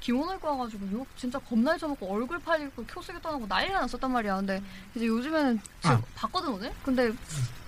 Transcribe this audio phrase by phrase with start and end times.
[0.00, 4.62] 기온 올거 와가지고 욕 진짜 겁나 잊어먹고 얼굴 팔리고 켜쓰기 떠나고 난리가 났었단 말이야 근데
[4.94, 6.02] 이제 요즘에는 지금 아.
[6.14, 6.72] 봤거든 오늘?
[6.82, 7.12] 근데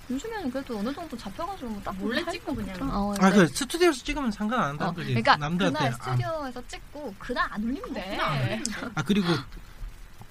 [0.09, 2.75] 요즘에는 그래도 어느 정도 잡혀가지고 뭐 딱 몰래 찍고 그냥.
[2.91, 5.07] 어, 아, 근데- 그 스튜디오에서 찍으면 상관 안 한다는 어, 거지.
[5.09, 5.77] 그러니까 남들한테.
[5.79, 5.95] 그날 아.
[6.03, 9.27] 스튜디오에서 찍고 그날 안 올리면 돼아 그리고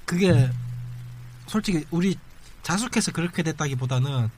[0.05, 0.51] 그게
[1.47, 2.19] 솔직히 우리
[2.63, 4.31] 자숙해서 그렇게 됐다기보다는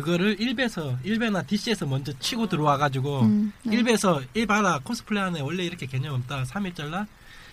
[0.00, 3.76] 그거를 1배에서 1배나 DC에서 먼저 치고 들어와가지고 음, 네.
[3.76, 7.06] 1배에서 1바라 코스플레이 하네 원래 이렇게 개념 없다 3일절라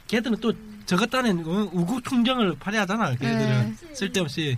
[0.07, 0.51] 걔들은 또
[0.85, 3.75] 저것 딴엔 우구충정을 발휘하잖아 걔들은.
[3.79, 3.95] 네.
[3.95, 4.57] 쓸데없이.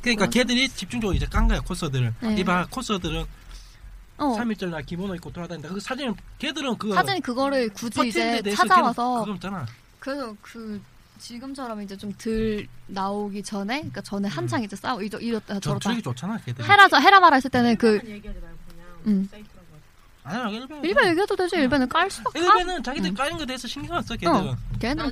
[0.00, 0.30] 그러니까 맞아.
[0.30, 2.36] 걔들이 집중적으로 이제 깐 거야 코스들을 네.
[2.38, 3.24] 이봐 코스들은
[4.16, 5.68] 어, 3일절 날 기본옷 입고 돌아다닌다.
[5.68, 9.66] 그 사진 걔들은 그 사진 그거를 굳이 이제 찾아와서 그거 없잖아.
[10.00, 10.80] 그래서 그
[11.18, 15.60] 지금처럼 이제 좀 덜 나오기 전에 그러니까 전에 한창 이제 싸우 이저 이렇다.
[15.60, 15.60] 저렇다.
[15.80, 19.28] 전투력이 좋잖아 걔들 헤라 저 헤라마라 했을 때는 그 얘기하지 말고 그냥 음.
[20.24, 21.56] 아니야 일반 일반 얘기해도 되지.
[21.56, 24.34] 일반은 깔 수밖에 일반은 자기들 까는 거에 대해서 신경 안 써 걔들은.
[24.34, 24.56] 어.
[24.78, 25.10] 걔는.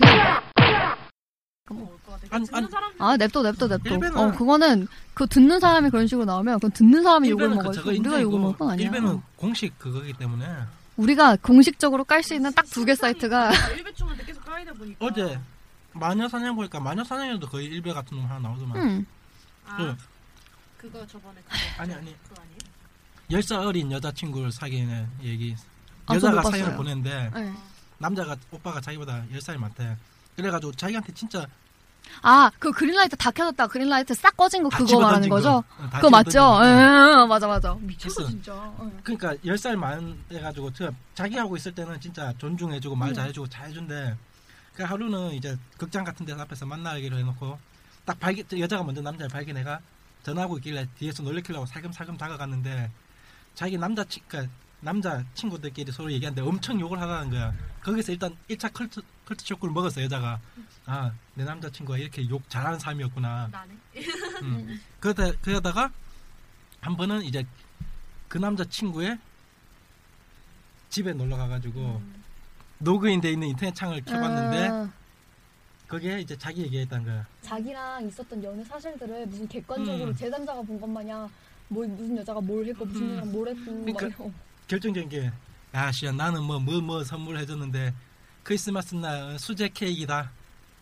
[2.30, 3.94] 안- 듣는 안- 사람 아 냅둬 냅둬 냅둬.
[4.20, 8.22] 어 그거는 그 듣는 사람이 그런 식으로 나오면 그건 듣는 사람이 욕을 그 먹어야지 우리가
[8.22, 8.86] 욕을 먹을 건 아니야.
[8.86, 10.44] 일반은 공식 그거기 때문에.
[10.96, 15.38] 우리가 공식적으로 깔 수 있는 딱 두 개 사이트가 일배충한테 계속 까이다 보니까 어제
[15.98, 19.06] 마녀 사냥 보니까 마녀 사냥에도 거의 일배 같은 놈 하나 나오더만 음.
[19.66, 19.96] 아, 그-
[20.78, 21.36] 그거 저번에
[21.78, 22.16] 아니 아니?
[23.30, 25.56] 열살 어린 여자친구를 사귀는 얘기
[26.06, 26.76] 아, 여자가 사연을.
[26.76, 27.52] 보냈는데 네.
[27.98, 29.96] 남자가 오빠가 자기보다 10살 많대
[30.36, 31.44] 그래가지고 자기한테 진짜
[32.22, 35.64] 아 그 그린라이트 다 켜졌다 그린라이트 싹 꺼진 거다 그거 말하는 거죠?
[35.76, 35.90] 거.
[35.96, 36.40] 그거 맞죠?
[36.62, 38.30] 응 맞아 맞아 미쳤어 있어.
[38.30, 39.00] 진짜 응.
[39.02, 43.14] 그러니까 10살 많은 해가지고 저 자기 하고 있을 때는 진짜 존중해주고 말 음.
[43.14, 44.14] 잘해주고 잘해준대
[44.76, 47.58] 그 하루는 이제 극장 같은 데서 앞에서 만나기로 해놓고
[48.04, 49.80] 딱 발견 저 여자가 먼저 남자를 발견해가
[50.22, 52.90] 전화하고 있길래 뒤에서 놀래키려고 살금살금 다가갔는데
[53.54, 58.72] 자기 남자 친 그러니까 남자 친구들끼리 서로 얘기하는데 엄청 욕을 하라는 거야 거기서 일단 1차
[58.72, 60.38] culture culture shock를 먹었어 여자가
[60.84, 63.74] 아 내 남자친구가 이렇게 욕 잘하는 사람이었구나 나네.
[64.42, 64.80] 음.
[65.00, 65.92] 그러다 그러다가
[66.80, 67.44] 한 번은 이제
[68.26, 69.18] 그 남자 친구의
[70.88, 72.02] 집에 놀러 가가지고
[72.80, 74.90] 로그인 돼 있는 인터넷 창을 켜봤는데 아,
[75.88, 77.26] 거기에 이제 자기 얘기했던 거야.
[77.42, 80.14] 자기랑 있었던 연애 사실들을 무슨 객관적으로 음.
[80.14, 81.28] 제3자가 본 것 마냥
[81.68, 83.10] 뭐 무슨 여자가 뭘 했고 무슨 음.
[83.12, 84.24] 여자가 뭘 했고 막 그러니까.
[84.68, 85.30] 결정적인 게,
[85.74, 87.94] 야, 씨야, 나는 뭐, 뭐, 뭐 선물해 줬는데,
[88.42, 90.32] 크리스마스 날 수제 케이크다.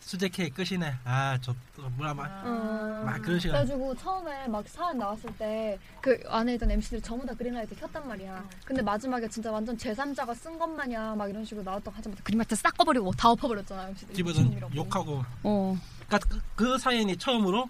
[0.05, 0.99] 수제 케이크 끝이네.
[1.03, 3.03] 아, 저, 또 뭐라, 막, 어.
[3.03, 3.57] 막 그런 식으로.
[3.57, 8.47] 그래가지고 처음에 막 사연 나왔을 때 그 안에 있던 MC들이 전부 다 그린라이트 켰단 말이야.
[8.63, 12.77] 근데 마지막에 진짜 완전 제3자가 쓴 것 마냥 막 이런 식으로 나왔다고 하자마자 그린라이트 싹
[12.77, 14.13] 꺼버리고 다 엎어버렸잖아 MC들이.
[14.15, 15.25] 집어든 욕하고.
[15.41, 15.75] 어.
[16.07, 17.67] 그니까 그, 그 사연이 처음으로,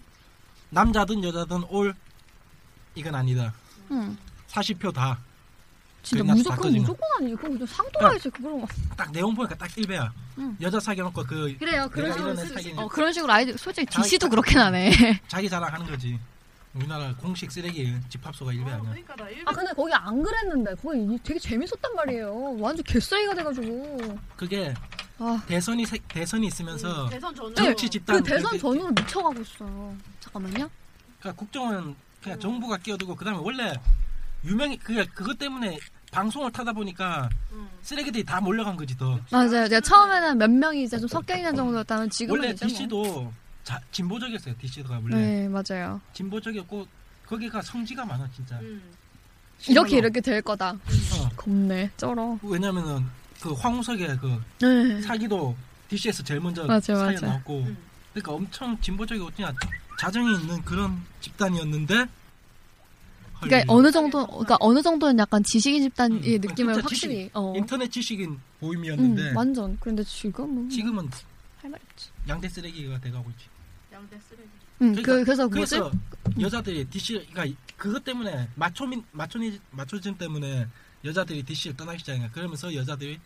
[0.68, 1.94] 남자든 여자든 올,
[2.94, 3.54] 이건 아니다.
[3.90, 4.14] 응.
[4.48, 5.18] 40표 다.
[6.06, 7.34] 진짜 무조건 무조건 아니지.
[7.34, 8.66] 그건 좀 상도라이지 그런 거.
[8.96, 10.08] 딱 내용 보니까 딱 1배야.
[10.38, 10.56] 응.
[10.60, 11.88] 여자 사귀어놓고 그, 그래요.
[11.90, 14.90] 그런 식으로 쓰- 사귀는 어 그런 식으로 아이들 솔직히 자기- DC도 그렇게 나네.
[15.26, 16.18] 자기 자랑하는 거지.
[16.74, 18.80] 우리나라 공식 쓰레기 집합소가 1배 아, 아니야.
[18.92, 19.14] 그러니까
[19.46, 22.56] 아 근데 거기 안 그랬는데 거기 되게 재밌었단 말이에요.
[22.60, 24.18] 완전 개쓰레기가 돼가지고.
[24.36, 24.74] 그게
[25.18, 25.42] 아.
[25.48, 29.96] 대선이 세- 대선이 있으면서 대선 전에 정치 집단 그 대선 그- 전으로 미쳐가고 있어요.
[30.20, 30.70] 잠깐만요.
[31.18, 33.72] 그러니까 국정은 그냥 정부가 끼어들고 그다음에 원래
[34.44, 35.78] 유명히 그게 그것 때문에
[36.16, 37.68] 방송을 타다 보니까 응.
[37.82, 39.20] 쓰레기들이 다 몰려간 거지 더.
[39.30, 39.68] 맞아요.
[39.68, 42.68] 제가 처음에는 몇 명이 이제 좀 섞여 있는 정도였다면 지금은 원래 이제 뭐.
[42.72, 43.32] DC도
[43.62, 44.54] 자, 진보적이었어요.
[44.58, 46.00] DC가 원래 네 맞아요.
[46.14, 46.86] 진보적이었고
[47.26, 48.58] 거기가 성지가 많아 진짜.
[48.62, 48.80] 응.
[49.68, 49.98] 이렇게.
[49.98, 50.70] 이렇게 될 거다.
[50.70, 51.90] 어, 겁네.
[51.98, 52.38] 쩔어.
[52.42, 53.04] 왜냐면은
[53.42, 55.02] 그 황우석의 그 네.
[55.02, 55.54] 사기도
[55.90, 57.14] DC에서 제일 먼저 맞아요, 사연.
[57.16, 57.76] 나왔고 응.
[58.14, 59.54] 그러니까 엄청 진보적이고 그냥
[60.00, 62.06] 자정이 있는 그런 집단이었는데
[63.48, 67.52] 그러니까 헐, 어느 정도 그러니까 어느 정도는 약간 지식인 집단의 음, 느낌을 확실히 지식, 어.
[67.56, 69.76] 인터넷 지식인 음, 보임이었는데 완전.
[69.80, 71.08] 그런데 지금은 지금은
[71.60, 72.10] 할말 없지.
[72.28, 73.46] 양대 쓰레기가 돼가고 있지.
[73.92, 74.48] 양대 쓰레기.
[74.82, 75.78] 응, 그러니까- 그, 그래서 뭐지?
[75.78, 75.92] 그래서
[76.40, 77.46] 여자들이 DC가
[77.76, 80.66] 그것 때문에 마초민 마초니 마초즘 때문에
[81.04, 82.30] 여자들이 DC를 떠나기 거야.
[82.30, 83.18] 그러면서 여자들이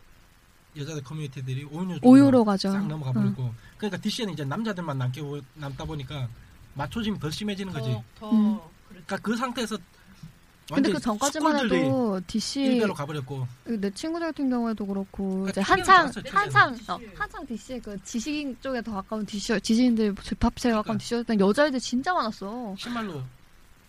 [0.76, 2.70] 여자들 커뮤니티들이 오히려 오유로 가죠.
[2.70, 3.24] 싹 넘어가 응.
[3.34, 6.28] 버리고 그러니까 DC에는 이제 남자들만 남게 보- 남다 보니까
[6.74, 7.90] 맞춰짐이 더 심해지는 거지.
[7.90, 8.54] 더, 더 음.
[8.54, 8.70] 그랬죠.
[8.88, 9.76] 그러니까 그 상태에서
[10.74, 16.10] 근데 그 전까지만 해도 DC 일대로 가버렸고 내 친구들 같은 경우에도 그렇고 그러니까 이제 한창
[16.10, 16.36] 충격이.
[16.36, 16.76] 한창.
[16.88, 21.02] 어, 한창 DC 그 지식인 쪽에 더 가까운 DC 지식인들 집합체에 가까운 그러니까.
[21.04, 22.74] DC였던 여자애들 진짜 많았어.
[22.78, 23.22] 심말로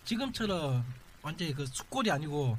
[0.04, 0.84] 지금처럼
[1.22, 2.56] 완전히 그 숙골이 아니고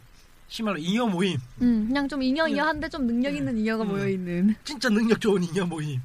[0.48, 3.88] 심말로 잉여 모임 음, 그냥 좀 잉여잉여 한데 좀 능력 있는 잉여가 음.
[3.90, 4.56] 모여 있는.
[4.64, 6.02] 진짜 능력 좋은 잉여 모임.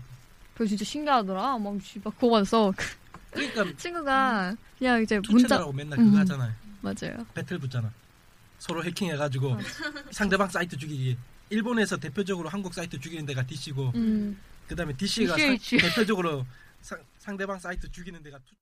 [0.55, 1.59] 그거 진짜 신기하더라.
[1.59, 2.73] 막 씨발 그거 봤어.
[2.77, 2.85] 그
[3.31, 6.07] 그러니까 친구가 그냥 이제 문자 맨날 음.
[6.07, 6.53] 그거 하잖아요.
[6.81, 7.27] 맞아요.
[7.35, 7.93] 배틀 붙잖아.
[8.59, 9.57] 서로 해킹해가지고
[10.11, 11.17] 상대방 사이트 죽이기.
[11.51, 14.39] 일본에서 대표적으로 한국 사이트 죽이는 데가 DC고 음.
[14.67, 15.79] 그다음에 DC가 DC.
[15.79, 16.45] 대표적으로
[16.83, 18.55] 상, 상대방 사이트 죽이는 데가 투-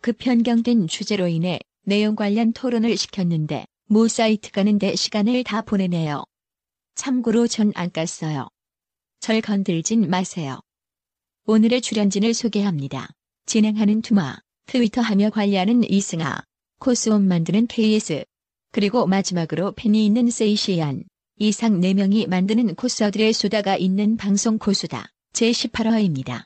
[0.00, 6.24] 그 변경된 주제로 인해 내용 관련 토론을 시켰는데 모 사이트 가는데 시간을 다 보내네요.
[6.94, 8.48] 참고로 전 안 깠어요.
[9.20, 10.60] 절 건들진 마세요.
[11.46, 13.08] 오늘의 출연진을 소개합니다.
[13.46, 14.36] 진행하는 투마,
[14.66, 16.42] 트위터 하며 관리하는 이승아,
[16.80, 18.24] 코스온 만드는 KS,
[18.78, 21.02] 그리고 마지막으로 팬이 있는 세이시안.
[21.40, 25.08] 이상 4명이 만드는 코스어들의 수다가 있는 방송 코수다.
[25.32, 26.44] 제18화입니다.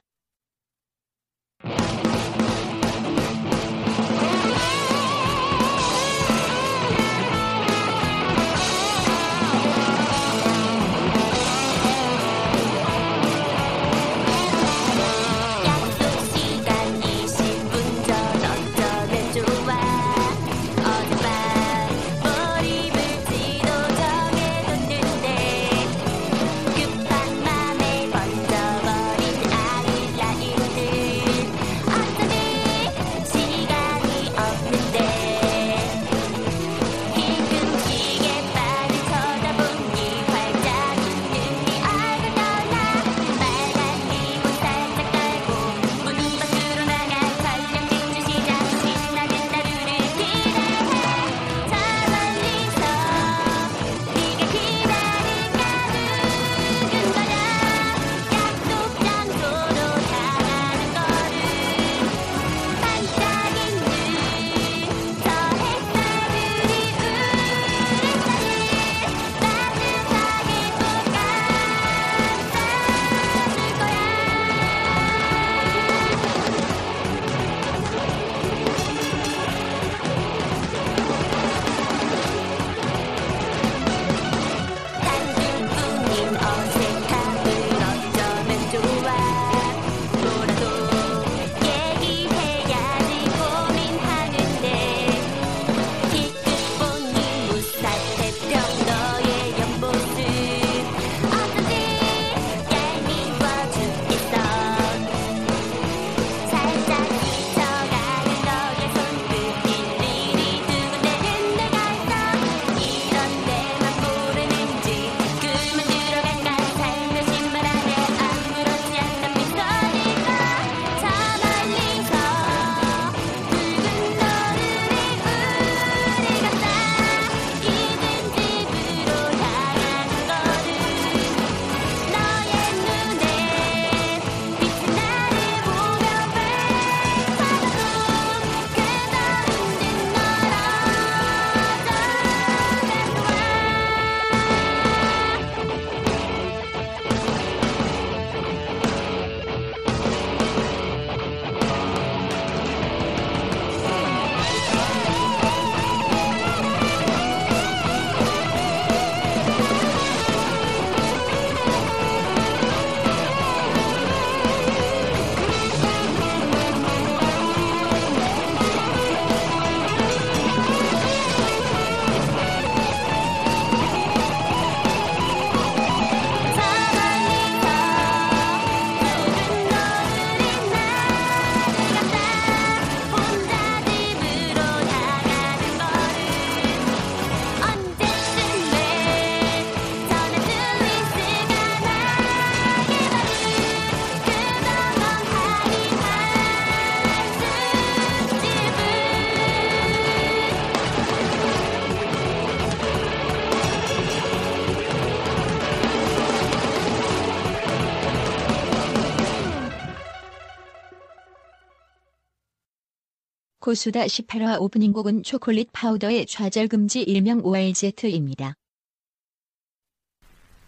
[213.72, 218.52] 코수다 18화 오프닝 곡은 초콜릿 파우더의 좌절금지 일명 ORZ입니다.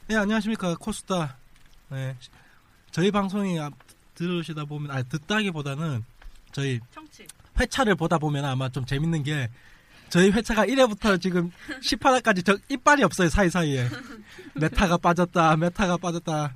[0.08, 1.36] 네 안녕하십니까 코수다
[1.92, 2.16] 예.
[2.90, 3.70] 저희 방송이 아-
[4.14, 6.02] 들으시다 보면 아 듣다기보다는
[6.52, 7.26] 저희 청취.
[7.60, 9.50] 회차를 보다 보면 아마 좀 재밌는 게
[10.08, 13.86] 저희 회차가 1회부터 지금 18화까지 저 이빨이 없어요 사이사이에
[14.56, 16.54] 메타가 빠졌다 메타가 빠졌다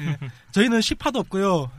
[0.00, 0.18] 예.
[0.50, 1.70] 저희는 10화도 없고요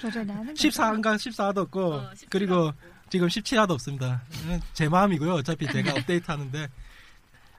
[0.00, 2.72] 조절이 하는 14화인가 14화도 없고 어, 17 그리고
[3.10, 4.22] 지금 17화도 없습니다.
[4.48, 5.34] 예, 제 마음이고요.
[5.34, 6.68] 어차피 제가 업데이트 하는데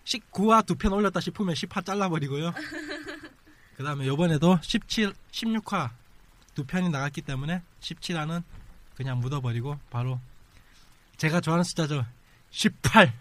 [0.03, 2.53] 19화 두 편 올렸다 싶으면 10화 잘라버리고요.
[3.77, 5.89] 그 다음에 요번에도 17, 16화
[6.53, 8.43] 두 편이 나갔기 때문에 17화는
[8.95, 10.19] 그냥 묻어버리고 바로
[11.17, 12.05] 제가 좋아하는 숫자죠.
[12.51, 13.13] 18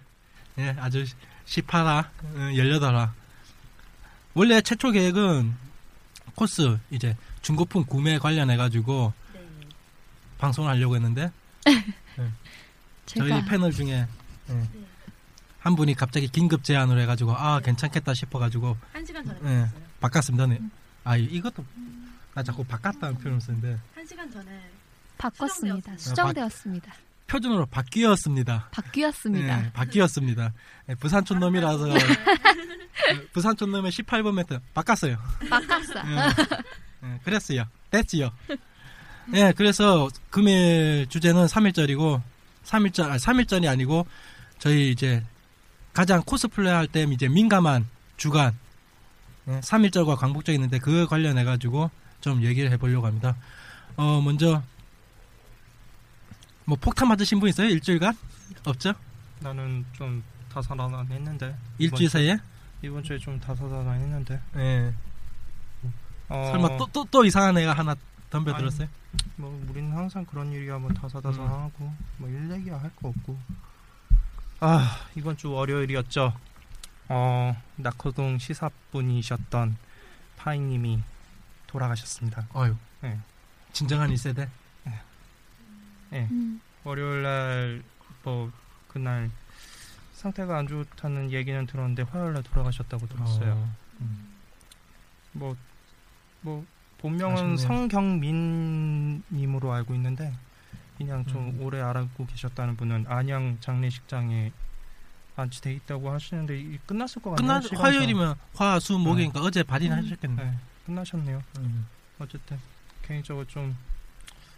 [0.58, 1.04] 예, 아주
[1.46, 3.10] 18화 18화.
[4.34, 5.54] 원래 최초 계획은
[6.34, 9.40] 코스 이제 중고품 구매 관련해 가지고 네.
[10.38, 11.30] 방송을 하려고 했는데
[13.06, 14.06] 저희 제가 패널 중에
[14.50, 14.68] 예,
[15.58, 19.60] 한 분이 갑자기 긴급 제안을 해가지고 아 괜찮겠다 싶어가지고 한 시간 전에 예.
[19.60, 19.82] 바꿨어요.
[20.00, 20.46] 바꿨습니다.
[20.46, 20.58] 네.
[21.04, 21.64] 아 이- 이것도
[22.34, 24.60] 나 자꾸 바꿨다는 표현을 쓰는데 한 시간 전에
[25.18, 25.96] 바꿨습니다.
[25.96, 25.98] 수정되었습니다.
[25.98, 26.92] 수정되었습니다.
[27.26, 28.68] 표준어로 바뀌었습니다.
[28.70, 29.64] 바뀌었습니다.
[29.66, 30.52] 예, 바뀌었습니다.
[30.90, 31.94] 예, 부산촌 놈이라서 네.
[33.12, 35.16] 예, 부산촌 놈의 18번 매트 바꿨어요.
[35.48, 36.02] 바꿨어.
[36.06, 37.64] 예, 예, 그랬어요.
[37.90, 38.30] 됐지요.
[39.34, 42.20] 예, 그래서 금일 주제는 3일절이고
[42.64, 44.06] 3일절 아 3일절이 아니고
[44.58, 45.22] 저희 이제
[45.92, 48.56] 가장 코스플레이 할 때 이제 민감한 주간
[49.48, 51.90] 예, 3일절과 광복절 있는데 그 관련해 가지고
[52.20, 53.36] 좀 얘기를 해 보려고 합니다.
[53.96, 54.62] 어, 먼저
[56.64, 57.68] 뭐 폭탄 맞으신 분 있어요?
[57.68, 58.16] 일주일간?
[58.64, 58.94] 없죠?
[59.40, 62.38] 나는 좀 다사다난 했는데 일주일 사이에?
[62.82, 64.94] 이번 주에 좀 다사다난 했는데 예.
[66.28, 67.94] 어, 설마 또 또 또 이상한 애가 하나
[68.34, 68.88] 덤벼 아니, 들었어요?
[69.36, 73.38] 뭐 우리는 항상 그런 일이야 뭐 다사다난하고 뭐일 얘기야 할 거 없고
[74.60, 76.32] 아 이번 주 월요일이었죠
[77.08, 79.76] 어 낙호동 시사분이셨던
[80.36, 81.02] 파이님이
[81.68, 82.74] 돌아가셨습니다 아유.
[83.02, 83.18] 네.
[83.72, 84.48] 진정한 1세대.
[86.12, 86.60] 예 음.
[86.84, 87.82] 월요일 날
[88.24, 88.50] 뭐
[88.88, 89.30] 그날
[90.14, 93.74] 상태가 안 좋다는 얘기는 들었는데 화요일 날 돌아가셨다고 들었어요 어.
[95.32, 95.54] 뭐,
[96.40, 96.64] 뭐,
[97.04, 97.58] 본명은.
[97.58, 100.32] 성경민님으로 알고 있는데,
[100.96, 101.60] 그냥 좀 음.
[101.60, 104.50] 오래 알고 계셨다는 분은 안양 장례식장에
[105.36, 107.60] 안치돼 있다고 하시는데, 이 끝났을 것 같네요.
[107.60, 107.82] 끝나.
[107.82, 110.04] 화요일이면 화, 수, 목이니까 어제 발의는 음.
[110.04, 110.44] 하셨겠네.
[110.44, 110.54] 네,
[110.86, 111.42] 끝나셨네요.
[111.58, 111.86] 음.
[112.18, 112.58] 어쨌든,
[113.02, 113.76] 개인적으로 좀,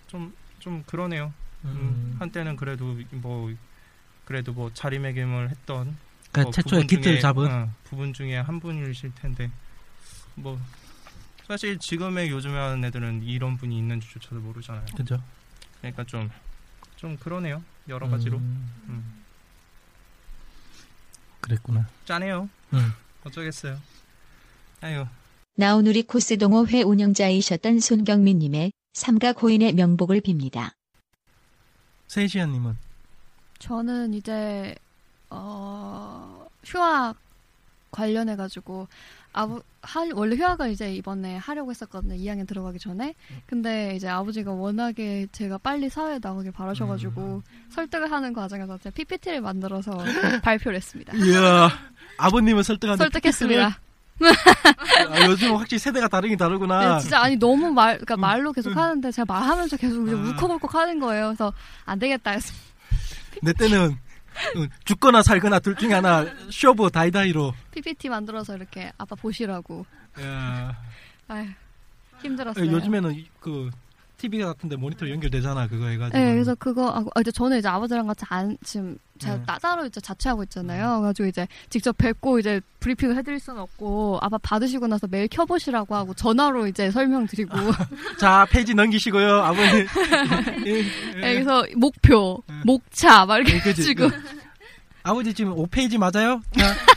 [0.07, 1.35] 좀, 좀 그러네요.
[1.65, 2.15] 음, 음.
[2.21, 3.53] 한때는 그래도 뭐,
[4.25, 5.97] 그래도 뭐 자리매김을 했던
[6.31, 9.51] 그러니까 뭐 부분 기틀 잡은 어, 부분 중에 한 분이실 텐데
[10.35, 10.61] 뭐
[11.47, 14.87] 사실 지금의 요즘에 하는 애들은 이런 분이 있는지조차도 모르잖아요.
[14.97, 15.23] 그죠?
[15.81, 16.31] 그러니까 좀
[16.97, 17.63] 좀 그러네요.
[17.89, 19.23] 여러 가지로 음, 음.
[21.43, 21.87] 그랬구나.
[22.07, 22.49] 짜네요.
[22.73, 22.93] 음.
[23.25, 23.79] 어쩌겠어요.
[24.81, 25.07] 아유
[25.57, 30.73] 나우누리 코스 동호회 운영자이셨던 손경민님의 삼가 고인의 명복을 빕니다.
[32.09, 32.77] 세시아님은
[33.59, 34.75] 저는 이제
[35.31, 37.17] 어 휴학
[37.91, 38.89] 관련해 가지고
[39.37, 42.15] 아부 할 원래 휴학을 이제 이번에 하려고 했었거든요.
[42.15, 43.15] 2학년 들어가기 전에.
[43.47, 49.93] 근데 이제 아버지가 워낙에 제가 빨리 사회에 나오길 바라셔가지고 설득을 하는 과정에서 제가 PPT를 만들어서
[50.43, 51.15] 발표를 했습니다.
[51.19, 51.69] 이야
[52.17, 53.79] 아버님을 설득하는 설득했습니다.
[55.11, 56.95] 아, 요즘 확실히 세대가 다르긴 다르구나.
[56.95, 60.19] 네, 진짜 아니 너무 말, 그러니까 말로 계속 하는데 제가 말하면서 계속 이제 아.
[60.19, 61.27] 울컥울컥 하는 거예요.
[61.27, 61.53] 그래서
[61.85, 62.55] 안 되겠다 해서
[63.43, 64.06] 내 때는 어,
[64.85, 67.55] 죽거나 살거나 둘 중에 하나 쇼부 다이다이로.
[67.73, 69.85] PPT 만들어서 이렇게 아빠 보시라고.
[70.21, 70.77] 야.
[71.29, 71.47] 아휴
[72.23, 72.71] 힘들었어요.
[72.71, 73.71] 요즘에는 이- 그
[74.19, 76.19] TV 같은데 모니터 연결되잖아 그거 해가지고.
[76.19, 79.43] 네, 그래서 그거 하고 아, 이제 저는 이제 아버지랑 같이 안 지금 제가 네.
[79.47, 80.99] 따- 따로 이제 자취하고 있잖아요.
[81.01, 86.15] 그래가지고 이제 직접 뵙고 이제 브리핑을 해드릴 수는 없고 아빠 받으시고 나서 메일 켜보시라고 하고
[86.15, 87.57] 전화로 이제 설명드리고
[88.19, 89.87] 자 페이지 넘기시고요 아버님.
[90.67, 90.83] 예,
[91.21, 92.55] 네, 그래서 목표, 네.
[92.65, 93.91] 목차 막 이렇게 예, 그지?
[93.91, 94.09] 해주고
[95.03, 96.41] 아버지 지금 5페이지 맞아요?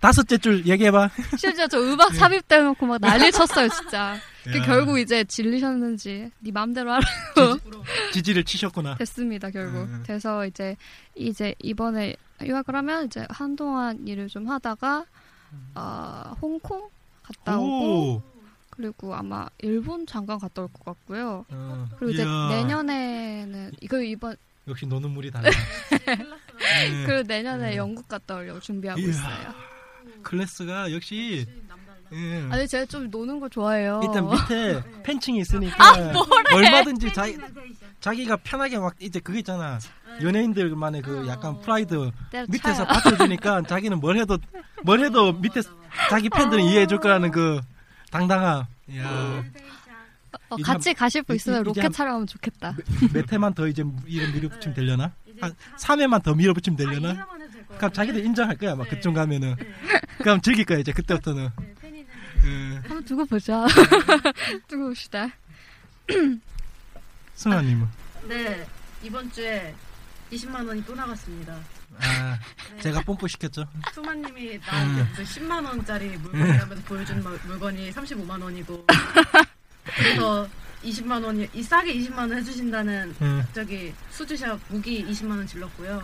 [0.00, 1.10] 자, 다섯째 줄 얘기해봐.
[1.38, 4.16] 심지어 저 음악 삽입돼놓고 막 난리 쳤어요 진짜.
[4.44, 4.58] 그 네.
[4.58, 4.62] 야.
[4.64, 7.04] 결국 이제 질리셨는지 네 맘대로 하라
[8.12, 8.96] 지지 를 치셨구나.
[8.96, 9.78] 됐습니다 결국.
[9.82, 10.02] 음.
[10.06, 10.76] 돼서 이제
[11.14, 15.04] 이제 이번에 유학을 하면 이제 한동안 일을 좀 하다가
[15.74, 16.88] 어, 홍콩
[17.22, 18.22] 갔다 오고 오.
[18.70, 21.44] 그리고 아마 일본 잠깐 갔다 올 것 같고요.
[21.48, 22.48] 어, 그리고 이제 이야.
[22.50, 24.36] 내년에는 이거 이번
[24.68, 25.48] 역시 노는 물이 달라.
[26.06, 27.04] 네.
[27.06, 27.76] 그리고 내년에 음.
[27.76, 29.08] 영국 갔다 오려고 준비하고 이야.
[29.08, 29.54] 있어요.
[30.22, 31.46] 클래스가 역시
[32.12, 32.46] 예.
[32.50, 34.00] 아니 제가 좀 노는 거 좋아해요.
[34.04, 35.92] 일단 밑에 팬층이 있으니까
[36.52, 37.36] 얼마든지 자기
[38.00, 39.78] 자기가 편하게 막 이제 그거 있잖아
[40.22, 42.86] 연예인들만의 그 약간 프라이드 때려 밑에서.
[42.86, 44.38] 받쳐주니까 자기는 뭘 해도
[44.84, 45.62] 뭘 해도 밑에
[46.08, 47.60] 자기 팬들은 이해해 줄 거라는 그
[48.12, 48.64] 당당함
[48.96, 49.42] 야
[50.48, 52.76] 어, 같이 가실 분 이- 있으면 이제 로케 한- 촬영하면 좋겠다.
[53.12, 55.12] 몇 회만 더 이제 이름 밀어붙이면 되려나?
[55.40, 57.26] 한 3회만 더 밀어붙이면 되려나?
[57.26, 58.90] 만 해도 될것 그럼 자기들 인정할 거야, 막 네.
[58.90, 59.56] 그쯤 가면은.
[60.18, 61.50] 그럼 즐길 거야, 이제 그때부터는.
[61.60, 62.06] 네, 팬이는
[62.46, 62.74] 예.
[62.80, 63.66] 한번 두고 보자.
[64.68, 65.28] 두고 봅시다.
[67.34, 67.86] 승아님은?
[68.28, 68.66] 네
[69.02, 69.74] 이번 주에
[70.32, 71.54] 20만 원이 또 나갔습니다.
[72.00, 72.38] 아,
[72.74, 72.80] 네.
[72.80, 73.64] 제가 뽐뿌 시켰죠.
[73.94, 75.08] 수마님이 나한테 음.
[75.16, 78.86] 무슨 10만 원짜리 물건이라면서 보여준 마- 물건이 35만 원이고
[79.96, 80.48] 그래서
[80.82, 83.44] 20만 원이 이 싸게 20만 원 해주신다는 음.
[83.54, 86.02] 저기 수주샵 무기 20만 원 질렀고요.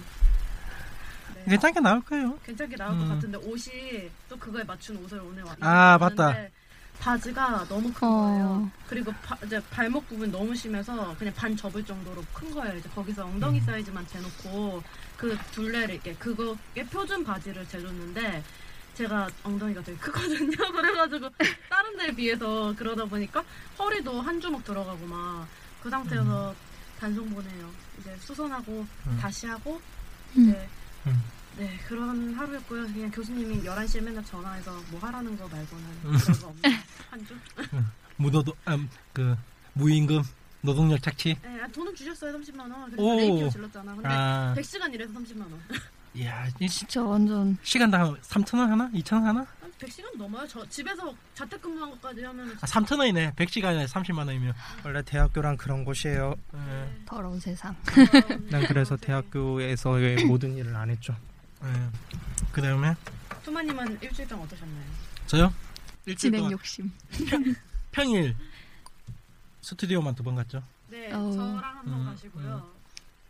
[1.44, 1.50] 네.
[1.50, 2.38] 괜찮게 나올 거예요.
[2.44, 3.08] 괜찮게 나올 것 음.
[3.08, 5.54] 같은데 옷이 또 그거에 맞춘 옷을 오늘 와.
[5.60, 6.24] 아, 맞다.
[6.26, 6.52] 왔는데
[6.98, 8.10] 바지가 너무 큰 어.
[8.10, 8.70] 거예요.
[8.88, 12.76] 그리고 바- 이제 발목 부분 너무 심해서 그냥 반 접을 정도로 큰 거예요.
[12.78, 13.64] 이제 거기서 엉덩이 음.
[13.64, 14.82] 사이즈만 재놓고
[15.16, 18.42] 그 둘레를 이렇게 그거에 표준 바지를 재줬는데
[18.94, 20.50] 제가 엉덩이가 되게 크거든요.
[20.72, 21.28] 그래가지고
[21.68, 23.42] 다른 데에 비해서 그러다 보니까
[23.78, 25.46] 허리도 한 주먹 들어가고 막
[25.82, 26.54] 그 상태여서
[27.00, 27.68] 단속 보내요.
[27.98, 29.18] 이제 수선하고 음.
[29.20, 29.80] 다시 하고
[30.36, 30.42] 음.
[30.48, 30.68] 이제
[31.06, 31.22] 음.
[31.56, 32.86] 네 그런 하루였고요.
[32.86, 36.16] 그냥 교수님이 11시에 맨날 전화해서 뭐 하라는 거 말고는 음.
[36.18, 36.62] 별거 없는
[37.10, 37.34] 한 주.
[38.16, 39.36] 무노도, 음, 그,
[39.74, 40.22] 무임금,
[40.60, 41.36] 노동력 착취.
[41.42, 42.84] 네, 아, 돈은 주셨어요 30만 원.
[42.90, 43.16] 그래서 오.
[43.16, 43.94] 레이피어 질렀잖아.
[43.94, 45.60] 근데 아, 100시간 일해서 30만 원.
[46.14, 48.90] 이야, 진짜 완전 시간당 3,000원 하나?
[48.90, 49.46] 2,000원 하나?
[49.82, 50.46] 한 100시간 넘어요.
[50.46, 53.34] 저 집에서 자택근무한 것까지 하면 아, 3,000원이네.
[53.34, 54.54] 100시간에 30만 원이면.
[54.84, 56.34] 원래 대학교란 그런 곳이에요.
[56.54, 56.88] 예.
[57.06, 57.76] 더러운 세상.
[58.50, 61.16] 난 그래서 대학교에서의 모든 일을 안 했죠.
[61.64, 61.68] 예.
[62.52, 62.94] 그 다음에,
[63.44, 64.84] 투마님은 일주일 동안 어떠셨나요?
[65.26, 65.54] 저요?
[66.06, 66.92] 일주일 진행 동안 욕심.
[67.90, 68.36] 평일
[69.60, 70.62] 스튜디오만 두 번 갔죠.
[70.90, 71.30] 네, 어.
[71.32, 72.70] 저랑 한번 음, 가시고요.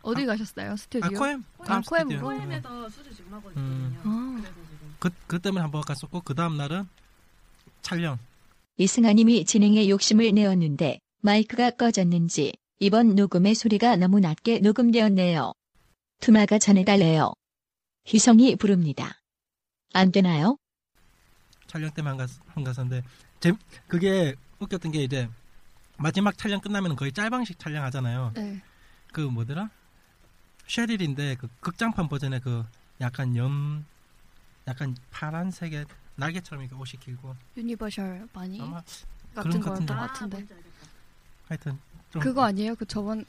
[0.01, 0.75] 어디 가셨어요?
[0.75, 1.15] 스튜디오?
[1.15, 1.43] 아, 코엠?
[1.59, 2.09] 아, 코엠으로?
[2.09, 2.21] 스튜디오.
[2.21, 3.95] 코엠에서 수주 지금 하고 음.
[3.95, 4.01] 있거든요.
[4.03, 4.41] 아.
[4.41, 4.72] 그래서
[5.03, 6.87] 그, 그 때문에 한 번 갔었고, 그 다음 날은
[7.81, 8.17] 촬영.
[8.77, 15.51] 이승아님이 진행에 욕심을 내었는데 마이크가 꺼졌는지 이번 녹음의 소리가 너무 낮게 녹음되었네요.
[16.21, 17.33] 투마가 전해달래요.
[18.07, 19.19] 희성이 부릅니다.
[19.93, 20.57] 안 되나요?
[21.67, 23.05] 촬영 때만 한, 갔, 한 갔었는데,
[23.41, 23.51] 제,
[23.87, 25.29] 그게 웃겼던 게 이제,
[25.97, 28.31] 마지막 촬영 끝나면 거의 짤방식 촬영하잖아요.
[28.35, 28.61] 네.
[29.11, 29.69] 그 뭐더라?
[30.67, 32.65] 쉐릴인데 그 극장판 버전의 그
[33.01, 33.83] 약간 염
[34.67, 38.81] 약간 파란색의 날개처럼 이렇게 옷이 길고 Universal Bunny 아마
[39.35, 39.93] 같은 그런 거였던 같은데.
[39.93, 40.47] 것 아, 같은데.
[41.47, 41.79] 하여튼
[42.11, 42.75] 좀 그거 아니에요?
[42.75, 43.25] 그 저번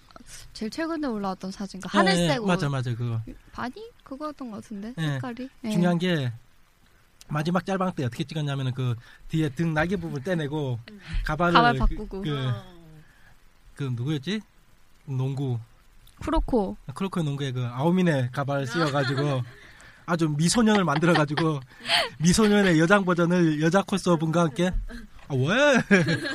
[0.53, 1.81] 제일 최근에 올라왔던 사진.
[1.81, 2.47] 그 예, 하늘색 예, 옷.
[2.47, 3.21] 맞아 맞아 그거
[3.53, 3.91] Bunny?
[4.05, 4.95] 그거였던 것 같은데.
[4.99, 5.13] 예.
[5.13, 5.49] 색깔이.
[5.65, 5.71] 예.
[5.71, 6.33] 중요한 게
[7.29, 8.95] 마지막 짤방 때 어떻게 찍었냐면은 그
[9.29, 11.01] 뒤에 등 날개 부분 떼내고 음.
[11.25, 12.21] 가발을 가발 그- 바꾸고.
[12.23, 12.75] 그, 어.
[13.75, 14.41] 그 누구였지?
[15.07, 15.59] 농구
[16.21, 16.77] 프로코.
[16.95, 19.43] 크로커 농구에 그 아오미네 가발을 씌워가지고
[20.07, 21.61] 아주 미소년을 만들어가지고
[22.19, 24.71] 미소년의 여장 버전을 여자 코스업분과 함께
[25.27, 25.79] 아 왜?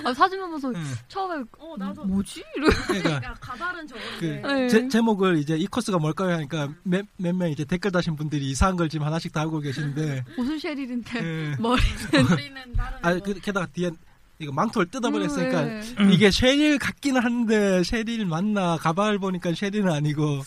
[0.04, 0.84] 아, 사진 보면서 응.
[1.08, 2.44] 처음에 어, 나도 뭐지?
[2.56, 4.42] 이러- 그러니까 야, 가발은 그 저건데.
[4.42, 4.68] 네.
[4.68, 6.70] 제, 제목을 이제 이 코스가 뭘까요 하니까
[7.18, 11.20] 몇명 이제 댓글 다신 분들이 이상한 걸 지금 하나씩 다 하고 계시는데 무슨 쉐릴인데
[11.52, 11.56] 예.
[11.60, 11.82] 머리.
[12.12, 13.20] 머리는 다른 아 거.
[13.20, 13.92] 그, 게다가 뒤에
[14.40, 16.14] 이거 망토를 뜯어버렸으니까 음, 예.
[16.16, 20.42] 이게 쉐릴 같기는 한데 쉐릴 맞나 가발 보니까 쉐릴은 아니고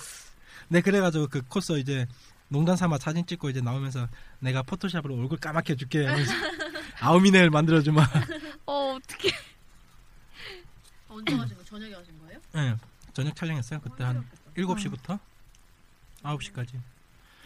[0.67, 2.07] 네 그래가지고 그 코스 이제
[2.53, 4.07] 농담 삼아 사진 찍고 이제 나오면서
[4.38, 6.33] 내가 포토샵으로 얼굴 까맣게 해줄게 하면서
[7.01, 8.03] 아우미네를 만들어주마
[8.67, 9.31] 어 어떻게?
[11.09, 11.65] 언제 가신 거?
[11.65, 12.38] 저녁에 가신 거예요?
[12.57, 12.77] 예,
[13.15, 14.88] 저녁 촬영했어요 그때 한 힘들었겠다.
[14.91, 15.19] 7시부터
[16.23, 16.81] 9시까지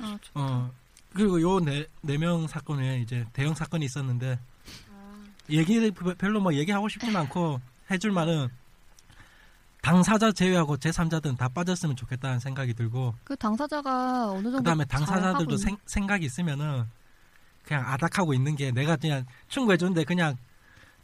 [0.00, 0.72] 아, 좋- 어
[1.14, 4.38] 그리고 요네네명 사건에 이제 대형 사건이 있었는데
[4.92, 7.60] 아, 얘기 별로 뭐 얘기하고 싶진 않고
[7.92, 8.48] 해줄 말은
[9.86, 15.76] 당사자 제외하고 제3자들은 다 빠졌으면 좋겠다는 생각이 들고 그 당사자가 어느 정도 그다음에 당사자들도 생,
[15.86, 16.84] 생각이 있으면은
[17.64, 20.36] 그냥 아닥하고 있는 게 내가 그냥 충고해 주는데 그냥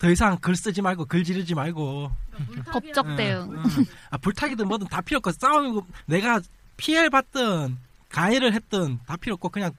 [0.00, 2.10] 더 이상 글 쓰지 말고 글 지르지 말고
[2.48, 3.52] 그러니까 법적 응, 대응.
[3.52, 3.62] 응.
[4.10, 6.40] 아, 불타기든 뭐든 다 필요 없고 싸움이고 내가
[6.76, 9.70] 피해를 받든 가해를 했든 다 필요 없고 그냥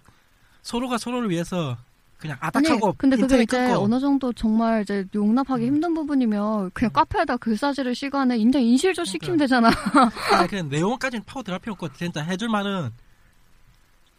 [0.61, 1.77] 서로가 서로를 위해서
[2.23, 5.67] 그냥 아니 아닥하고 근데 그게 이제 끊고 어느 정도 정말 이제 용납하기 음.
[5.67, 9.69] 힘든 부분이면 그냥 카페에다 글 싸지를 시간에 인제 인실조 시키면 되잖아.
[10.31, 12.91] 아니, 그냥 내용까지는 파고 들어갈 필요 없고 진짜 해줄 말은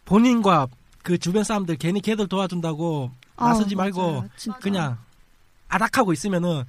[0.05, 0.67] 본인과
[1.01, 4.59] 그 주변 사람들 괜히 걔들 도와준다고 나서지 아우, 말고 맞아요.
[4.61, 4.97] 그냥
[5.67, 6.63] 아닥하고 있으면은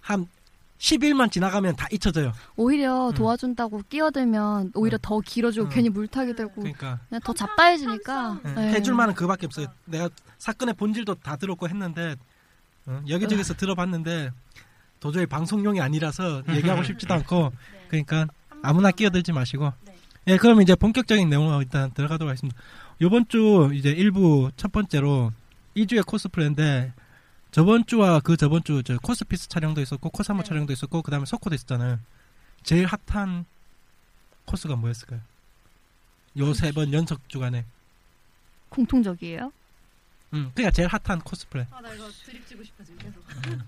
[0.00, 0.26] 한
[0.78, 2.32] 10일만 지나가면 다 잊혀져요.
[2.56, 3.14] 오히려 음.
[3.14, 5.02] 도와준다고 끼어들면 오히려 음.
[5.02, 5.70] 더 길어지고 음.
[5.70, 8.54] 괜히 물타기 되고 그러니까 그냥 더 잡다해지니까 네.
[8.54, 8.72] 네.
[8.74, 9.66] 해줄 만은 그밖에 없어요.
[9.84, 12.14] 내가 사건의 본질도 다 들었고 했는데
[12.86, 14.30] 어, 여기저기서 들어봤는데
[15.00, 17.86] 도저히 방송용이 아니라서 얘기하고 싶지도 않고 네.
[17.88, 18.90] 그러니까 한 아무나.
[18.90, 19.96] 끼어들지 마시고 네.
[20.28, 22.60] 예 그럼 이제 본격적인 내용으로 일단 들어가도록 하겠습니다.
[23.00, 25.32] 이번 주 이제 일부 첫 번째로
[25.76, 26.92] 2주의 코스프레인데
[27.58, 30.48] 저번 주와 그 저번 주 저 코스피스 촬영도 있었고 코사모 네.
[30.48, 31.98] 촬영도 있었고 그다음에 소코도 있었잖아요.
[32.62, 33.44] 제일 핫한
[34.44, 35.20] 코스가 뭐였을까요?
[36.38, 37.64] 요 세 번 연속 주간에.
[38.68, 39.52] 공통적이에요?
[40.34, 41.66] 음, 그러니까 제일 핫한 코스프레.
[41.72, 43.24] 아 나 이거 드립 치고 싶어 지금 계속.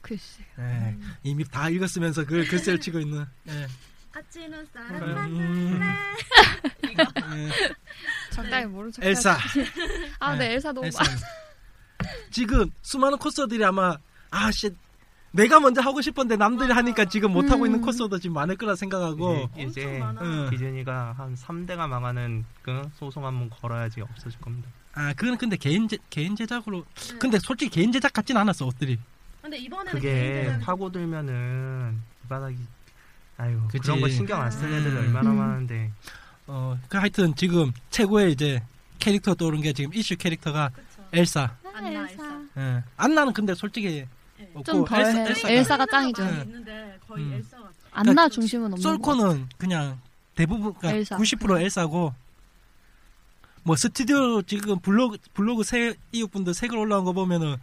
[0.00, 0.42] 글쎄.
[0.58, 3.26] 예, 이미 다 읽었으면서 그 글쎄를 치고 있는.
[3.48, 3.66] 예.
[4.14, 5.80] 아치는 음, 사람 음,
[6.90, 7.02] 이거
[7.36, 7.50] 예.
[8.30, 9.04] 적당히 모른 척.
[9.04, 9.36] 엘사.
[10.18, 11.04] 아, 네, 엘사 너무 엘사.
[12.30, 13.96] 지금 수많은 코스들이 아마
[14.30, 14.70] 아씨
[15.32, 17.66] 내가 먼저 하고 싶었는데 남들이 하니까 지금 못 하고 음.
[17.66, 19.48] 있는 코스도 지금 많을 거라 생각하고.
[19.56, 20.02] 이제, 이제.
[20.20, 20.50] 응.
[20.50, 24.68] 디즈니가 한 3대가 망하는 그 소송 한번 걸어야지 없어질 겁니다.
[24.94, 26.84] 아, 그건 근데 개인 제, 개인 제작으로.
[26.94, 27.18] 네.
[27.18, 28.98] 근데 솔직히 개인 제작 같진 않았어 옷들이.
[29.40, 32.56] 근데 이번에는 그게 파고들면은 이 바닥이
[33.38, 33.82] 아유 그치.
[33.82, 34.98] 그런 거 신경 안 쓰는 애들이 음.
[34.98, 35.38] 얼마나 음.
[35.38, 35.90] 많은데
[36.46, 38.62] 어, 그 하여튼 지금 최고의 이제
[38.98, 40.82] 캐릭터 떠오른 게 지금 이슈 캐릭터가 그쵸.
[41.12, 41.56] 엘사.
[41.74, 42.42] 안나 엘사.
[42.58, 42.82] 예.
[42.96, 44.06] 안나는 근데 솔직히
[44.38, 44.48] 네.
[44.54, 45.08] 없고 좀 덜해.
[45.08, 45.50] 엘사, 엘사가.
[45.52, 46.22] 엘사가 짱이죠.
[46.44, 47.32] 있는데 거의 음.
[47.34, 48.82] 엘사가 안나 중심은 없는 거.
[48.82, 50.00] 솔코는 그냥
[50.34, 51.16] 대부분 그러니까 엘사.
[51.16, 52.14] 90% 엘사고
[53.64, 57.56] 뭐 스튜디오 지금 블로그 블로그 새 이웃분들 색을 올라온 거 보면은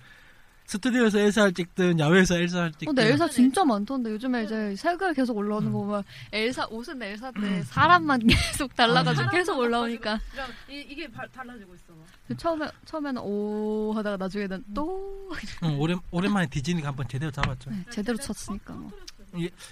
[0.73, 5.67] 스튜디오에서 엘사를 찍든 야외에서 엘사를 찍든 근데 엘사 진짜 많던데 요즘에 이제 색을 계속 올라오는
[5.67, 5.73] 음.
[5.73, 11.73] 거 보면 엘사 옷은 엘사인데 사람만 계속 달라가지고 계속 올라오니까 그러니까 이, 이게 바- 달라지고
[11.73, 12.37] 있어.
[12.37, 15.31] 처음에 처음에는 오 하다가 나중에는 또
[15.63, 17.71] 응, 오랜 오랜만에 디즈니가 한번 제대로 잡았죠.
[17.71, 18.91] 네, 제대로 쳤으니까 뭐.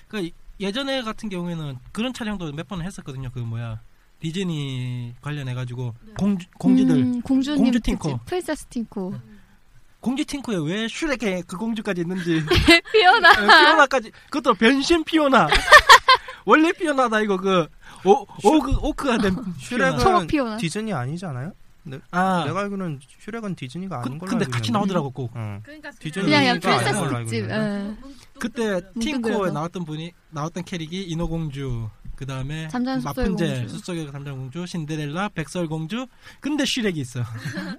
[0.07, 0.29] 그
[0.60, 3.29] 예전에 같은 경우에는 그런 촬영도 몇 번 했었거든요.
[3.31, 3.79] 그 뭐야
[4.19, 6.13] 디즈니 관련해 가지고 네.
[6.17, 8.17] 공주 공주들 음, 공주님 공주 팀코.
[8.25, 9.13] princess 팀코
[9.99, 12.43] 공주 팀코에 왜 슈렉에 그 공주까지 있는지.
[12.91, 13.31] 피오나.
[13.31, 14.12] 어, 피오나까지.
[14.29, 15.47] 그것도 변신 피오나.
[16.45, 17.67] 원래 피오나다 이거 그.
[18.05, 20.57] 오, 오크 오크가 된 슈렉은 초록 피오나.
[20.57, 21.51] 디즈니 아니잖아요?
[22.12, 22.43] 아.
[22.45, 24.77] 내가 알기로는 슈렉은 디즈니가 그, 아닌 걸로 근데 알고 같이 있는데.
[24.79, 25.31] 나오더라고 꼭.
[25.36, 25.62] 응.
[25.63, 27.41] 그러니까 디즈니 그냥 그냥 그러니까 princess 아닌 걸로 알고 특집.
[27.43, 27.89] 있는데.
[27.89, 28.39] 예.
[28.39, 29.51] 그때 팀코에.
[29.51, 31.89] 나왔던 분이 나왔던 캐릭이 인어공주.
[32.15, 33.75] 그 다음에 잠자는 숲속의 마푼젤 공주.
[33.77, 36.07] 숲속의 잠자공주 신데렐라 백설공주.
[36.39, 37.21] 근데 슈렉이 있어.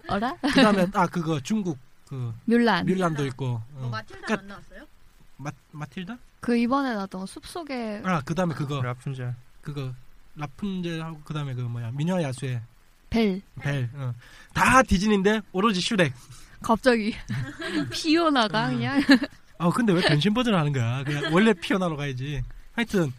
[0.09, 0.35] 어라?
[0.42, 1.76] 그 다음에 아 그거 중국
[2.09, 3.88] 그 뮬란 뮬란도 있고 뭐 어.
[3.90, 4.87] 마틸다 그러니까- 안 나왔어요?
[5.37, 9.92] 마, 마틸다 그 이번에 나왔던 숲속의 아그 다음에 그거 라푼젤 그거
[10.37, 12.61] 라푼젤하고 그 다음에 그 뭐야 미녀 야수의
[13.11, 14.14] 벨 벨 어.
[14.55, 16.12] 다 디즈니인데 오로지 슈렉
[16.62, 17.14] 갑자기
[17.92, 18.77] 피오나가 음.
[18.77, 19.01] 그냥
[19.59, 21.03] 아 근데 왜 변신 버전을 하는 거야?
[21.05, 22.42] 그냥 원래 피어나러 가야지.
[22.73, 23.12] 하여튼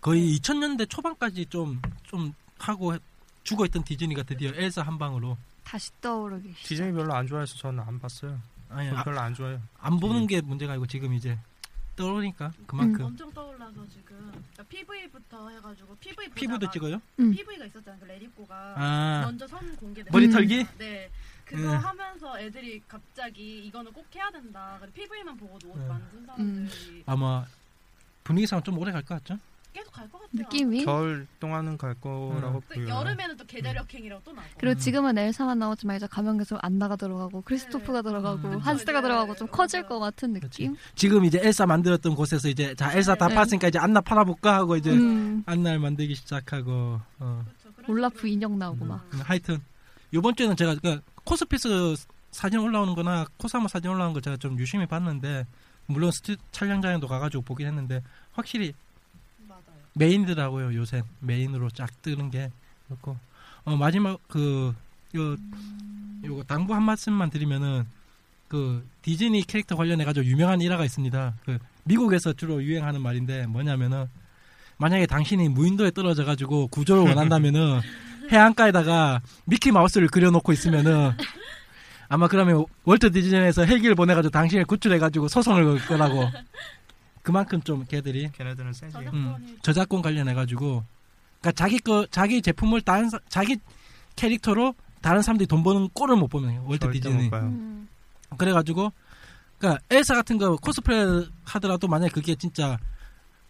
[0.00, 2.94] 거의 2000년대 초반까지 좀 좀 하고
[3.42, 5.36] 죽어 있던 디즈니가 드디어 엘사 한 방으로
[5.72, 8.38] 다시 떠오르기 디즈니 별로 안 좋아해서 저는 안 봤어요.
[8.68, 9.58] 아니 저 아, 별로 안 좋아해요.
[9.78, 11.38] 안 보는 게 문제가 아니고 지금 이제
[11.96, 17.00] 떠오르니까 그만큼 엄청 떠올라서 지금 그러니까 PV부터 해가지고 PV 피부도 찍어요?
[17.20, 17.32] 음.
[17.32, 18.00] PV가 있었잖아요.
[18.00, 20.04] 그 레디코가 아 먼저 선 공개.
[20.12, 20.32] 머리 음.
[20.32, 20.66] 털기?
[20.76, 21.10] 네.
[21.46, 21.78] 그거 음.
[21.78, 24.76] 하면서 애들이 갑자기 이거는 꼭 해야 된다.
[24.78, 25.88] 그래서 PV만 보고도 옷 음.
[25.88, 27.46] 만든 사람들이 아마
[28.24, 29.38] 분위기상 좀 오래 갈 것 같죠?
[29.72, 30.30] 계속 갈 것 같아요.
[30.32, 32.88] 느낌이 겨울 동안은 갈 거라고 또 보여요.
[32.88, 34.48] 여름에는 또 계절역행이라고 또 나고.
[34.58, 34.78] 그리고 음.
[34.78, 38.58] 지금은 엘사만 나오지만 이제 가면 계속 안나가 들어가고 크리스토프가 들어가고 음.
[38.58, 39.08] 한스테가 네.
[39.08, 39.82] 들어가고 좀 커질.
[39.82, 40.62] 것 같은 그렇지.
[40.68, 43.34] 느낌 지금 이제 엘사 만들었던 곳에서 이제 자 엘사 다 네.
[43.34, 47.44] 팔았으니까 이제 안나 팔아볼까 하고 이제 음, 안나를 만들기 시작하고 어.
[47.74, 47.90] 그렇죠.
[47.92, 48.28] 올라프 식으로.
[48.32, 49.58] 인형 나오고 음, 막 음, 하여튼
[50.14, 51.96] 요번 주에는 제가 그 코스피스
[52.30, 55.46] 사진 올라오는 거나 코사모 사진 올라오는 거 제가 좀 유심히 봤는데
[55.86, 58.72] 물론 스튜 촬영장에도 가가지고 보긴 했는데 확실히.
[59.94, 61.02] 메인이더라고요 요새.
[61.20, 62.50] 메인으로 쫙 뜨는 게
[62.88, 63.16] 그렇고.
[63.64, 64.74] 어 마지막 그
[65.14, 65.36] 요
[66.24, 67.84] 요거 당부 한 말씀만 드리면은
[68.48, 71.34] 그 디즈니 캐릭터 관련해 가지고 유명한 일화가 있습니다.
[71.44, 74.06] 그 미국에서 주로 유행하는 말인데 뭐냐면은
[74.78, 77.80] 만약에 당신이 무인도에 떨어져 가지고 구조를 원한다면은
[78.30, 81.12] 해안가에다가 미키 마우스를 그려놓고 있으면은
[82.08, 86.28] 아마 그러면 월트 디즈니에서 헬기를 보내가지고 당신을 구출해가지고 소송을 걸 거라고
[87.22, 88.92] 그만큼 좀 걔들이 걔네들은 세지.
[88.92, 90.84] 저작권이 저작권 관련해 가지고
[91.40, 93.58] 그러니까 자기 거 자기 제품을 다른 사- 자기
[94.16, 96.64] 캐릭터로 다른 사람들이 돈 버는 꼴을 못 보는 거예요.
[96.66, 97.28] 월트 절대 디즈니.
[97.46, 97.88] 음.
[98.38, 98.92] 그래 가지고
[99.58, 102.78] 그러니까 엘사 같은 거 코스프레 하더라도 만약에 그게 진짜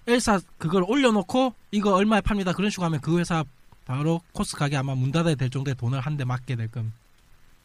[0.06, 3.44] 엘사 그걸 올려놓고 이거 얼마에 팝니다 그런 식으로 하면 그 회사
[3.84, 6.96] 바로 코스 가게 아마 문 닫아야 될 정도의 돈을 한 대 맞게 될 겁니다.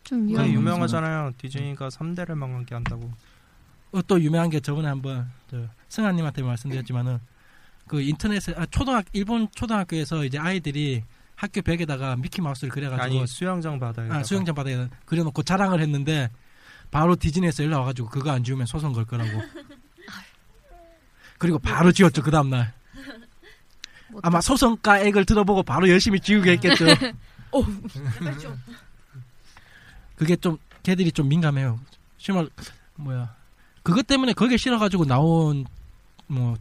[0.03, 1.31] 좀 그게 유명하잖아요.
[1.37, 3.11] 디즈니가 3대를 망하게 한다고.
[3.91, 7.19] 어, 또 유명한 게 저번에 한번 저 승아님한테 말씀드렸지만은
[7.87, 11.03] 그 인터넷에 아, 초등학 일본 초등학교에서 이제 아이들이
[11.35, 14.09] 학교 벽에다가 미키 마우스를 그려가지고 아니 수영장 바다에.
[14.09, 16.29] 아, 수영장 바닥에 그려놓고 자랑을 했는데
[16.91, 19.41] 바로 디즈니에서 연락 와가지고 그거 안 지우면 소송 걸 거라고.
[21.37, 22.73] 그리고 바로 지웠죠 그 다음날.
[24.09, 26.85] 못 아마 소송가액을 들어보고 바로 열심히 지우게 했겠죠.
[28.19, 28.57] 그렇죠.
[30.15, 31.79] 그게 좀 걔들이 좀 민감해요.
[32.17, 32.49] 심할
[32.95, 33.35] 뭐야
[33.83, 35.65] 그것 때문에 거기에 실어가지고 나온
[36.27, 36.55] 뭐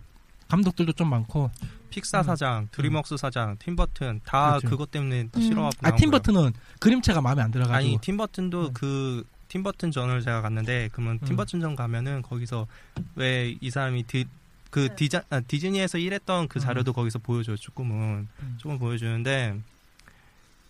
[0.48, 1.50] 감독들도 좀 많고
[1.90, 4.68] 픽사 사장, 드림웍스 사장, 팀버튼 다 그렇죠.
[4.68, 5.40] 그것 때문에 음.
[5.40, 8.72] 싫어하고 아 팀버튼은 그림체가 마음에 안 들어가지고 아니 팀버튼도 음.
[8.74, 11.26] 그 팀버튼 전을 제가 갔는데 그러면 음.
[11.26, 12.66] 팀버튼 전 가면은 거기서
[13.14, 14.26] 왜 이 사람이 디,
[14.70, 14.94] 그 네.
[14.96, 16.60] 디자, 아, 디즈니에서 일했던 그 음.
[16.60, 18.54] 자료도 거기서 보여줘요 조금은 음.
[18.58, 19.58] 조금 보여주는데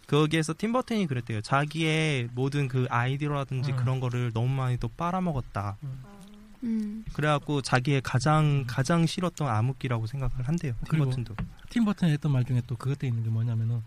[0.07, 3.77] 거기에서 팀버튼이 그랬대요 자기의 모든 그 아이디어라든지 음.
[3.77, 6.03] 그런 거를 너무 많이 또 빨아먹었다 음.
[7.13, 11.35] 그래갖고 자기의 가장 가장 싫었던 암흑기라고 생각을 한대요 팀버튼도
[11.71, 13.83] 팀버튼이 했던 말 중에 또 그것 때 있는 게 뭐냐면은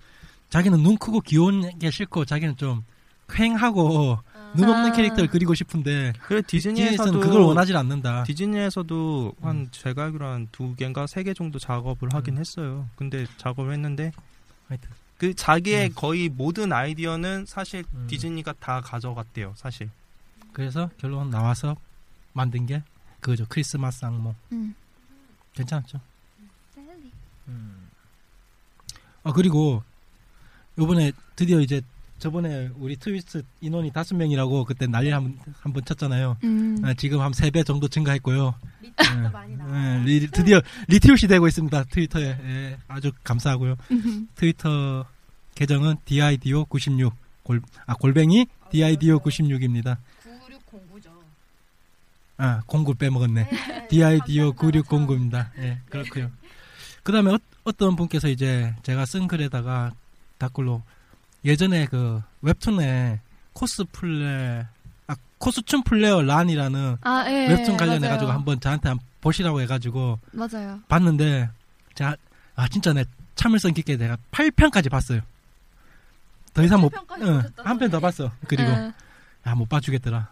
[0.50, 2.84] 자기는 눈 크고 귀여운 게 싫고 자기는 좀
[3.28, 4.18] 쾌하고
[4.56, 4.92] 눈 없는 아.
[4.94, 8.24] 캐릭터를 그리고 싶은데 그래 디즈니에서는 그걸 원하지 않는다.
[8.24, 9.68] 디즈니에서도 한 음.
[9.72, 12.40] 제가 알기로 한 두 개인가 세 개 정도 작업을 하긴 음.
[12.40, 12.88] 했어요.
[12.96, 14.12] 근데 작업을 했는데
[14.68, 14.90] 하여튼
[15.20, 15.94] 그 자기의 음.
[15.96, 18.08] 거의 모든 아이디어는 사실 음.
[18.10, 19.54] 디즈니가 다 가져갔대요.
[19.56, 19.90] 사실.
[20.52, 21.76] 그래서 결론 나와서
[22.40, 22.82] 만든 게
[23.20, 23.46] 그거죠.
[23.50, 24.34] 크리스마스 악몽.
[24.54, 24.74] 음.
[25.54, 26.00] 괜찮았죠?
[29.24, 29.84] 아 그리고
[30.78, 31.82] 요번에 드디어 이제
[32.20, 36.38] 저번에 우리 트위터 인원이 다섯 명이라고 그때 난리 한번 한번 쳤잖아요.
[36.44, 36.78] 음.
[36.84, 38.56] 아, 지금 한 세 배 정도 증가했고요.
[38.82, 39.30] 리트도 네.
[39.30, 39.96] 많이 나와.
[40.00, 41.84] 예, 리, 드디어 리트윗이 되고 있습니다.
[41.86, 43.76] 트위터에 예, 아주 감사하고요.
[43.92, 44.28] 음.
[44.36, 45.06] 트위터
[45.56, 49.98] 계정은 dido 96 골, 아 골뱅이 dido 96입니다.
[52.40, 52.42] 9609죠.
[52.42, 53.50] 아 공구 빼먹었네.
[53.90, 55.50] dido 9609입니다.
[55.60, 56.32] 예, 그렇고요.
[57.04, 59.92] 그 다음에 어, 어떤 분께서 이제 제가 쓴 글에다가
[60.40, 60.82] 댓글로
[61.46, 63.20] 예전에 그 웹툰에
[63.54, 64.66] 코스플레
[65.08, 67.48] 아 코스튬 플레어 란이라는 아, 예.
[67.48, 68.38] 웹툰 관련해 가지고 맞아요.
[68.40, 70.80] 한번 저한테 한번 보시라고 해가지고 맞아요.
[70.88, 71.50] 봤는데
[71.96, 72.16] 제가
[72.56, 75.22] 아 진짜 내 참을성 깊게 내가 8편까지 봤어요.
[76.54, 77.70] 더 이상 못 8편까지 응, 보셨다고?
[77.70, 78.32] 한편 더 봤어.
[78.48, 78.94] 그리고 예.
[79.44, 80.28] 아못 봐주겠더라.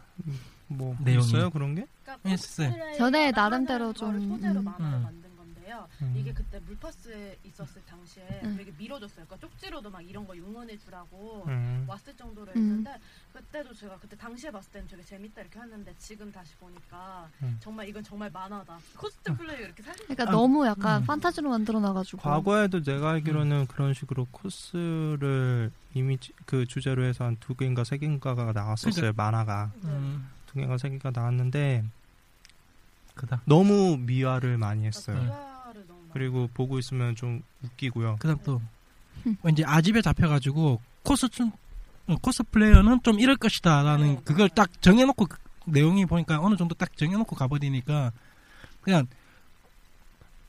[0.67, 1.25] 뭐 내용이.
[1.25, 1.85] 있어요 그런 게?
[2.21, 2.69] 그러니까 했어요.
[2.69, 3.33] 코스프레 전에 만화라는
[3.65, 4.63] 나름대로 좀, 소재로 음.
[4.65, 5.03] 만화를 음.
[5.03, 5.87] 만든 건데요.
[6.01, 6.13] 음.
[6.17, 8.55] 이게 그때 물파스에 있었을 당시에 음.
[8.57, 9.25] 되게 밀어줬어요.
[9.25, 11.85] 그러니까 쪽지로도 막 이런 거 응원해 주라고 음.
[11.87, 12.57] 왔을 정도로 음.
[12.57, 12.97] 했는데
[13.33, 17.57] 그때도 제가 그때 당시에 봤을 때는 되게 재밌다 이렇게 했는데 지금 다시 보니까 음.
[17.59, 18.77] 정말 이건 정말 만화다.
[18.97, 21.05] 코스튬 플레이 이렇게 살린 그러니까 아, 너무 약간 음.
[21.05, 22.21] 판타지로 만들어 놔가지고.
[22.21, 28.51] 과거에도 내가 알기로는 그런 식으로 코스를 이미지 그 주제로 해서 한 두 개인가 세 개인가가
[28.51, 31.83] 나왔었어요 만화가 음, 두 개인가 세 개가 나왔는데
[33.17, 33.41] 그다.
[33.45, 35.17] 너무 미화를 많이 했어요.
[35.17, 35.47] 많이
[36.13, 38.17] 그리고 보고 있으면 좀 웃기고요.
[38.19, 38.61] 그다음 또
[39.25, 39.35] 음.
[39.43, 41.51] 왠지 아집에 잡혀가지고 코스튬
[42.07, 44.49] 어, 코스플레이어는 좀 이럴 것이다라는 네, 그걸.
[44.49, 48.13] 딱 정해놓고 그 내용이 보니까 어느 정도 딱 정해놓고 가버리니까
[48.81, 49.05] 그냥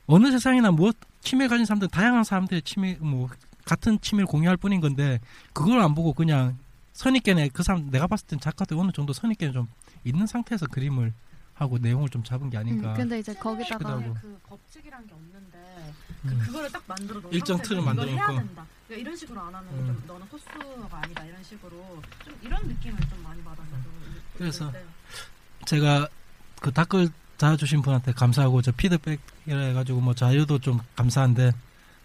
[0.07, 3.29] 어느 세상이나 무엇 취미 가진 사람들 다양한 사람들의 취미 뭐
[3.65, 5.19] 같은 취미를 공유할 뿐인 건데
[5.53, 6.57] 그걸 안 보고 그냥
[6.93, 9.67] 선입견에 그 사람 내가 봤을 땐 작가들 어느 정도 선입견이 좀
[10.05, 11.13] 있는 상태에서 그림을
[11.59, 12.93] 하고 내용을 좀 잡은 게 음, 아닌가.
[12.93, 13.97] 근데 이제 거기다가.
[14.21, 15.93] 그 법칙이란 게 없는데
[16.23, 16.29] 음.
[16.29, 18.39] 그, 그거를 딱 만들어 놓은 일정 틀을 만들어 해야 놓고.
[18.39, 18.65] 된다.
[18.87, 19.85] 그러니까 이런 식으로 안 하면 음.
[19.87, 23.83] 좀 너는 코스가 아니다 이런 식으로 좀 이런 느낌을 좀 많이 받았어요.
[24.37, 24.85] 그래서 네.
[25.65, 26.07] 제가
[26.61, 31.51] 그 댓글 달아주신 분한테 감사하고 저 피드백이라 해가지고 뭐 자유도 좀 감사한데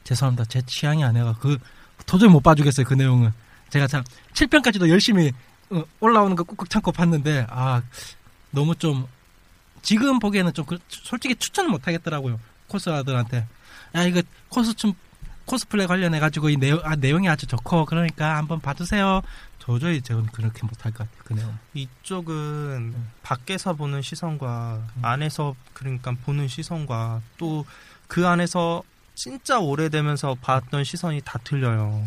[0.03, 1.59] 죄송합니다 제 취향이 아니라 그
[2.07, 3.33] 도저히 못 봐주겠어요 그 내용은
[3.71, 5.33] 제가 참 7편까지도 열심히
[5.71, 7.83] 어, 올라오는 거 꾹꾹 참고 봤는데 아
[8.51, 9.07] 너무 좀
[9.85, 13.47] 지금 보기에는 좀 그- 솔직히 추천을 못 하겠더라고요 코스아들한테
[13.95, 14.95] 야 이거 코스튬
[15.45, 19.21] 코스플레 관련해 가지고 이 내용 아, 내용이 아주 좋고 그러니까 한번 봐주세요
[19.59, 23.11] 도저히 저는 그렇게 못할 것 같아요 그 내용 이쪽은 음.
[23.23, 25.05] 밖에서 보는 시선과 음.
[25.05, 27.65] 안에서 그러니까 보는 시선과 또
[28.07, 28.83] 그 안에서
[29.15, 32.07] 진짜 오래되면서 봤던 시선이 다 틀려요.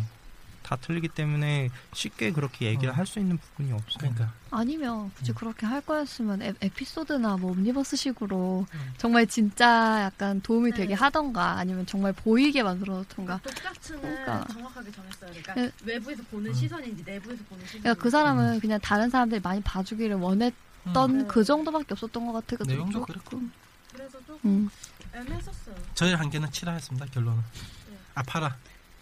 [0.68, 2.92] 다 틀리기 때문에 쉽게 그렇게 얘기를 어.
[2.92, 3.96] 할수 있는 부분이 없어요.
[4.00, 8.92] 그러니까 아니면 굳이 그렇게 할 거였으면 에, 에피소드나 뭐 옴니버스식으로 음.
[8.98, 10.76] 정말 진짜 약간 도움이 네.
[10.76, 14.46] 되게 하던가 아니면 정말 보이게 만들어놓던가 독자층을 그러니까.
[14.52, 15.30] 정확하게 정했어요.
[15.30, 15.70] 그러니까 네.
[15.84, 16.54] 외부에서 보는 음.
[16.54, 17.80] 시선인지 내부에서 보는 시선인지.
[17.80, 21.28] 그러니까 그 사람은 그냥 다른 사람들이 많이 봐주기를 원했던 음.
[21.28, 23.50] 그 정도밖에 없었던 것 같아가지고 내용도 조금
[23.90, 24.70] 그래서 조금 음.
[25.14, 25.74] 애매했었어요.
[25.94, 27.42] 저의 한계는 7화였습니다 결론은
[27.88, 27.96] 네.
[28.14, 28.52] 아 8화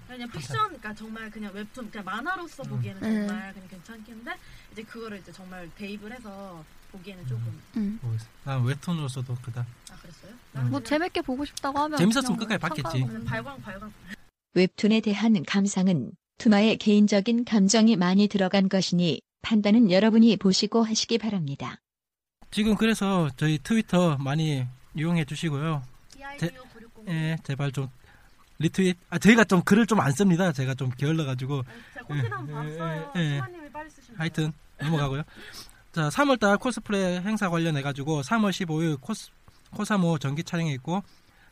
[0.07, 2.69] 그냥 픽션, 그러니까 정말 그냥 웹툰, 그냥 만화로서 음.
[2.71, 3.27] 보기에는 음.
[3.29, 4.31] 정말 그냥 괜찮긴데
[4.73, 7.99] 이제 그거를 이제 정말 대입을 해서 보기에는 조금 음.
[8.03, 10.33] 모르겠어요 난 웹툰으로서도 그다 아 그랬어요?
[10.57, 10.71] 음.
[10.71, 13.07] 뭐 재밌게 보고 싶다고 하면 재밌었으면 그냥 끝까지 뭐 봤겠지.
[13.07, 13.93] 그냥 발광 발광.
[14.55, 21.77] 웹툰에 대한 감상은 투마의 개인적인 감정이 많이 들어간 것이니 판단은 여러분이 보시고 하시기 바랍니다.
[22.51, 25.83] 지금 그래서 저희 트위터 많이 이용해 주시고요
[26.39, 27.09] 960.
[27.09, 27.89] 예 제발 좀
[28.59, 31.63] 리트윗 아 저희가 좀 글을 좀 안 씁니다 제가 좀 게을러 가지고
[31.95, 33.13] 제가 코피남 예, 봤어요.
[33.17, 33.35] 예, 예.
[33.37, 34.13] 수마님이 빨리 쓰시.
[34.17, 35.23] 하여튼 넘어가고요.
[35.93, 39.31] 자, 3월달 코스프레 행사 관련해 가지고 3월 15일 코스
[39.73, 41.03] 코사모 전기 촬영회 있고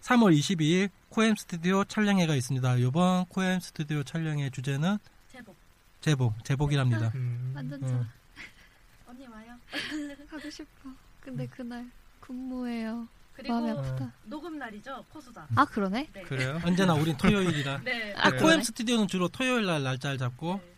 [0.02, 2.76] 3월 22일 코엠 스튜디오 촬영회가 있습니다.
[2.76, 4.98] 이번 코엠 스튜디오 촬영회 주제는
[5.32, 5.56] 제복.
[6.00, 7.10] 제복, 제복이랍니다.
[7.14, 7.52] 음.
[7.56, 7.88] 완전 음.
[7.88, 8.06] 좋아.
[9.08, 9.56] 언니 와요.
[10.28, 10.90] 하고 싶어.
[11.20, 11.86] 근데 그날
[12.20, 13.08] 근무해요.
[13.34, 14.12] 그리고 마음이 아프다.
[14.24, 15.46] 녹음 날이죠 코수다.
[15.54, 16.08] 아 그러네.
[16.12, 16.22] 네.
[16.22, 16.60] 그래요?
[16.64, 17.78] 언제나 우린 토요일이라.
[17.84, 18.14] 네.
[18.16, 18.42] 아, 그래요?
[18.42, 20.74] 코엠 스튜디오는 주로 토요일 날 날짜를 잡고 네.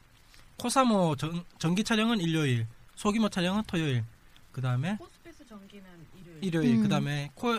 [0.58, 4.04] 코사모 전, 전기 촬영은 일요일, 소규모 촬영은 토요일.
[4.52, 5.84] 그 다음에 포스페이스 전기는
[6.18, 6.44] 일요일.
[6.44, 6.82] 일요일, 음.
[6.82, 7.58] 그 다음에 코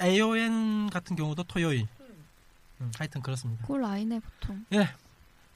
[0.00, 1.88] AON 같은 경우도 토요일.
[1.98, 2.14] 토요일.
[2.80, 3.66] 음, 하여튼 그렇습니다.
[3.66, 4.64] 그 라인에 보통.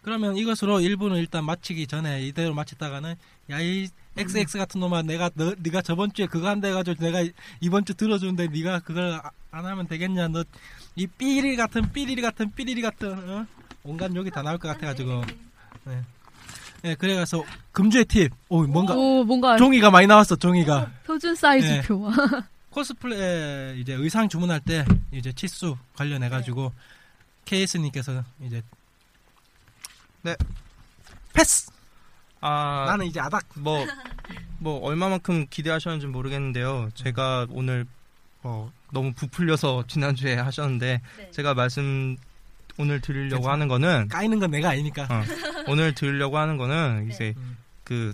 [0.03, 3.15] 그러면 이것으로 1부는 일단 마치기 전에 이대로 마쳤다가는
[3.51, 7.25] 야이 XX 같은 놈아 내가 너 네가 저번 주에 그거 한다 해가지고 내가
[7.61, 10.45] 이번 주 들어주는데 네가 그걸 아- 안 하면 되겠냐 너
[10.97, 13.47] 이 삐리리 같은 삐리리 같은 삐리리 같은 어?
[13.83, 15.25] 온갖 욕이 다 나올 것 같아가지고
[15.85, 16.03] 네,
[16.83, 18.33] 네 그래가서 금주의 팁.
[18.49, 21.41] 오 뭔가 오 뭔가 종이가 많이 나왔어 종이가 표준 네.
[21.41, 22.11] 사이즈표.
[22.71, 26.73] 코스프레 이제 의상 주문할 때 이제 치수 관련해 가지고
[27.45, 28.63] 케이스님께서 이제
[30.23, 30.37] 네.
[31.33, 31.71] 패스.
[32.47, 33.47] 아, 나는 이제 아닥.
[33.55, 33.87] 뭐,
[34.59, 36.91] 뭐, 얼마만큼 기대하셨는지 모르겠는데요.
[36.95, 37.87] 제가 오늘,
[38.43, 41.31] 뭐, 너무 부풀려서 지난주에 하셨는데, 네.
[41.31, 42.19] 제가 말씀,
[42.77, 43.53] 오늘 드리려고 괜찮아.
[43.55, 45.05] 하는 거는, 까이는 건 내가 아니니까.
[45.05, 45.25] 어,
[45.69, 47.15] 오늘 드리려고 하는 거는, 네.
[47.15, 47.57] 이제, 음.
[47.83, 48.13] 그,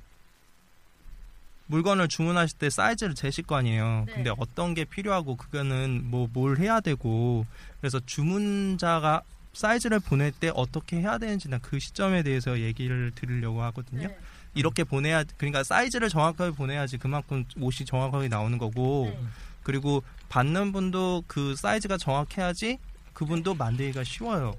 [1.66, 4.04] 물건을 주문하실 때 사이즈를 재실 거 아니에요.
[4.06, 4.12] 네.
[4.14, 7.46] 근데 어떤 게 필요하고, 그거는 뭐, 뭘 해야 되고,
[7.80, 14.08] 그래서 주문자가 사이즈를 보낼 때 어떻게 해야 되는지나 그 시점에 대해서 얘기를 드리려고 하거든요.
[14.08, 14.18] 네.
[14.54, 19.26] 이렇게 보내야 그러니까 사이즈를 정확하게 보내야지 그만큼 옷이 정확하게 나오는 거고 네.
[19.62, 22.78] 그리고 받는 분도 그 사이즈가 정확해야지
[23.12, 24.54] 그분도 만들기가 쉬워요.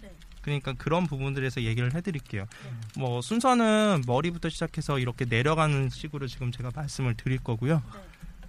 [0.00, 0.12] 네.
[0.42, 2.42] 그러니까 그런 부분들에서 얘기를 해드릴게요.
[2.42, 3.00] 네.
[3.00, 7.82] 뭐 순서는 머리부터 시작해서 이렇게 내려가는 식으로 지금 제가 말씀을 드릴 거고요.
[7.92, 8.00] 네.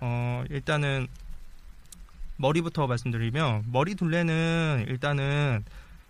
[0.01, 1.08] 어 일단은
[2.37, 5.63] 머리부터 말씀드리면 머리 둘레는 일단은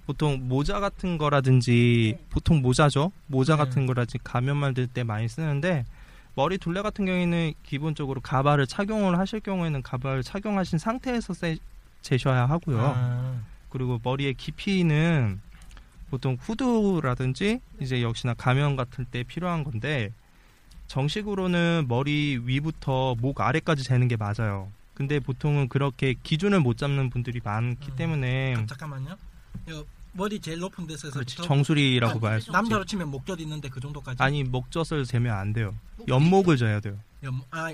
[0.05, 2.25] 보통 모자 같은 거라든지 네.
[2.29, 3.11] 보통 모자죠.
[3.27, 3.63] 모자 네.
[3.63, 5.85] 같은 거라든지 가면 만들 때 많이 쓰는데
[6.35, 11.57] 머리 둘레 같은 경우에는 기본적으로 가발을 착용을 하실 경우에는 가발을 착용하신 상태에서 세,
[12.01, 12.93] 재셔야 하고요.
[12.95, 15.39] 아, 그리고 머리의 깊이는
[16.09, 20.11] 보통 후드라든지 이제 역시나 가면 같은 때 필요한 건데
[20.88, 24.69] 정식으로는 머리 위부터 목 아래까지 재는 게 맞아요.
[24.95, 27.95] 근데 보통은 그렇게 기준을 못 잡는 분들이 많기 음.
[27.95, 29.12] 때문에 잠깐만요.
[29.69, 34.23] 요 머리 제일 높은 데서 그렇지 정수리라고 봐야 지 남자로 치면 목젖 있는데 그 정도까지.
[34.23, 35.75] 아니 목젖을 재면 안 돼요.
[36.08, 36.97] 연목을 재야 돼요.
[37.23, 37.73] 염- 아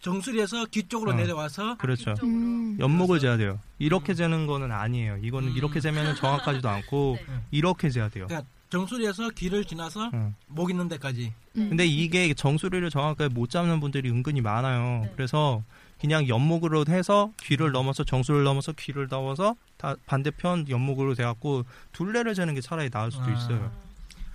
[0.00, 1.14] 정수리에서 귀 쪽으로 어.
[1.14, 2.14] 내려와서 그렇죠.
[2.22, 2.76] 음.
[2.78, 3.58] 연목을 재야 돼요.
[3.78, 4.14] 이렇게 음.
[4.14, 5.16] 재는 거는 아니에요.
[5.22, 5.56] 이거는 음.
[5.56, 7.34] 이렇게 재면은 정확하지도 않고 네.
[7.50, 8.26] 이렇게 재야 돼요.
[8.26, 10.34] 그러니까 정수리에서 귀를 지나서 어.
[10.48, 11.32] 목 있는 데까지.
[11.56, 11.68] 음.
[11.70, 15.04] 근데 이게 정수리를 정확하게 못 잡는 분들이 은근히 많아요.
[15.06, 15.12] 네.
[15.16, 15.62] 그래서
[16.00, 22.54] 그냥 연목으로 해서 귀를 넘어서 정수리를 넘어서 귀를 넘어서 다 반대편 연목으로 돼갖고 둘레를 재는
[22.54, 23.32] 게 차라리 나을 수도 아.
[23.32, 23.72] 있어요.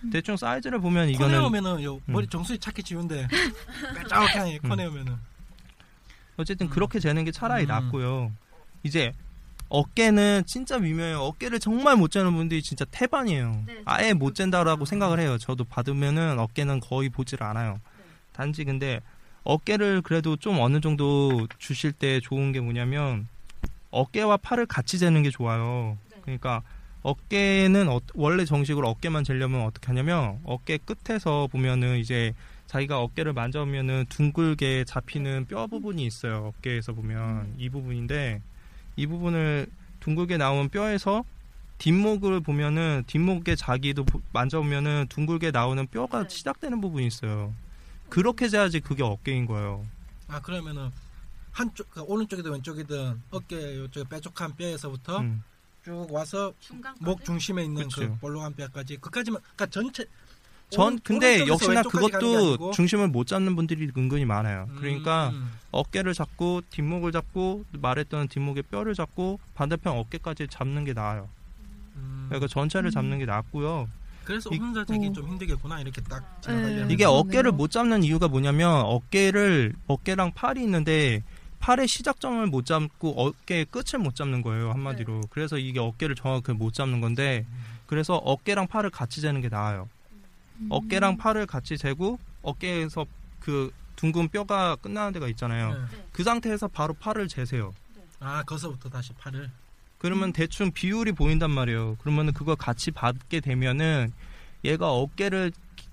[0.04, 0.10] 음.
[0.10, 2.30] 대충 사이즈를 보면 코네 이거는 오면은 요 머리 음.
[2.30, 3.28] 정수리 찾기 쉬운데
[3.96, 5.16] 빼짝하니 코네 오면은
[6.36, 6.70] 어쨌든 음.
[6.70, 7.68] 그렇게 재는 게 차라리 음.
[7.70, 8.32] 낫고요.
[8.84, 9.14] 이제
[9.70, 11.20] 어깨는 진짜 미묘해요.
[11.20, 13.64] 어깨를 정말 못 재는 분들이 진짜 태반이에요.
[13.66, 15.38] 네, 아예 못 잰다라고 생각을 해요.
[15.38, 17.80] 저도 받으면은 어깨는 거의 보질 않아요.
[17.98, 18.04] 네.
[18.34, 19.00] 단지 근데
[19.44, 23.28] 어깨를 그래도 좀 어느 정도 주실 때 좋은 게 뭐냐면
[23.92, 25.98] 어깨와 팔을 같이 재는 게 좋아요.
[26.12, 26.18] 네.
[26.22, 26.62] 그러니까
[27.02, 32.34] 어깨는 어- 원래 정식으로 어깨만 재려면 어떻게 하냐면 어깨 끝에서 보면은 이제
[32.68, 36.54] 자기가 어깨를 만져보면은 둥글게 잡히는 뼈 부분이 있어요.
[36.58, 38.42] 어깨에서 보면 이 부분인데
[38.96, 39.68] 이 부분을
[40.00, 41.24] 둥글게 나온 뼈에서
[41.78, 46.30] 뒷목을 보면은 뒷목에 자기도 보- 만져보면은 둥글게 나오는 뼈가 네.
[46.30, 47.54] 시작되는 부분이 있어요.
[48.14, 49.88] 그렇게 재야지 그게 어깨인 거예요.
[50.28, 50.92] 아 그러면은
[51.52, 55.44] 한쪽 그러니까 오른쪽이든 왼쪽이든 어깨 요쪽 뾰족한 뼈에서부터 음.
[55.84, 57.04] 쭉 와서 중간까지?
[57.04, 58.18] 목 중심에 있는 그 그쵸.
[58.22, 60.06] 볼록한 뼈까지 그까지만 그러니까 전체
[60.70, 62.70] 전 근데 역시나 그것도.
[62.72, 64.70] 중심을 못 잡는 분들이 은근히 많아요.
[64.78, 65.52] 그러니까 음.
[65.72, 71.30] 어깨를 잡고 뒷목을 잡고 말했던 뒷목의 뼈를 잡고 반대편 어깨까지 잡는 게 나아요.
[71.96, 72.28] 음.
[72.30, 72.92] 그러니까 전체를 음.
[72.92, 73.90] 잡는 게 낫고요.
[74.26, 75.12] 그래서 이- 혼자 되기 어.
[75.14, 76.42] 좀 힘들겠구나 이렇게 딱 네.
[76.42, 77.06] 지나가려면 이게.
[77.06, 81.24] 어깨를 못 잡는 이유가 뭐냐면 어깨를 어깨랑 팔이 있는데
[81.60, 85.22] 팔의 시작점을 못 잡고 어깨의 끝을 못 잡는 거예요 한마디로.
[85.30, 87.46] 그래서 이게 어깨를 정확하게 못 잡는 건데
[87.86, 89.88] 그래서 어깨랑 팔을 같이 재는 게 나아요.
[90.60, 90.68] 음.
[90.70, 93.06] 어깨랑 팔을 같이 재고 어깨에서
[93.40, 95.74] 그 둥근 뼈가 끝나는 데가 있잖아요.
[95.74, 95.80] 네.
[96.12, 97.74] 그 상태에서 바로 팔을 재세요.
[98.20, 99.50] 아 거기서부터 다시 팔을
[100.04, 101.96] 그러면 대충 비율이 보인단 말이에요.
[102.02, 104.12] 그러면은 그걸 같이 받게 되면은
[104.66, 105.88] 얘가 어깨를 기-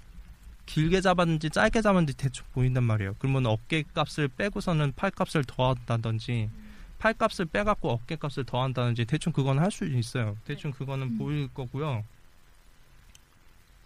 [0.66, 3.14] 길게 잡았는지 짧게 잡았는지 대충 보인단 말이에요.
[3.20, 6.50] 그러면 어깨 값을 빼고서는 팔 값을 더한다든지
[6.98, 10.36] 팔 값을 빼갖고 어깨 값을 더한다든지 대충 그건 할 수 있어요.
[10.44, 11.18] 대충 그거는 음.
[11.18, 12.02] 보일 거고요.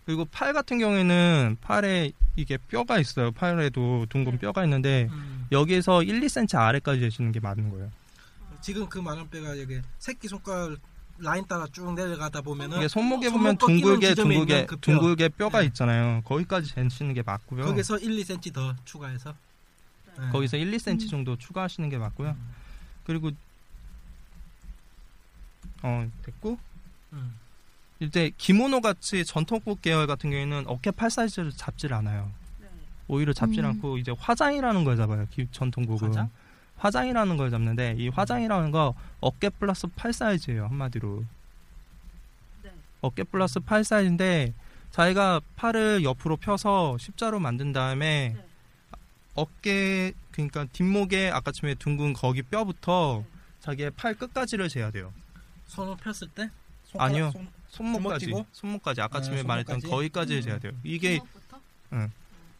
[0.06, 3.30] 그리고 팔 같은 경우에는 팔에 이게 뼈가 있어요.
[3.30, 5.46] 팔에도 둥근 뼈가 있는데 음.
[5.52, 7.90] 여기에서 1, 2cm 아래까지 재시는 게 맞는 거예요.
[8.64, 10.78] 지금 그 많은 뼈가 여기 새끼 손가락
[11.18, 14.80] 라인 따라 쭉 내려가다 보면은 이게 손목에 손목 보면 둥글게 둥글게 그 뼈.
[14.80, 15.66] 둥글게 뼈가 네.
[15.66, 16.22] 있잖아요.
[16.24, 17.66] 거기까지 재시는 게 맞고요.
[17.66, 19.34] 거기서 1, 2cm 더 추가해서
[20.18, 20.28] 네.
[20.32, 22.30] 거기서 1, 2cm 정도 추가하시는 게 맞고요.
[22.30, 22.54] 음.
[23.04, 23.30] 그리고
[25.82, 26.58] 어 됐고
[27.12, 27.34] 음.
[28.00, 32.32] 이제 기모노 같이 전통복 계열 같은 경우에는 어깨 팔 사이즈를 잡질 않아요.
[32.60, 32.68] 네.
[33.08, 33.70] 오히려 잡질 음.
[33.72, 35.26] 않고 이제 화장이라는 걸 잡아요.
[35.30, 36.30] 기- 전통복은 화장?
[36.76, 41.24] 화장이라는 걸 잡는데 이 화장이라는 거 어깨 플러스 팔 사이즈예요 한마디로.
[42.62, 42.70] 네.
[43.00, 44.52] 어깨 플러스 팔 사이즈인데
[44.90, 48.44] 자기가 팔을 옆으로 펴서 십자로 만든 다음에 네.
[49.34, 53.38] 어깨 그러니까 뒷목에 아까쯤에 둥근 거기 뼈부터 네.
[53.60, 55.12] 자기의 팔 끝까지를 재야 돼요.
[55.66, 56.50] 손을 폈을 때
[56.98, 57.30] 아니요.
[57.32, 58.32] 손- 손목까지?
[58.52, 59.80] 손목까지 아까쯤에 네, 말했던?
[59.80, 60.44] 거기까지를 음.
[60.44, 60.72] 재야 돼요.
[60.84, 61.60] 이게 손목부터?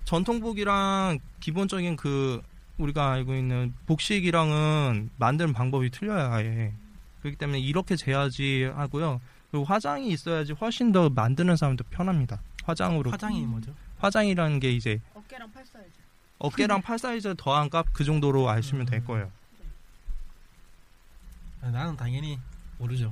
[0.07, 2.43] 전통복이랑 기본적인 그
[2.79, 6.73] 우리가 알고 있는 복식이랑은 만드는 방법이 틀려요 아예
[7.21, 9.21] 그렇기 때문에 이렇게 재야지 하고요
[9.51, 13.73] 그리고 화장이 있어야지 훨씬 더 만드는 사람도 편합니다 화장으로 화장이 뭐죠?
[13.99, 15.91] 화장이라는 게 이제 어깨랑 팔 사이즈.
[16.39, 19.31] 어깨랑 팔 사이즈 더한 값 그 정도로 아시면 될 거예요
[21.63, 22.39] 아, 나는 당연히
[22.77, 23.11] 모르죠.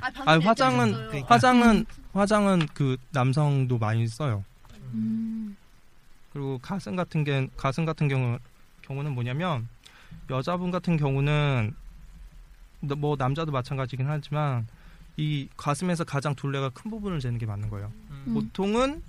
[0.00, 1.26] 아, 아 화장은 그러니까.
[1.34, 4.44] 화장은 화장은 그 남성도 많이 써요
[4.92, 5.56] 음.
[6.32, 8.38] 그리고 가슴 같은 게 가슴 같은 경우
[8.86, 9.68] 경우는 뭐냐면
[10.30, 11.74] 여자분 같은 경우는
[12.80, 14.66] 뭐 남자도 마찬가지긴 하지만
[15.16, 17.90] 이 가슴에서 가장 둘레가 큰 부분을 재는 게 맞는 거예요.
[18.10, 18.34] 음.
[18.34, 19.02] 보통은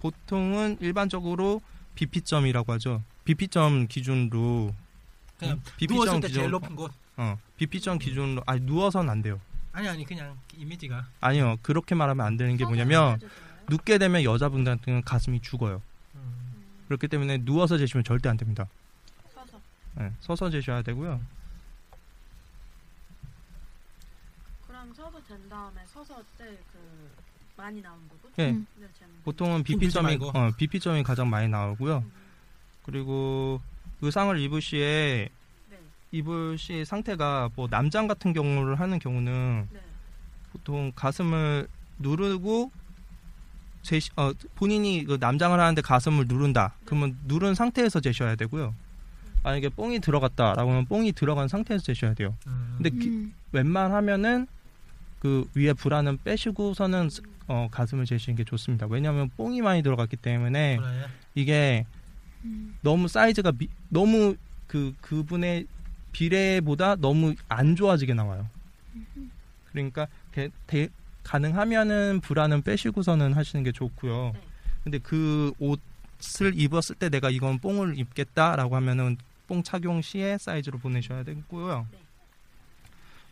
[0.00, 1.60] 보통은 일반적으로
[1.94, 3.02] BP점이라고 하죠.
[3.24, 4.74] BP점 기준으로
[5.38, 6.90] 그냥 음, 누웠을 때 기준- 제일 높은 곳.
[7.16, 9.38] 어 BP점 기준으로 아니 누워서는 안 돼요.
[9.72, 13.20] 아니 아니 그냥 이미지가 아니요 그렇게 말하면 안 되는 게 뭐냐면
[13.68, 15.82] 눕게 되면 여자분들한테는 가슴이 죽어요.
[16.14, 16.64] 음.
[16.88, 18.66] 그렇기 때문에 누워서 재시면 절대 안 됩니다.
[19.94, 21.20] 네, 서서 재셔야 되고요.
[24.66, 27.10] 그럼 서서 된 다음에 서서 때그
[27.56, 28.32] 많이 나온 부분?
[28.36, 28.66] 네, 음.
[28.76, 28.86] 네.
[29.24, 30.18] 보통은 BP점이.
[30.22, 31.98] 어, BP점이 가장 많이 나오고요.
[31.98, 32.12] 음.
[32.84, 33.60] 그리고
[34.00, 35.28] 의상을 입을 시에
[35.68, 35.78] 네.
[36.12, 39.80] 입을 시 상태가 뭐 남장 같은 경우를 하는 경우는 네.
[40.52, 41.68] 보통 가슴을
[41.98, 42.70] 누르고
[43.82, 46.74] 제시, 어, 본인이 그 남장을 하는데 가슴을 누른다.
[46.84, 48.74] 그러면 누른 상태에서 재셔야 되고요.
[49.42, 52.36] 만약에 뽕이 들어갔다라고 하면 뽕이 들어간 상태에서 재셔야 돼요.
[52.46, 52.74] 음.
[52.76, 53.34] 근데 기- 음.
[53.52, 54.46] 웬만하면은
[55.18, 57.08] 그 위에 불안은 빼시고서는
[57.48, 58.86] 어, 가슴을 재시는 게 좋습니다.
[58.88, 60.88] 왜냐하면 뽕이 많이 들어갔기 때문에 그래.
[61.34, 61.86] 이게
[62.44, 62.76] 음.
[62.82, 64.36] 너무 사이즈가 미- 너무
[64.66, 65.66] 그 그분의
[66.12, 68.48] 비례보다 너무 안 좋아지게 나와요.
[69.72, 70.88] 그러니까 대- 대-
[71.22, 74.32] 가능하면은 브라는 빼시고서는 하시는 게 좋고요.
[74.34, 74.40] 네.
[74.84, 79.16] 근데 그 옷을 입었을 때 내가 이건 뽕을 입겠다라고 하면은
[79.50, 81.84] 뽕 착용 시에 사이즈로 보내셔야 되고요.
[81.90, 81.98] 네.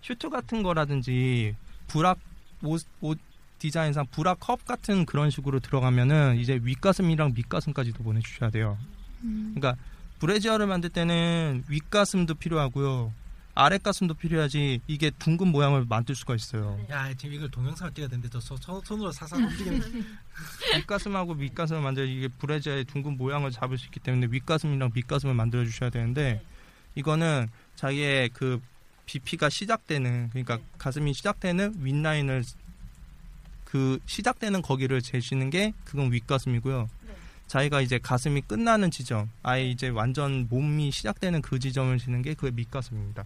[0.02, 1.54] 슈트 같은 거라든지
[1.86, 2.18] 브라
[2.64, 3.18] 옷, 옷
[3.60, 8.76] 디자인상 브라 컵 같은 그런 식으로 들어가면은 이제 윗가슴이랑 밑가슴까지도 보내주셔야 돼요.
[9.22, 9.54] 음.
[9.54, 9.80] 그러니까
[10.18, 13.12] 브래지어를 만들 때는 윗가슴도 필요하고요.
[13.58, 16.78] 아랫 가슴도 필요하지 이게 둥근 모양을 만들 수가 있어요.
[16.90, 19.82] 야 지금 이걸 동영상을 찍어야 되는데 저 손, 손, 손으로 사살 움직이는
[20.78, 25.90] 윗가슴하고 밑가슴을 만들 이게 브래지어의 둥근 모양을 잡을 수 있기 때문에 윗가슴이랑 밑가슴을 만들어 주셔야
[25.90, 26.40] 되는데
[26.94, 28.62] 이거는 자기의 그
[29.06, 32.44] BP가 시작되는 그러니까 가슴이 시작되는 윗라인을
[33.64, 36.88] 그 시작되는 거기를 재시는 게 그건 윗가슴이고요.
[37.08, 37.14] 네.
[37.48, 42.52] 자기가 이제 가슴이 끝나는 지점, 아예 이제 완전 몸이 시작되는 그 지점을 지는 게 그게
[42.52, 43.24] 밑가슴입니다.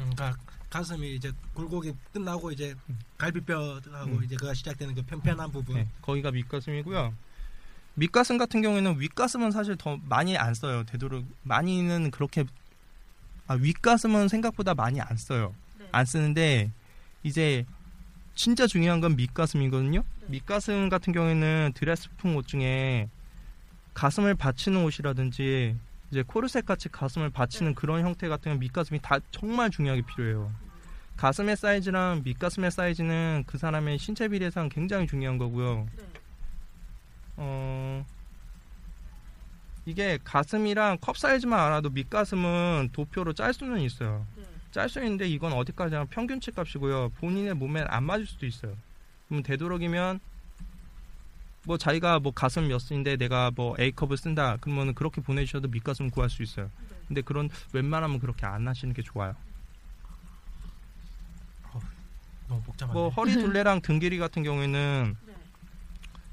[0.00, 0.36] 음, 그러니까
[0.70, 2.74] 가슴이 이제 굴곡이 끝나고 이제
[3.18, 4.24] 갈비뼈하고 음.
[4.24, 7.14] 이제 그가 시작되는 그 편편한 부분 네, 거기가 밑가슴이고요.
[7.94, 10.84] 밑가슴 같은 경우에는 윗가슴은 사실 더 많이 안 써요.
[10.84, 12.44] 되도록 많이는 그렇게
[13.46, 15.54] 아, 윗가슴은 생각보다 많이 안 써요.
[15.78, 15.86] 네.
[15.92, 16.70] 안 쓰는데
[17.22, 17.66] 이제
[18.34, 20.02] 진짜 중요한 건 밑가슴이거든요.
[20.20, 20.26] 네.
[20.28, 23.10] 밑가슴 같은 경우에는 드레스품 옷 중에
[23.92, 25.76] 가슴을 받치는 옷이라든지
[26.12, 27.74] 이제 코르셋 같이 가슴을 받치는 네.
[27.74, 30.52] 그런 형태 같은 경우 밑가슴이 다 정말 중요하게 필요해요.
[31.16, 35.86] 가슴의 사이즈랑 밑가슴의 사이즈는 그 사람의 신체 비례상 굉장히 중요한 거고요.
[35.96, 36.04] 네.
[37.38, 38.04] 어
[39.86, 44.26] 이게 가슴이랑 컵 사이즈만 알아도 밑가슴은 도표로 짤 수는 있어요.
[44.36, 44.42] 네.
[44.70, 47.12] 짤수 있는데 이건 어디까지나 평균치 값이고요.
[47.20, 48.74] 본인의 몸에 안 맞을 수도 있어요.
[49.28, 50.20] 그러면 되도록이면
[51.64, 56.28] 뭐 자기가 뭐 가슴 몇 인데 내가 뭐 A컵을 쓴다 그러면 그렇게 보내주셔도 밑가슴 구할
[56.28, 56.70] 수 있어요.
[57.06, 59.34] 근데 그런 웬만하면 그렇게 안 하시는 게 좋아요.
[62.48, 62.92] 너무 복잡하네.
[62.98, 65.34] 뭐 허리 둘레랑 등 길이 같은 경우에는 네.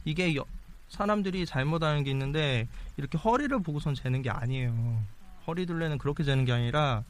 [0.05, 0.45] 이게 여-
[0.89, 2.67] 사람들이 잘못하는 게 있는데
[2.97, 5.03] 이렇게 허리를 보고선 재는 게 아니에요.
[5.45, 7.03] 허리 둘레는 그렇게 재는 게 아니라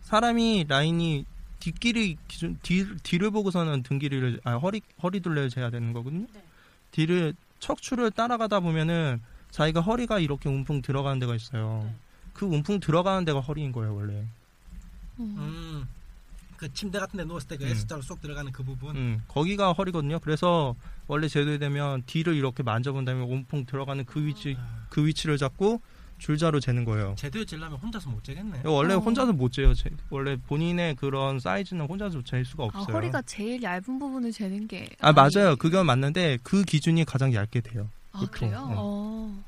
[0.00, 1.26] 사람이 라인이
[1.60, 6.26] 뒷길이 기준 뒤, 뒤를 보고서는 등 길이를 아 허리 허리 둘레를 재야 되는 거거든요.
[6.32, 6.42] 네.
[6.92, 11.82] 뒤를 척추를 따라가다 보면은 자기가 허리가 이렇게 움풍 들어가는 데가 있어요.
[11.84, 11.94] 네.
[12.32, 14.26] 그 움풍 들어가는 데가 허리인 거예요 원래.
[15.18, 15.88] 음.
[16.56, 17.68] 그 침대 같은 데 누웠을 때그 음.
[17.68, 18.96] S자로 쏙 들어가는 그 부분.
[18.96, 20.18] 음, 거기가 허리거든요.
[20.18, 20.74] 그래서
[21.06, 25.80] 원래 제도되면 뒤를 이렇게 만져본 다음에 움풍 들어가는 그 위치 아, 그 위치를 잡고
[26.18, 27.14] 줄자로 재는 거예요.
[27.16, 28.62] 제대로 재려면 혼자서 못 재겠네.
[28.64, 28.98] 원래 어.
[28.98, 29.72] 혼자서 못 재요.
[29.74, 32.94] 제- 원래 본인의 그런 사이즈는 혼자서 잴 수가 아, 없어요.
[32.96, 34.88] 허리가 제일 얇은 부분을 재는 게.
[35.00, 35.56] 아 아니- 맞아요.
[35.56, 37.88] 그건 맞는데 그 기준이 가장 얇게 돼요.
[38.12, 38.32] 아, 보통.
[38.48, 38.58] 그래요?
[38.70, 38.74] 어.
[38.76, 39.44] 어.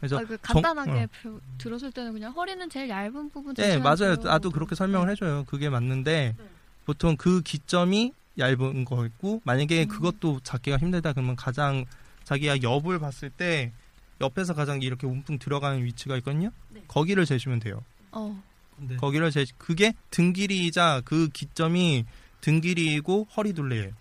[0.00, 1.06] 그래서 아, 그 정- 간단하게 어.
[1.22, 3.54] 표- 들었을 때는 그냥 허리는 제일 얇은 부분.
[3.54, 4.16] 네 맞아요.
[4.16, 4.24] 돼요.
[4.24, 5.44] 나도 그렇게 설명을 해줘요.
[5.48, 6.44] 그게 맞는데 네.
[6.84, 9.88] 보통 그 기점이 얇은 거였고 만약에 음.
[9.88, 11.84] 그것도 잡기가 힘들다 그러면 가장
[12.24, 13.72] 자기가 옆을 봤을 때
[14.20, 16.50] 옆에서 가장 이렇게 움풍 들어가는 위치가 있거든요.
[16.70, 16.82] 네.
[16.88, 17.84] 거기를 재시면 돼요.
[18.12, 18.42] 어.
[18.76, 22.04] 근데 거기를 재 그게 등 길이이자 그 기점이
[22.40, 23.92] 등 길이이고 허리 둘레예요.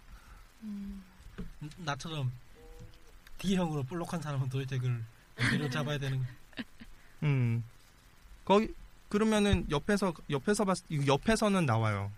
[0.64, 1.04] 음.
[1.78, 2.32] 나처럼
[3.40, 5.04] D형으로 볼록한 사람은 도대체 그걸
[5.40, 6.24] 어디로 잡아야 되는
[7.24, 7.64] 음.
[8.46, 8.74] 거기
[9.10, 12.12] 그러면은 옆에서 옆에서 봤 옆에서는 나와요.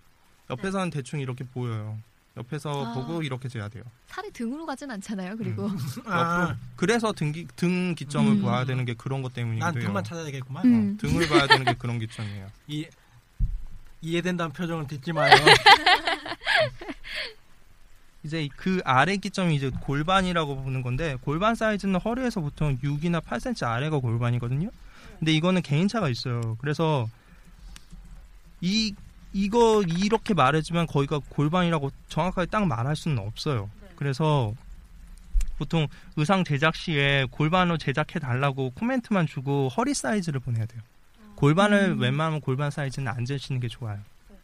[0.50, 2.00] 옆에서는 대충 이렇게 보여요.
[2.38, 2.93] 옆에서 아.
[2.93, 3.84] 보고 이렇게 재야 돼요.
[4.07, 5.36] 살이 등으로 가진 않잖아요.
[5.38, 5.69] 그리고
[6.05, 6.57] 아, 옆으로.
[6.75, 8.41] 그래서 등기 등 기점을 음.
[8.41, 9.73] 봐야 되는 게 그런 것 때문이기도 난.
[9.80, 10.65] 등만 찾아야겠구만.
[10.65, 10.97] 음.
[10.97, 12.47] 등을 봐야 되는 게 그런 기점이에요.
[12.67, 12.88] 이
[14.01, 15.34] 이해된다는 표정을 듣지 마요.
[18.23, 23.99] 이제 그 아래 기점이 이제 골반이라고 보는 건데 골반 사이즈는 허리에서 보통 6이나 8cm 아래가
[23.99, 24.69] 골반이거든요.
[25.19, 26.57] 근데 이거는 개인차가 있어요.
[26.59, 27.09] 그래서
[28.61, 28.93] 이
[29.34, 33.69] 이거 이렇게 말했지만 거기가 골반이라고 정확하게 딱 말할 수는 없어요.
[33.82, 33.89] 네.
[33.95, 34.53] 그래서
[35.57, 40.82] 보통 의상 제작 시에 골반으로 제작해 달라고 코멘트만 주고 허리 사이즈를 보내야 돼요.
[41.36, 41.99] 골반을 음.
[41.99, 43.99] 웬만하면 골반 사이즈는 안 재시는 게 좋아요.
[44.30, 44.36] 네.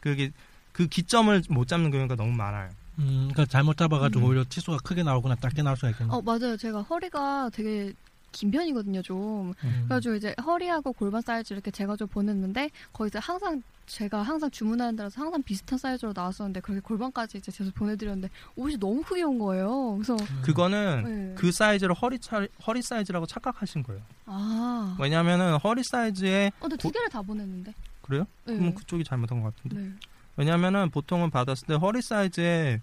[0.00, 0.30] 그게
[0.72, 2.70] 그 기점을 못 잡는 경우가 너무 많아요.
[2.98, 4.24] 음, 그러니까 잘못 잡아가지고 음.
[4.28, 6.12] 오히려 치수가 크게 나오거나 작게 나올 수가 있겠네.
[6.12, 6.56] 어 맞아요.
[6.56, 7.92] 제가 허리가 되게
[8.32, 9.02] 긴 편이거든요.
[9.02, 9.52] 좀.
[9.64, 9.84] 음.
[9.84, 13.62] 그래가지고 이제 허리하고 골반 사이즈 이렇게 제가 좀 보냈는데 거기서 항상
[13.92, 19.02] 제가 항상 주문하는 데라서 항상 비슷한 사이즈로 나왔었는데 그렇게 골반까지 이제 제가 보내드렸는데 옷이 너무
[19.02, 19.96] 크게 온 거예요.
[19.96, 20.40] 그래서 음.
[20.42, 21.34] 그거는 네.
[21.36, 24.00] 그 사이즈를 허리 차, 허리 사이즈라고 착각하신 거예요.
[24.24, 27.74] 아, 왜냐하면은 허리 사이즈에 어, 근데 두 고- 개를 다 보냈는데.
[28.00, 28.26] 그래요?
[28.46, 28.56] 네.
[28.56, 29.76] 그럼 그쪽이 잘못한 것 같은데.
[29.78, 29.92] 네.
[30.38, 32.80] 왜냐하면은 보통은 받았을 때 허리 사이즈에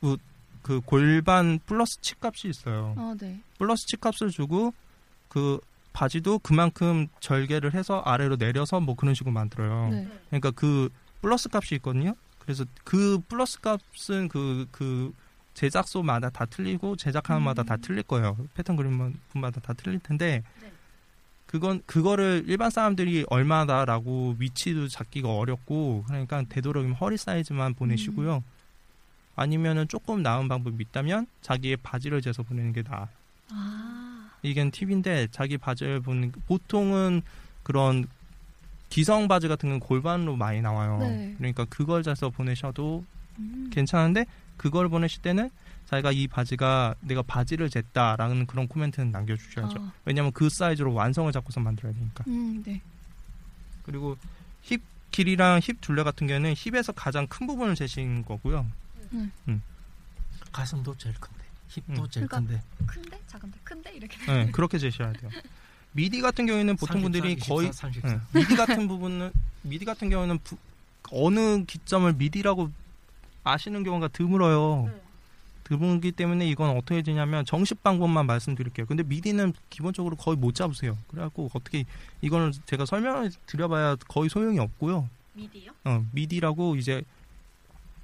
[0.00, 0.16] 그,
[0.62, 2.94] 그 골반 플러스 치 값이 있어요.
[2.96, 3.40] 아, 네.
[3.58, 4.72] 플러스 치 값을 주고
[5.28, 5.58] 그
[5.94, 9.88] 바지도 그만큼 절개를 해서 아래로 내려서 뭐 그런 식으로 만들어요.
[9.90, 10.08] 네.
[10.28, 10.90] 그러니까 그
[11.22, 12.14] 플러스 값이 있거든요.
[12.40, 15.14] 그래서 그 플러스 값은 그, 그
[15.54, 17.64] 제작소마다 다 틀리고 제작하는마다 음.
[17.64, 18.36] 다 틀릴 거예요.
[18.54, 20.72] 패턴 그림마다 다 틀릴 텐데 네.
[21.46, 28.42] 그건 그거를 일반 사람들이 얼마다라고 위치도 잡기가 어렵고 그러니까 되도록이면 허리 사이즈만 보내시고요.
[29.36, 33.08] 아니면은 조금 나은 방법이 있다면 자기의 바지를 재서 보내는 게 나아.
[33.50, 34.13] 아,
[34.44, 37.22] 이게 팁인데 자기 바지를 보는 보통은
[37.62, 38.06] 그런
[38.90, 40.98] 기성 바지 같은 건 골반으로 많이 나와요.
[40.98, 41.34] 네.
[41.38, 43.04] 그러니까 그걸 재서 보내셔도
[43.38, 43.70] 음.
[43.72, 44.26] 괜찮은데
[44.56, 45.50] 그걸 보내실 때는
[45.86, 49.76] 자기가 이 바지가 내가 바지를 쟀다라는 그런 코멘트는 남겨주셔야죠.
[49.80, 52.24] 아, 왜냐하면 그 사이즈로 완성을 잡고서 만들어야 되니까.
[52.28, 52.80] 음, 네.
[53.82, 54.16] 그리고
[54.62, 54.80] 힙
[55.10, 58.66] 길이랑 힙 둘레 같은 경우는 힙에서 가장 큰 부분을 재신 거고요.
[60.52, 61.43] 가슴도 제일 큰데,
[61.74, 62.08] 힙도 음.
[62.10, 62.62] 제일 그러니까- 큰데.
[62.86, 63.20] 큰데?
[63.26, 63.58] 작은데?
[63.64, 63.92] 큰데?
[63.94, 64.16] 이렇게.
[64.26, 65.30] 네, 그렇게 재셔야 돼요.
[65.92, 68.08] 미디 같은 경우에는 보통 34, 분들이 24, 거의 34.
[68.08, 69.30] 네, 미디 같은 부분은
[69.62, 70.56] 미디 같은 경우는 부-
[71.10, 72.70] 어느 기점을 미디라고
[73.44, 74.88] 아시는 경우가 드물어요.
[74.92, 75.00] 네.
[75.64, 78.84] 드물기 때문에 이건 어떻게 되냐면 정식 방법만 말씀드릴게요.
[78.86, 80.98] 근데 미디는 기본적으로 거의 못 잡으세요.
[81.08, 81.84] 그래갖고 어떻게
[82.20, 85.08] 이거는 제가 설명을 드려봐야 거의 소용이 없고요.
[85.32, 85.72] 미디요?
[85.84, 87.02] 어, 미디라고 이제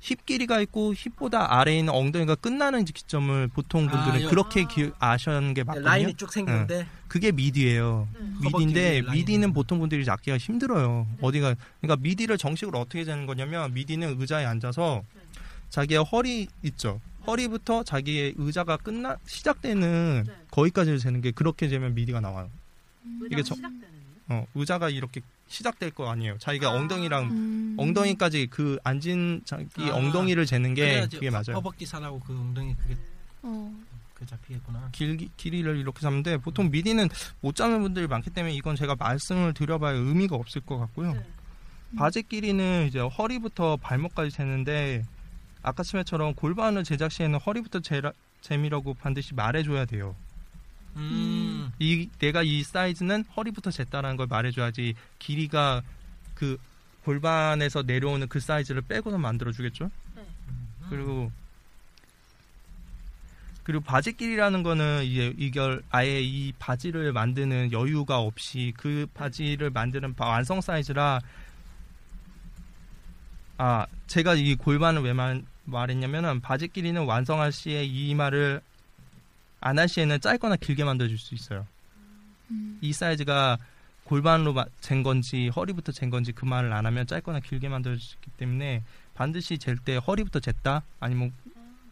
[0.01, 4.69] 힙 길이가 있고 힙보다 아래에 있는 엉덩이가 끝나는 기점을 보통 아, 분들은 요- 그렇게 아.
[4.69, 5.87] 기, 아시는 게 맞거든요.
[5.89, 8.09] 라인이 쭉 생기는데 그게 미디예요.
[8.19, 8.27] 네.
[8.43, 9.03] 미디인데.
[9.13, 11.07] 미디는 보통 분들이 잡기가 힘들어요.
[11.11, 11.19] 네.
[11.21, 15.21] 어디가 그러니까 미디를 정식으로 어떻게 재는 거냐면 미디는 의자에 앉아서 네.
[15.69, 17.01] 자기의 허리 있죠.
[17.27, 20.33] 허리부터 자기의 의자가 끝나 시작되는 네.
[20.51, 22.49] 거기까지를 재는 게 그렇게 재면 미디가 나와요.
[23.21, 23.55] 의자가 이게 저-?
[24.29, 25.21] 어, 의자가 이렇게
[25.51, 26.39] 시작될 거 아니에요.
[26.39, 26.71] 자기가 아.
[26.73, 27.77] 엉덩이랑 음.
[27.77, 31.57] 엉덩이까지 그 앉은 자기 아, 엉덩이를 재는 게 그래야지 그게 맞아요.
[31.57, 32.97] 허벅지 살하고 그 엉덩이 그게
[33.43, 33.75] 어.
[34.15, 34.91] 그 잡히겠구나.
[34.93, 37.09] 길, 길이를 이렇게 잡는데 보통 미디는
[37.41, 41.15] 못 잡는 분들이 많기 때문에 이건 제가 말씀을 드려봐야 의미가 없을 것 같고요.
[41.15, 41.27] 네.
[41.97, 45.05] 바지 길이는 이제 허리부터 발목까지 재는데
[45.63, 50.15] 아까 치매처럼 골반을 제작 시에는 허리부터 재라, 재미라고 반드시 말해줘야 돼요.
[50.97, 51.73] 음.
[51.79, 55.83] 이 내가 이 사이즈는 허리부터 쟀다라는 걸 말해줘야지 길이가
[56.35, 56.59] 그
[57.05, 59.91] 골반에서 내려오는 그 사이즈를 빼고는 만들어주겠죠.
[60.17, 60.23] 네.
[60.89, 61.33] 그리고
[63.63, 70.15] 그리고 바지 길이라는 거는 이게 이걸 아예 이 바지를 만드는 여유가 없이 그 바지를 만드는
[70.15, 71.21] 바- 완성 사이즈라
[73.59, 78.61] 아 제가 이 골반을 왜 말, 말했냐면은 바지 길이는 완성할 시에 이 말을
[79.61, 81.67] 안할 시에는 짧거나 길게 만들어줄 수 있어요.
[82.51, 82.79] 음.
[82.81, 83.59] 이 사이즈가
[84.05, 88.83] 골반으로 마- 잰 건지 허리부터 잰 건지 그 말을 안 하면 짧거나 길게 있기 때문에
[89.15, 91.33] 반드시 잴 때 허리부터 쟀다 아니면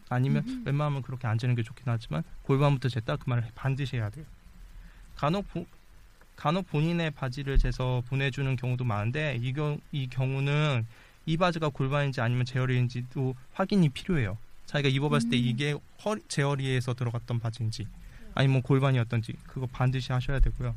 [0.09, 0.63] 아니면 음.
[0.65, 4.25] 웬만하면 그렇게 안 재는 게 좋긴 하지만 골반부터 쟀다 그 말을 반드시 해야 돼요.
[5.17, 5.67] 간혹 보-
[6.37, 10.87] 간혹 본인의 바지를 재서 보내주는 경우도 많은데 이, 경, 이 경우는
[11.27, 14.39] 이 바지가 골반인지 아니면 제허리인지도 확인이 필요해요.
[14.69, 15.43] 자기가 입어봤을 때 음.
[15.45, 17.87] 이게 허리, 제허리에서 들어갔던 바지인지
[18.35, 20.75] 아니면 골반이었던지 그거 반드시 하셔야 되고요.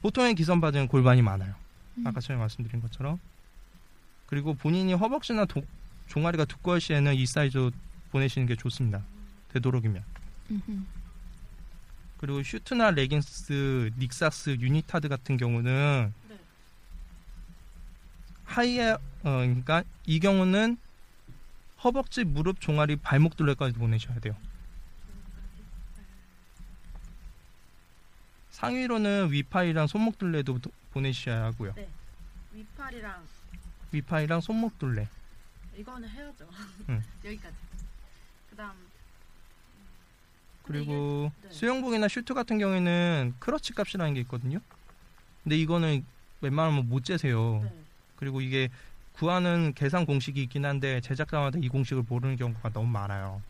[0.00, 1.54] 보통의 기성 바지는 골반이 많아요.
[1.98, 2.06] 음.
[2.06, 3.18] 아까 전에 말씀드린 것처럼.
[4.26, 5.64] 그리고 본인이 허벅지나 도-
[6.06, 7.70] 종아리가 두꺼울 시에는 이 사이즈
[8.12, 9.02] 보내시는 게 좋습니다.
[9.52, 10.02] 되도록이면.
[10.52, 10.80] 음흠.
[12.18, 16.38] 그리고 슈트나 레깅스, knee socks, 유니타드 같은 경우는 네.
[18.44, 20.76] 하의에 어 그러니까 이 경우는
[21.82, 24.36] 허벅지, 무릎, 종아리, 발목 둘레까지 보내셔야 돼요.
[28.50, 31.74] 상의로는 위팔이랑 손목 둘레도 도- 보내셔야 하고요.
[32.52, 33.26] 위팔이랑
[33.92, 35.08] 위팔이랑 손목 둘레.
[35.76, 36.46] 이거는 해야죠.
[36.90, 37.02] 응.
[37.24, 37.54] 여기까지.
[38.50, 38.72] 그다음
[40.64, 41.50] 그리고 네.
[41.50, 44.58] 수영복이나 슈트 같은 경우에는 crotch 값이라는 게 있거든요.
[45.42, 46.04] 근데 이거는
[46.42, 47.60] 웬만하면 못 재세요.
[47.64, 47.72] 네.
[48.16, 48.68] 그리고 이게
[49.20, 53.42] 구하는 계산 공식이 있긴 한데 제작자마다 이 공식을 모르는 경우가 너무 많아요.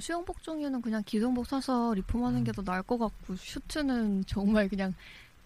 [0.00, 2.44] 수영복 중에는 그냥 기성복 사서 리폼하는 음.
[2.44, 4.94] 게더 나을 것 같고 슈트는 정말 그냥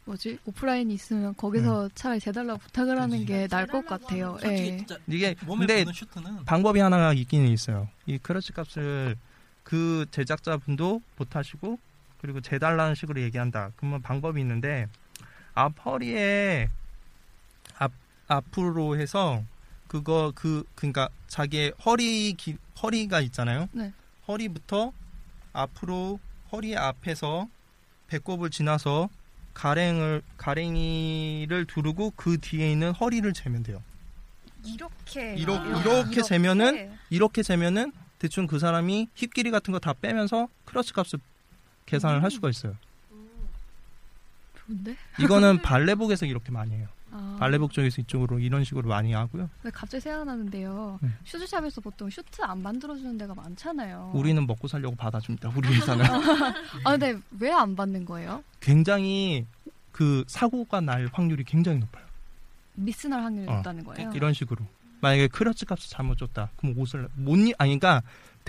[0.04, 3.24] 뭐지 오프라인이 있으면 거기서 차라리 재달라고 부탁을 하는.
[3.24, 4.36] 게 나을 것 같아요.
[4.44, 4.84] 예.
[5.06, 5.84] 이게 몸에 근데
[6.44, 7.88] 방법이 하나가 있기는 있어요.
[8.04, 9.16] 이 크러치 값을
[9.62, 11.78] 그 제작자분도 못하시고
[12.20, 13.70] 그리고 재달라는 식으로 얘기한다.
[13.76, 14.88] 그러면 방법이 있는데
[15.54, 16.68] 앞 허리에
[18.28, 19.42] 앞 앞으로 해서
[19.88, 23.68] 그거 그 그러니까 자기의 허리 기, 허리가 있잖아요.
[23.72, 23.92] 네.
[24.28, 24.92] 허리부터
[25.52, 26.20] 앞으로
[26.52, 27.48] 허리 앞에서
[28.08, 29.08] 배꼽을 지나서
[29.54, 33.82] 가랭을 가랭이를 두르고 그 뒤에 있는 허리를 재면 돼요.
[34.64, 39.92] 이렇게 이렇- 아, 이렇게 재면은 이렇게 재면은 대충 그 사람이 힙 길이 같은 거 다
[39.94, 41.18] 빼면서 crotch 값을
[41.86, 42.76] 계산을 할 수가 있어요.
[44.66, 44.96] 좋은데?
[45.18, 46.88] 이거는 발레복에서 이렇게 많이 해요.
[47.18, 47.36] 아.
[47.40, 49.50] 발레복 쪽에서 이쪽으로 이런 식으로 많이 하고요.
[49.60, 50.98] 근데 갑자기 생각나는데요.
[51.02, 51.08] 네.
[51.24, 54.12] 슈즈샵에서 보통 슈트 안 만들어주는 데가 많잖아요.
[54.14, 55.50] 우리는 먹고 살려고 받아줍니다.
[55.56, 56.04] 우리 회사는
[56.84, 58.44] 아 근데 왜 안 받는 거예요?
[58.60, 59.44] 굉장히
[59.90, 62.04] 그 사고가 날 확률이 굉장히 높아요.
[62.74, 64.12] 미스날 확률이 어, 높다는 거예요.
[64.14, 64.64] 이런 식으로
[65.00, 66.50] 만약에 crotch 값을 잘못 줬다.
[66.56, 68.02] 그럼 옷을 못 입, 아니 그러니까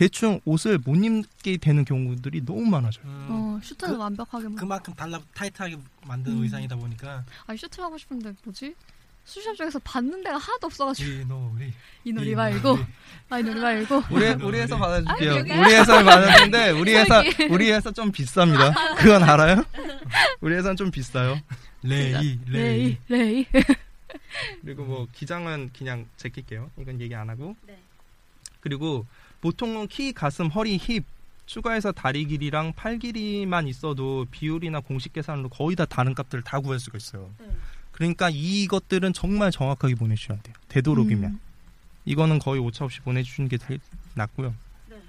[0.04, 3.04] 대충 옷을 못 입게 되는 경우들이 너무 많아져요.
[3.04, 5.78] 음, 어 슈트는 그- 완벽하게 뭐- 그만큼 달라 타이트하게
[6.08, 6.43] 만든 음.
[6.43, 8.74] 의상이다 보니까 아니 슈트 하고 싶은데 뭐지?
[9.26, 11.74] 수샵 중에서 받는 데가 하나도 없어가지고 이 노리
[12.06, 12.78] 이 놀이 말고
[13.30, 15.32] 아이 놀이 말고 우리 우리 회사 받아줄게요.
[15.34, 15.60] 아.
[15.60, 18.74] 우리 회사를 받았는데 우리 회사 우리 회사 좀 비쌉니다.
[19.00, 19.66] 그건 알아요?
[20.39, 21.38] 우리 회사는 좀 비싸요.
[21.84, 23.45] 레이 레이 레이 레이
[24.62, 26.72] 그리고 뭐 기장은 그냥 제낄게요.
[26.80, 27.58] 이건 얘기 안 하고.
[27.68, 27.78] 네.
[28.62, 29.06] 그리고
[29.42, 31.04] 보통은 키, 가슴, 허리, 힙
[31.46, 36.80] 추가해서 다리 길이랑 팔 길이만 있어도 비율이나 공식 계산으로 거의 다 다른 값들을 다 구할
[36.80, 37.32] 수가 있어요.
[37.40, 37.50] 네.
[37.92, 40.56] 그러니까 이것들은 정말 정확하게 보내주셔야 돼요.
[40.68, 41.32] 되도록이면.
[41.32, 41.40] 음.
[42.06, 43.80] 이거는 거의 오차 없이 보내주시는 게 제일
[44.16, 44.54] 낫고요.
[44.90, 45.02] 네.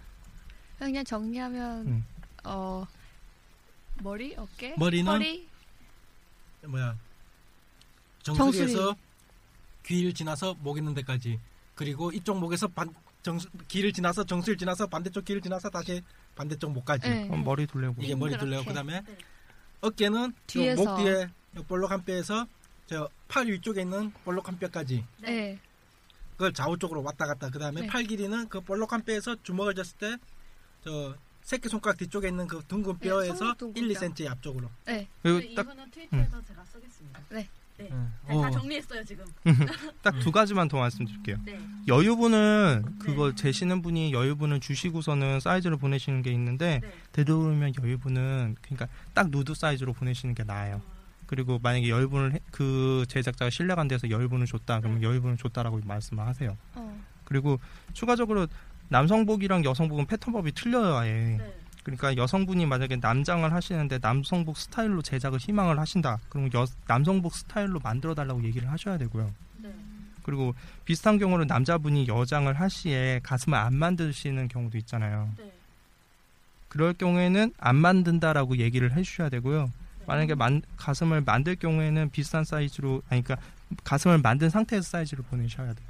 [0.79, 2.05] 그냥 정리하면 음.
[2.45, 2.87] 어
[4.03, 5.47] 머리 어깨 머리는 허리
[6.67, 6.97] 뭐야
[8.23, 8.39] 정수리.
[8.39, 8.97] 정수리에서
[9.85, 11.39] 귀를 지나서 목 있는 데까지
[11.75, 12.93] 그리고 이쪽 목에서 반
[13.23, 16.03] 정수 귀를 지나서 정수리를 지나서 반대쪽 귀를 지나서 다시
[16.37, 17.25] 반대쪽 목까지 네.
[17.29, 17.97] 머리 둘레고.
[18.01, 18.37] 이게 머리.
[18.39, 19.19] 둘레고 그다음에 네.
[19.81, 20.83] 어깨는 뒤에서.
[20.85, 22.47] 목 뒤에 요 볼록 한 뼈에서
[22.87, 25.59] 저 팔 위쪽에 있는 볼록 한 뼈까지 네.
[26.33, 27.87] 그걸 좌우 쪽으로 왔다 갔다 그다음에 네.
[27.87, 30.17] 팔 길이는 그 볼록 한 뼈에서 주먹을 졌을 때
[30.83, 34.01] 저 새끼 손가락 뒤쪽에 있는 그 둥근 네, 뼈에서 둥근 1, 뼈.
[34.01, 35.07] 2cm 앞쪽으로 네.
[35.23, 37.21] 그리고 딱 이거는 트위터에서 제가 쓰겠습니다.
[37.31, 37.49] 네.
[37.83, 37.89] 네.
[37.93, 38.13] 응.
[38.29, 38.51] 네, 다 어.
[38.51, 39.25] 정리했어요 지금.
[40.03, 41.37] 딱 두 가지만 더 말씀드릴게요.
[41.45, 41.59] 네.
[41.89, 43.35] 여유분은 그거 네.
[43.35, 46.93] 재시는 분이 여유분을 주시고서는 사이즈를 보내시는 게 있는데 네.
[47.13, 50.81] 되도록이면 여유분은 그러니까 딱 누드 사이즈로 보내시는 게 나아요.
[51.27, 56.27] 그리고 만약에 여유분을 해- 그 제작자가 신뢰가 안 돼서 여유분을 줬다 그러면 여유분을 줬다라고 말씀을
[56.27, 56.57] 하세요.
[56.75, 57.01] 어.
[57.25, 57.61] 그리고
[57.93, 58.49] 추가적으로
[58.89, 61.13] 남성복이랑 여성복은 패턴법이 틀려요 아예.
[61.39, 61.55] 네.
[61.83, 66.19] 그러니까 여성분이 만약에 남장을 하시는데 남성복 스타일로 제작을 희망을 하신다.
[66.29, 69.33] 그러면 여, 남성복 스타일로 만들어 달라고 얘기를 하셔야 되고요.
[69.59, 69.75] 네.
[70.23, 70.55] 그리고
[70.85, 75.31] 비슷한 경우는 남자분이 여장을 할 시에 가슴을 안 만드시는 경우도 있잖아요.
[75.39, 75.53] 네.
[76.69, 79.71] 그럴 경우에는 안 만든다라고 얘기를 해주셔야 되고요.
[80.07, 83.47] 만약에 만- 가슴을 만들 경우에는 비슷한 사이즈로 아니 그러니까
[83.85, 85.89] 가슴을 만든 상태에서 사이즈를 보내셔야 돼요.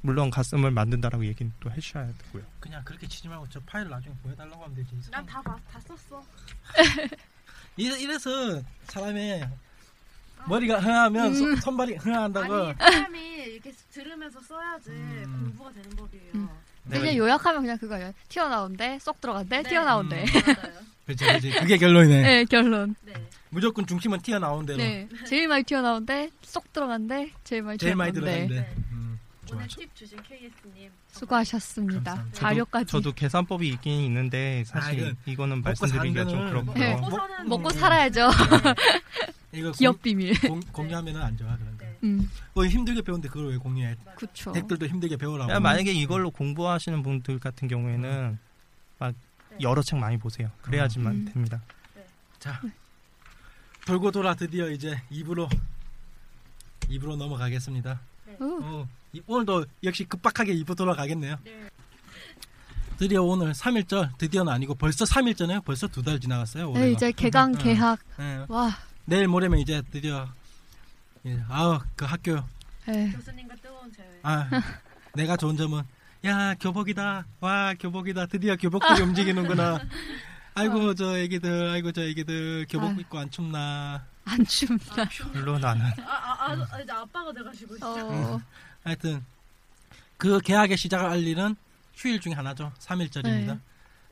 [0.00, 2.42] 물론 가슴을 만든다라고 얘기는 또 해주셔야 되고요.
[2.60, 5.10] 그냥 그렇게 치지 말고 저 파일 나중에 보여달라고 하면 되지.
[5.10, 6.24] 난다 다 썼어.
[7.76, 9.42] 이래, 이래서 사람이
[10.46, 12.54] 머리가 흥하면 손- 손발이 흥한다고.
[12.54, 13.18] 아니 사람이
[13.52, 15.42] 이렇게 들으면서 써야지 음.
[15.56, 16.30] 공부가 되는 법이에요.
[16.34, 16.48] 음.
[16.84, 16.98] 네.
[17.00, 18.12] 그냥 요약하면 그냥 그거예요.
[18.28, 19.68] 튀어나온대, 쏙 들어간대, 네.
[19.68, 20.24] 튀어나온대.
[20.24, 20.72] 맞아요.
[21.06, 21.50] 그렇지, 그렇지.
[21.52, 22.22] 그게 결론이네.
[22.22, 22.94] 네, 결론.
[23.02, 23.14] 네.
[23.50, 24.78] 무조건 중심은 튀어나온 대로.
[24.78, 25.08] 네.
[25.26, 28.74] 제일 많이 튀어나온대, 쏙 들어간대, 제일 많이 제일 많이 튀어나온대.
[29.52, 32.02] 오늘 팁 주신 KS님 수고하셨습니다.
[32.02, 32.38] 감사합니다.
[32.38, 32.86] 자료까지.
[32.92, 36.74] 저도 계산법이 있긴 있는데 사실 아, 이건 이거는 말씀드리기가 좀 그렇고요.
[36.74, 36.94] 네.
[36.96, 37.70] 먹고 사는 먹고 음.
[37.70, 38.28] 살아야죠.
[39.52, 40.38] 이거 기업 비밀.
[40.40, 41.84] 공, 공유하면은 안 좋아 그런 거.
[41.84, 41.96] 네.
[42.04, 43.96] 음, 어, 힘들게 배우는데 그걸 왜 공유해?
[44.16, 44.52] 그쵸.
[44.52, 45.50] 덱들도 힘들게 배우라고.
[45.50, 48.38] 야, 만약에 이걸로 공부하시는 분들 같은 경우에는
[48.98, 49.14] 막
[49.50, 49.58] 네.
[49.62, 50.50] 여러 책 많이 보세요.
[50.62, 51.24] 그래야지만 음.
[51.32, 51.62] 됩니다.
[52.38, 52.60] 자
[53.86, 55.48] 돌고 돌아 드디어 이제 입으로
[56.88, 58.00] 입으로 넘어가겠습니다.
[58.38, 61.36] 우, 어, 이- 오늘도 역시 급박하게 입으로 돌아가겠네요.
[61.44, 61.68] 네.
[62.98, 65.64] 드디어 오늘 3일절 드디어는 아니고 벌써 3일전에요.
[65.64, 66.64] 벌써 두 달 지나갔어요.
[66.66, 66.86] 네, 올해가.
[66.86, 67.98] 이제 개강, 응, 개학.
[68.18, 68.44] 응.
[68.48, 70.28] 와, 내일 모레면 이제 드디어
[71.26, 72.36] 예, 아우 그 학교
[72.88, 74.06] 에, 교수님과 뜨거운 재회.
[74.22, 74.48] 아
[75.14, 75.82] 내가 좋은 점은
[76.24, 79.80] 야 교복이다 와 교복이다 드디어 교복들이 움직이는구나
[80.54, 83.00] 아이고 저 애기들 아이고 저 애기들 교복 아유.
[83.00, 85.08] 입고 안 춥나 안 춥다.
[85.32, 88.04] 별로 나는 아, 아, 아, 아, 이제 아빠가 돼가지고 진짜.
[88.06, 88.40] 어,
[88.84, 89.24] 하여튼
[90.16, 91.56] 그 개학의 시작을 알리는
[91.94, 93.58] 휴일 중에 하나죠 3일절입니다 네.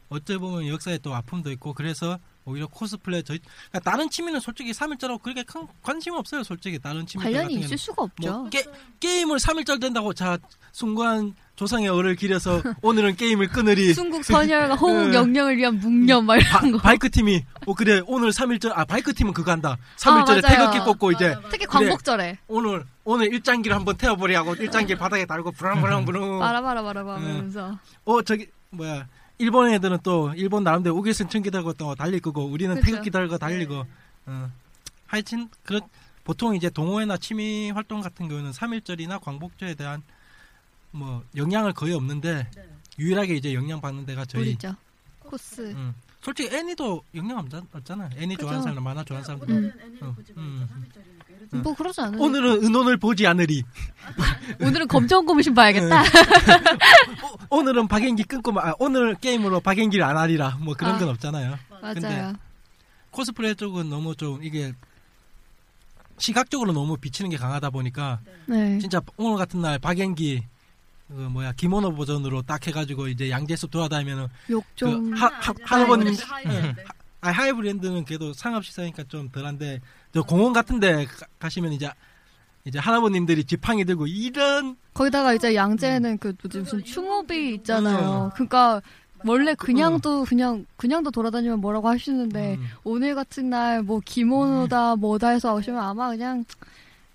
[0.08, 3.40] 어찌 보면 역사에 또 아픔도 있고 그래서 오히려 코스플레 저희
[3.70, 8.04] 그러니까 다른 취미는 솔직히 3일절하고 그렇게 큰 관심 없어요 솔직히 다른 취미 관련이 있을 수가
[8.04, 8.32] 없죠.
[8.32, 8.64] 뭐 게,
[9.00, 10.38] 게임을 3일절 된다고 자
[10.70, 15.14] 순간 조상의 얼을 기려서 오늘은 게임을 끊으리 순국 선열과 호국 응.
[15.14, 16.78] 영령을 위한 묵념 막 바, 이런 거.
[16.78, 20.56] 바이크 팀이 어 그래 오늘 3일절 아 바이크 팀은 그거 한다 3일절에 맞아요.
[20.70, 21.48] 태극기 꽂고 이제 맞아, 맞아.
[21.48, 21.86] 특히 그래.
[21.88, 27.22] 광복절에 오늘 오늘 일장기를 한번 태워버리 하고 일장기 바닥에 달고 부랑부랑부랑 바라바라 바라바 응.
[27.24, 29.06] 하면서 어 저기 뭐야
[29.38, 32.80] 일본 애들은 또 일본 나름대로 우길승 층기 달고 또 달릴 거고 우리는.
[32.80, 33.84] 태극기 달고 달리고
[34.26, 34.50] 어.
[35.06, 35.80] 하여튼 그
[36.24, 40.02] 보통 이제 동호회나 취미 활동 같은 경우는 3일절이나 광복절에 대한
[40.90, 42.68] 뭐 영향을 거의 없는데 네.
[42.98, 44.74] 유일하게 이제 영향 받는 데가 저희 우리죠.
[45.20, 45.60] 코스.
[45.72, 45.94] 음.
[46.22, 48.10] 솔직히 애니도 영향 없잖- 없잖아.
[48.16, 48.46] 애니 그죠.
[48.48, 49.50] 좋아하는 사람, 만화 좋아하는 사람들.
[49.54, 49.80] 오늘은 음.
[49.84, 50.86] 애니를 음.
[51.52, 51.52] 음.
[51.52, 51.52] 3일절이니까.
[51.52, 51.62] 예를 들어 음.
[51.62, 52.20] 뭐 그러지 않아요.
[52.22, 53.62] 오늘은 은혼을 보지 않으리.
[54.60, 56.02] 오늘은 검정 고무신 봐야겠다.
[57.50, 60.56] 오, 늘은 박연기 끊고 마- 아, 오늘 게임으로 박연기를 안 하리라.
[60.60, 60.98] 뭐 그런 아.
[60.98, 61.58] 건 없잖아요.
[61.82, 62.34] 맞아요.
[63.10, 64.72] 코스프레 쪽은 너무 좀 이게
[66.18, 68.78] 시각적으로 너무 비치는 게 강하다 보니까 네.
[68.78, 70.42] 진짜 오늘 같은 날 박연기
[71.08, 75.10] 그 뭐야 기모노 버전으로 딱 해가지고 이제 양재숲 돌아다니면은 욕 좀.
[75.12, 76.82] 그 하- 하- 할아버님- 하이브랜드.
[77.20, 79.80] 아 하이브랜드는 그래도 상업 시사니까 좀 덜한데
[80.12, 81.90] 저 공원 같은데 가- 가시면 이제
[82.64, 88.26] 이제 할아버님들이 지팡이 들고 이런 거기다가 이제 양재는 그 뭐지 무슨 충업이 있잖아요.
[88.26, 88.30] 음.
[88.34, 88.82] 그러니까
[89.24, 95.54] 원래 그냥도 그냥 그냥도 돌아다니면 뭐라고 하시는데 음, 오늘 같은 날 뭐 기모노다 뭐다 해서
[95.54, 96.44] 오시면 아마 그냥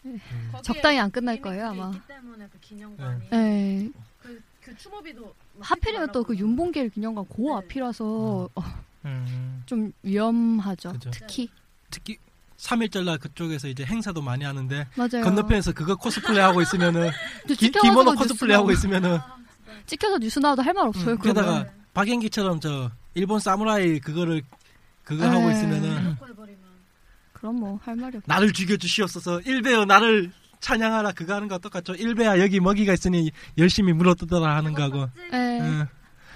[0.03, 1.91] 거기에 적당히 안 끝날 거예요, 아마.
[1.91, 3.89] 그 기념관이 예.
[4.21, 5.21] 그, 그 추모비도
[5.59, 7.53] 막 하필이면 또 그 윤봉길 기념관 그 네.
[7.53, 8.63] 앞이라서 어,
[9.05, 10.93] 음, 좀 위험하죠.
[10.93, 11.11] 그죠.
[11.11, 11.49] 특히
[11.91, 12.17] 특히
[12.61, 15.23] 3일절 날 그쪽에서 이제 행사도 많이 하는데 맞아요.
[15.23, 17.09] 건너편에서 그거 코스프레 하고 있으면은
[17.57, 19.17] 기, 기모노 뉴스 코스프레 하고 있으면은.
[19.87, 21.13] 찍혀서 뉴스 나와도 할 말 없어요.
[21.15, 21.43] 음, 그러면.
[21.43, 24.43] 게다가 박연기처럼 저 일본 사무라이 그거를
[25.03, 25.53] 그거 하고 에.
[25.53, 26.15] 있으면은
[27.33, 28.23] 그럼 뭐 할 말이 없.
[28.27, 34.13] 나를 죽여주시옵소서 일배여 나를 찬양하라 그거 하는 거 똑같죠 일배야 여기 먹이가 있으니 열심히 물어
[34.13, 35.59] 뜯어라 하는 거하고 예.
[35.61, 35.87] 응.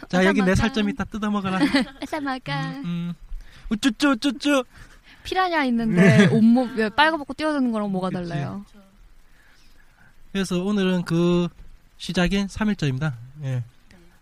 [0.10, 0.56] 자 여기 내.
[0.56, 1.60] 살점 있다 뜯어 먹어라
[2.02, 3.14] 에사마가 음,
[3.70, 4.64] 우쭈쭈 우쭈쭈
[5.26, 5.68] 피라냐 네.
[5.68, 8.64] 있는데 온몸 예, 빨가벗고 뛰어드는 거랑 뭐가 달라요?
[8.72, 8.86] 그렇죠.
[10.32, 11.48] 그래서 오늘은 그
[11.98, 13.14] 시작인 3일절입니다
[13.44, 13.64] 예.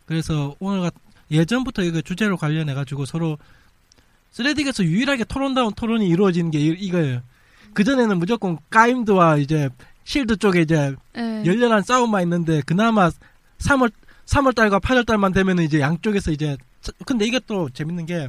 [0.06, 0.94] 그래서 오늘 같
[1.32, 3.38] 예전부터 이거 주제로 관련해 가지고 서로
[4.34, 7.22] 쓰레딕에서 유일하게 토론다운 토론이 이루어지는 게 이- 이거예요.
[7.74, 9.70] 그 전에는 무조건 까임드와 이제
[10.04, 11.44] 실드 쪽에 이제 예.
[11.46, 13.10] 열렬한 싸움만 있는데 그나마
[13.60, 13.92] 3월
[14.26, 16.58] 3월 달과 8월 달만 되면은 이제 양쪽에서 이제
[17.06, 18.28] 근데 이게 또 재밌는 게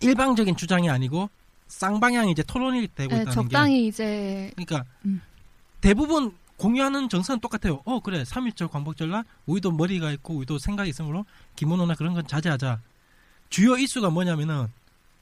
[0.00, 1.30] 일방적인 주장이 아니고
[1.68, 5.20] 쌍방향 이제 토론이 되고 예, 있다는 게 적당히 이제 그러니까 음.
[5.80, 7.82] 대부분 공유하는 정서는 똑같아요.
[7.84, 11.24] 어 그래 3.1절 광복절날 우리도 머리가 있고 우리도 생각이 있으므로
[11.56, 12.80] 기모노나 그런 건 자제하자.
[13.50, 14.68] 주요 이슈가 뭐냐면은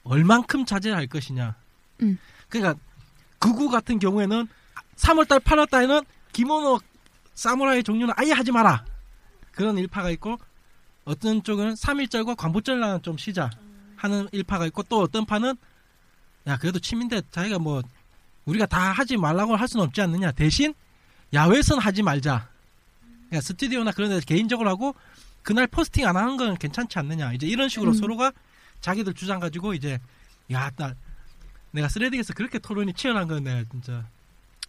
[0.03, 1.55] 얼만큼 자제할 것이냐.
[2.01, 2.17] 음.
[2.49, 2.79] 그러니까
[3.39, 4.47] 극우 같은 경우에는
[4.95, 6.79] 3월달 8월달에는 기모노
[7.33, 8.85] 사무라이 종류는 아예 하지 마라.
[9.51, 10.37] 그런 일파가 있고
[11.05, 13.49] 어떤 쪽은 3.1절과 광복절날은 좀 쉬자
[14.03, 15.55] 하는 일파가 있고 또 어떤 파는
[16.47, 17.81] 야 그래도 침인데 자기가 뭐
[18.45, 20.73] 우리가 다 하지 말라고 할 수는 없지 않느냐 대신
[21.33, 22.49] 야외선 하지 말자
[23.29, 24.93] 그러니까 스튜디오나 그런 데서 개인적으로 하고
[25.41, 27.93] 그날 포스팅 안 하는 건 괜찮지 않느냐 이제 이런 식으로 음.
[27.93, 28.33] 서로가
[28.81, 29.99] 자기들 주장 가지고 이제
[30.51, 30.95] 야나
[31.71, 34.05] 내가 스레딩에서 그렇게 토론이 치열한 건 내가 진짜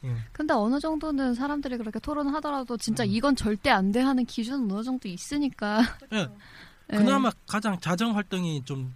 [0.05, 0.15] 예.
[0.33, 3.09] 근데 어느 정도는 사람들이 그렇게 토론을 하더라도 진짜 음.
[3.09, 5.83] 이건 절대 안 돼 하는 기준은 어느 정도 있으니까.
[6.13, 6.29] 예.
[6.93, 6.97] 예.
[6.97, 8.95] 그나마 가장 자정 활동이 좀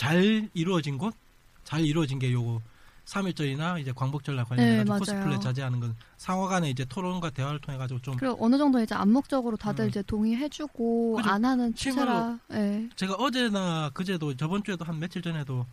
[0.00, 1.12] 잘 이루어진 곳,
[1.62, 2.62] 잘 이루어진 게 요거
[3.04, 4.98] 3일절이나 이제 광복절날 관련해 네.
[4.98, 9.58] 코스플레 자제하는 건 상호간에 이제 토론과 대화를 통해 가지고 좀 그리고 어느 정도 이제 암묵적으로
[9.58, 9.88] 다들 음.
[9.90, 11.28] 이제 동의해주고 그죠.
[11.28, 11.74] 안 하는.
[11.74, 12.38] 추세라.
[12.52, 12.88] 예.
[12.96, 15.66] 제가 어제나 그제도 저번 주에도 한 며칠 전에도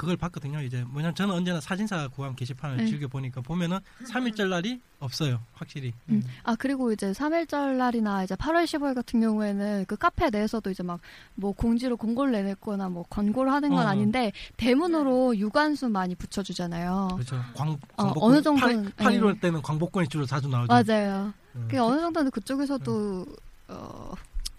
[0.00, 0.62] 그걸 봤거든요.
[0.62, 2.86] 이제 뭐냐면 저는 언제나 사진사 구함 게시판을 네.
[2.86, 5.42] 즐겨 보니까 보면은 3일절 날이 없어요.
[5.52, 5.92] 확실히.
[6.08, 6.22] 음.
[6.42, 11.00] 아 그리고 이제 3일절 날이나 이제 8월 15일 같은 경우에는 그 카페 내에서도 이제 막
[11.34, 13.88] 뭐 공지로 공고를 내냈거나 뭐 권고를 하는 건 어.
[13.88, 17.08] 아닌데 대문으로 유관수 많이 붙여주잖아요.
[17.14, 17.42] 그렇죠.
[17.54, 19.24] 광, 어, 광복권 어느 정도는, 8, 1 예.
[19.24, 20.72] 5 때는 광복권이 주로 자주 나오죠.
[20.72, 21.32] 맞아요.
[21.56, 21.68] 음.
[21.70, 23.26] 그 어느 정도는 그쪽에서도
[23.68, 24.12] 어,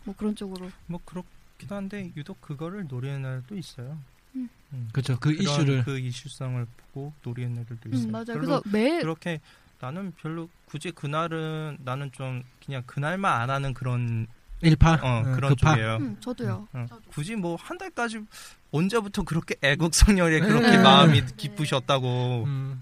[0.03, 0.69] 뭐 그런 쪽으로.
[0.87, 3.97] 뭐 그렇기도 한데 유독 그거를 노리는 날도 있어요.
[4.35, 4.49] 음.
[4.73, 4.89] 음.
[4.93, 5.17] 그렇죠.
[5.19, 8.07] 그 그런 이슈를 그 이슈성을 보고 노리는 날들도 있어요.
[8.07, 8.25] 음, 맞아요.
[8.25, 9.39] 별로 그래서 매일 그렇게
[9.79, 14.27] 나는 별로 굳이 그날은 나는 좀 그냥 그날만 안 하는 그런
[14.61, 15.71] 일파 어, 어, 그런 급파.
[15.71, 15.95] 쪽이에요.
[15.97, 16.67] 음, 저도요.
[16.73, 18.23] 어, 굳이 뭐 한 달까지
[18.71, 20.77] 언제부터 그렇게 애국성열에 그렇게 네.
[20.77, 22.81] 마음이 기쁘셨다고 음.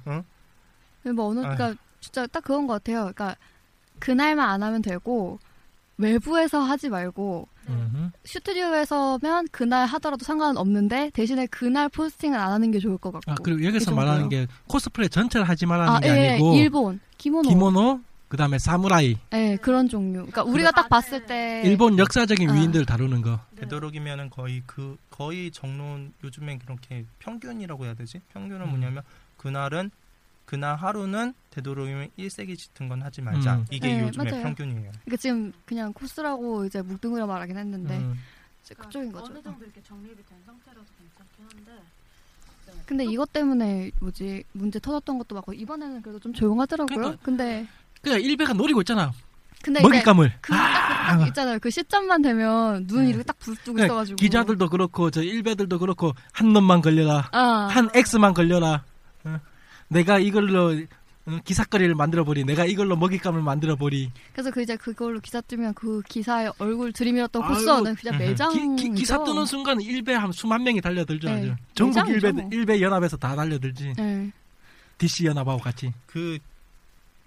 [1.16, 1.56] 뭐 어느 아휴.
[1.56, 3.12] 그러니까 진짜 딱 그건 것 같아요.
[3.14, 3.36] 그러니까
[4.00, 5.40] 그날만 안 하면 되고
[5.98, 8.10] 외부에서 하지 말고 음흠.
[8.26, 13.32] 스튜디오에서면 그날 하더라도 상관은 없는데 대신에 그날 포스팅은 안 하는 게 좋을 것 같고.
[13.32, 13.92] 아 그리고 여기서.
[13.94, 17.50] 말하는 게 코스프레 전체를 하지 말라는 아, 게 예, 아니고 일본 기모노.
[17.50, 18.00] 기모노
[18.30, 20.20] 그다음에 사무라이 예, 그런 종류.
[20.20, 22.54] 그러니까 우리가 딱 봤을 때 일본 역사적인 아.
[22.54, 23.40] 위인들 다루는 거.
[23.58, 28.22] 되도록이면은 거의 그 거의 정론 요즘엔 그렇게 평균이라고 해야 되지?
[28.34, 28.70] 평균은 음.
[28.70, 29.04] 뭐냐면
[29.38, 29.90] 그날은
[30.50, 33.58] 그날 하루는 되도록이면 1세기 짙은 건 하지 말자.
[33.58, 33.66] 음.
[33.70, 34.44] 이게 네, 요즘의 맞아요.
[34.46, 34.92] 평균이에요.
[35.06, 38.16] 그러니까 지금 그냥 코스라고 이제 묵둥그려 말하긴 했는데 음.
[38.76, 39.26] 그쪽인 거죠.
[39.32, 41.84] 어느 정도 이렇게 정립이 된 상태라서 괜찮긴 한데.
[42.66, 42.74] 네.
[42.88, 46.98] 근데 이것 때문에 뭐지 문제 터졌던 것도 많고 이번에는 그래도 좀 조용하더라고요.
[46.98, 47.68] 그러니까 근데
[48.02, 49.12] 그냥 일베가 노리고 있잖아.
[49.62, 50.34] 근데 먹잇감을.
[50.42, 51.60] 그 딱, 딱 있잖아요.
[51.60, 53.10] 그 시점만 되면 눈 네.
[53.10, 57.30] 이렇게 딱 그러니까 있어가지고 기자들도 그렇고 저 일베들도 그렇고 한 놈만 걸려라.
[57.34, 58.84] 아, 한 X만 걸려라.
[59.90, 59.94] 어?
[59.94, 60.76] 내가 이걸로
[61.26, 62.44] 어, 기사거리를 만들어 버리.
[62.44, 64.12] 내가 이걸로 먹잇감을 만들어 버리.
[64.34, 68.24] 그래서 그 이제 그걸로 기사 뜨면 그 기사에 얼굴 들이밀었던 코스는 그냥 음흠.
[68.24, 71.28] 매장 기, 사 뜨는 순간 일베 한 수만 명이 달려들죠.
[71.30, 71.36] 네.
[71.42, 71.56] 아주.
[71.76, 72.50] 전국 일베 뭐.
[72.52, 73.94] 일베 연합에서 다 달려들지.
[73.98, 74.32] 네.
[74.98, 75.94] DC 연합하고 같이.
[76.08, 76.40] 그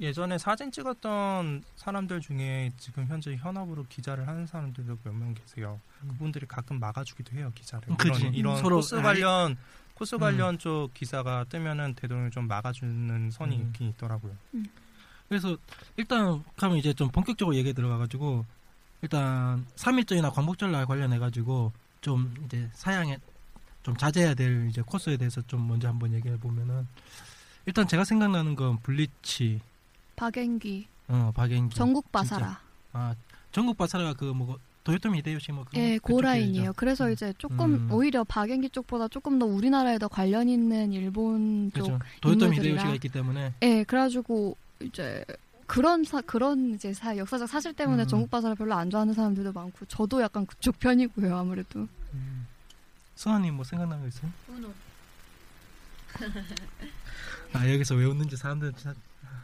[0.00, 5.78] 예전에 사진 찍었던 사람들 중에 지금 현재 현업으로 기자를 하는 사람들도 몇 명 계세요.
[6.00, 7.88] 그분들이 가끔 막아주기도 해요 기자를.
[7.88, 8.20] 음, 그치.
[8.22, 9.56] 이런, 이런 서로 코스 아예- 관련
[9.94, 10.20] 코스 음.
[10.20, 13.66] 관련 쪽 기사가 뜨면은 되도록 좀 막아주는 선이 음.
[13.66, 14.32] 있긴 있더라고요.
[15.28, 15.56] 그래서
[15.96, 18.44] 일단 그러면 이제 좀 본격적으로 얘기 들어가가지고
[19.00, 23.18] 일단 3일절이나 광복절 날 관련해가지고 좀 이제 사양에
[23.82, 26.86] 좀 자제해야 될 이제 코스에 대해서 좀 먼저 한번 얘기해 보면은
[27.66, 29.60] 일단 제가 생각나는 건 블리치,
[30.16, 32.60] 박앤기, 어 박앤기, 전국 바사라.
[32.92, 33.14] 아
[33.52, 36.72] 전국 바사라가 그 뭐 도요토미 히데요시 뭐 그, 예, 고라인이에요.
[36.74, 37.12] 그래서 음.
[37.12, 37.88] 이제 조금 음.
[37.92, 41.84] 오히려 박앤기 쪽보다 조금 더 우리나라에 더 관련 있는 일본 쪽.
[41.84, 41.98] 그렇죠.
[42.20, 42.72] 도요토미 인물들이라.
[42.74, 45.24] 히데요시가 있기 때문에 예, 그래가지고 이제
[45.66, 48.08] 그런 사 그런 이제 사 역사적 사실 때문에 음.
[48.08, 51.86] 전국 바사를 별로 안 좋아하는 사람들도 많고 저도 약간 그쪽 편이고요 아무래도.
[53.14, 54.30] 수아님 뭐 생각나는 거 있어요?
[54.48, 54.68] 우노.
[57.52, 58.94] 아 여기서 왜 웃는지 사람들 자-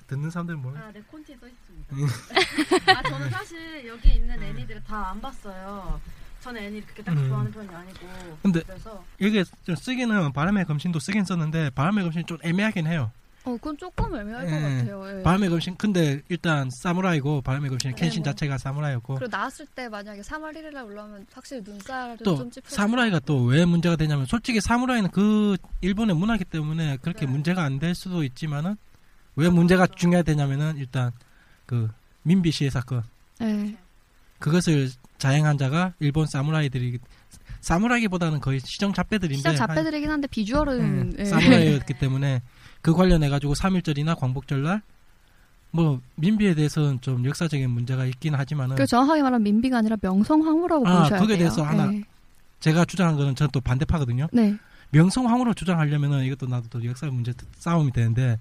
[0.08, 1.96] 듣는 사람들 뭐 아, 네, 콘티에 써 있습니다.
[2.98, 6.00] 아, 저는 사실 여기 있는 애니들을 다 안 봤어요.
[6.40, 7.28] 저는 애니 그렇게 딱 음.
[7.28, 8.06] 좋아하는 편이 아니고.
[8.42, 13.10] 근데 그래서 여기에 좀 쓰기는 바람의 검신도 쓰긴 썼는데 바람의 검신 좀 애매하긴 해요.
[13.44, 14.60] 어, 그건 조금 애매할 것 예.
[14.60, 15.18] 같아요.
[15.18, 15.22] 예.
[15.22, 18.32] 바람의 검신 근데 일단 사무라이고 바람의 검신 네, 켄신 뭐.
[18.32, 22.68] 자체가 사무라이였고 그리고 나왔을 때 만약에 3월 1일날 올라오면 확실히 눈살을 또좀 찝혀.
[22.68, 27.32] 사무라이가 또 왜 문제가 되냐면 솔직히 사무라이는 그 일본의 문화기 때문에 그렇게 네.
[27.32, 28.76] 문제가 안 될 수도 있지만은
[29.38, 31.12] 왜 문제가 중요하되냐면은 일단
[31.64, 31.88] 그
[32.24, 33.04] 민비 시해 사건
[33.38, 33.76] 네.
[34.40, 36.98] 그것을 자행한 자가 일본 사무라이들이
[37.60, 41.24] 사무라이보다는 거의 시정 잡배들인데 시장 잡배들이긴 한데 비주얼은 예, 예.
[41.24, 42.42] 사무라이였기 때문에
[42.82, 44.82] 그 관련해 가지고 3일절이나 광복절날
[45.70, 51.02] 뭐 민비에 대해서는 좀 역사적인 문제가 있긴 하지만은 그 정확하게 말하면 민비가 아니라 명성황후라고 아,
[51.02, 51.38] 보셔야 돼요.
[51.38, 52.02] 대해서 하나 네.
[52.58, 54.26] 제가 주장한 거는 저는 또 반대파거든요.
[54.32, 54.56] 네.
[54.90, 58.38] 명성황후로 주장하려면은 이것도 나도 또 역사 문제 싸움이 되는데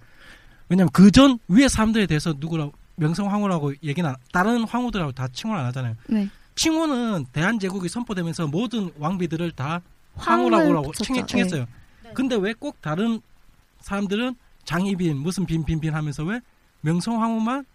[0.69, 5.59] 왜냐면 그 전 위에 사람들에 대해서 누구라 명성 황후라고 얘기는 안- 다른 황후들하고 다 칭호를
[5.61, 5.95] 안 하잖아요.
[6.07, 6.29] 네.
[6.55, 9.81] 칭호는 대한제국이 선포되면서 모든 왕비들을 다
[10.15, 10.91] 황후라고.
[10.93, 11.65] 칭, 칭했어요.
[12.03, 12.11] 네.
[12.13, 13.21] 근데 왜 꼭 다른
[13.81, 16.41] 사람들은 장희빈 무슨 빈빈빈 하면서 왜
[16.81, 17.65] 명성 황후만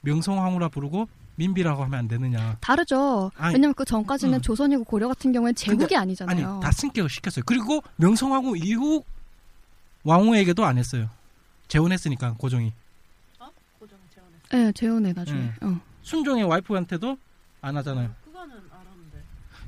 [0.00, 2.56] 명성 황후라 부르고 민비라고 하면 안 되느냐?
[2.60, 3.30] 다르죠.
[3.36, 4.40] 아니, 왜냐면 그 전까지는 음.
[4.40, 6.48] 조선이고 고려 같은 경우엔 제국이 근데- 아니잖아요.
[6.54, 7.42] 아니 다 승격을 시켰어요.
[7.46, 9.02] 그리고 명성황후 이후
[10.04, 11.08] 왕후에게도 안 했어요.
[11.78, 12.72] 재혼했으니까 고종이
[13.40, 13.48] 어?
[13.80, 14.46] 고정 재원했어.
[14.56, 15.40] 네, 재혼해 나중에.
[15.40, 15.54] 음.
[15.62, 15.80] 어.
[16.02, 17.18] 순종의 와이프한테도
[17.62, 18.10] 안 하잖아요.
[18.24, 19.22] 그거는 알았는데.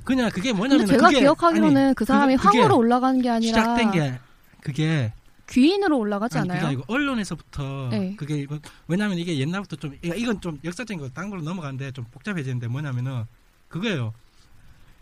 [0.05, 3.91] 그냥 그게 뭐냐면 제가 그게 기억하기로는 아니, 그 사람이 그게 황후로 올라가는 게 아니라 시작된
[3.91, 4.19] 게
[4.61, 5.11] 그게
[5.49, 6.77] 귀인으로 올라가지 아니, 않아요?
[6.77, 8.15] 그게 언론에서부터 네.
[8.15, 13.23] 그게 이거- 왜냐면 이게 옛날부터 좀 이건 좀 역사적인 거딴 걸로 넘어가는데 좀 복잡해지는데 뭐냐면은
[13.67, 14.13] 그거예요.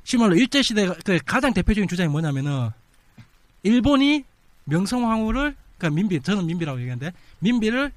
[0.03, 2.69] 심말로 일제 시대가 그 가장 대표적인 주장이 뭐냐면은
[3.63, 4.23] 일본이
[4.65, 5.55] 명성황후를
[5.85, 7.91] 그러니까 민비 저는 민비라고 얘기하는데 민비를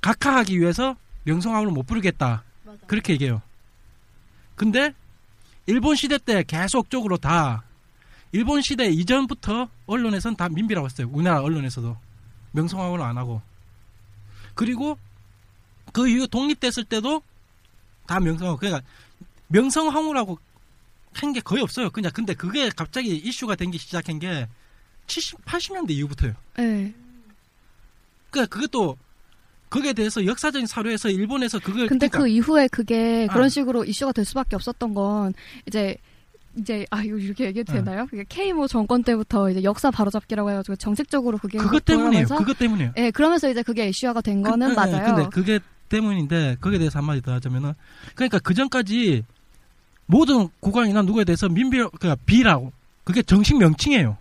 [0.00, 2.78] 각하하기 위해서 명성황후를 못 부르겠다 맞아.
[2.86, 3.40] 그렇게 얘기해요.
[4.56, 4.92] 근데
[5.66, 7.62] 일본 시대 때 계속적으로 다
[8.32, 11.08] 일본 시대 이전부터 언론에선 다 민비라고 했어요.
[11.12, 11.96] 우리나라 언론에서도
[12.52, 13.40] 명성황후를 안 하고
[14.54, 14.98] 그리고
[15.92, 17.22] 그 이후 독립됐을 때도
[18.06, 18.82] 다 명성황후 그러니까
[19.48, 20.38] 명성황후라고
[21.14, 21.90] 한 게 거의 없어요.
[21.90, 24.48] 그냥 근데 그게 갑자기 이슈가 된게 시작한 게
[25.06, 26.34] 70, 80년대 이후부터요.
[26.56, 26.94] 네.
[28.30, 28.96] 그러니까 그것도
[29.70, 33.32] 거기에 대해서 역사적인 사료에서 일본에서 그걸 근데 그러니까 그 이후에 그게 아.
[33.32, 35.32] 그런 식으로 이슈가 될 수밖에 없었던 건
[35.66, 35.96] 이제
[36.56, 37.78] 이제 아 이거 이렇게 얘기해도 네.
[37.82, 38.06] 되나요?
[38.06, 42.26] 그게 K모 정권 때부터 이제 역사 바로잡기라고 해가지고 정책적으로 그게 그것 때문이에요.
[42.26, 42.92] 돌아가면서 그것 때문이에요.
[42.98, 45.04] 예, 그러면서 이제 그게 이슈화가 된 거는 그- 예, 맞아요.
[45.14, 47.72] 근데 그게 때문인데 거기에 대해서 한마디 더 하자면은
[48.14, 49.24] 그러니까 그 전까지
[50.06, 52.72] 모든 국왕이나 누구에 대해서 민비 그러니까 비라고
[53.04, 54.18] 그게 정식 명칭이에요.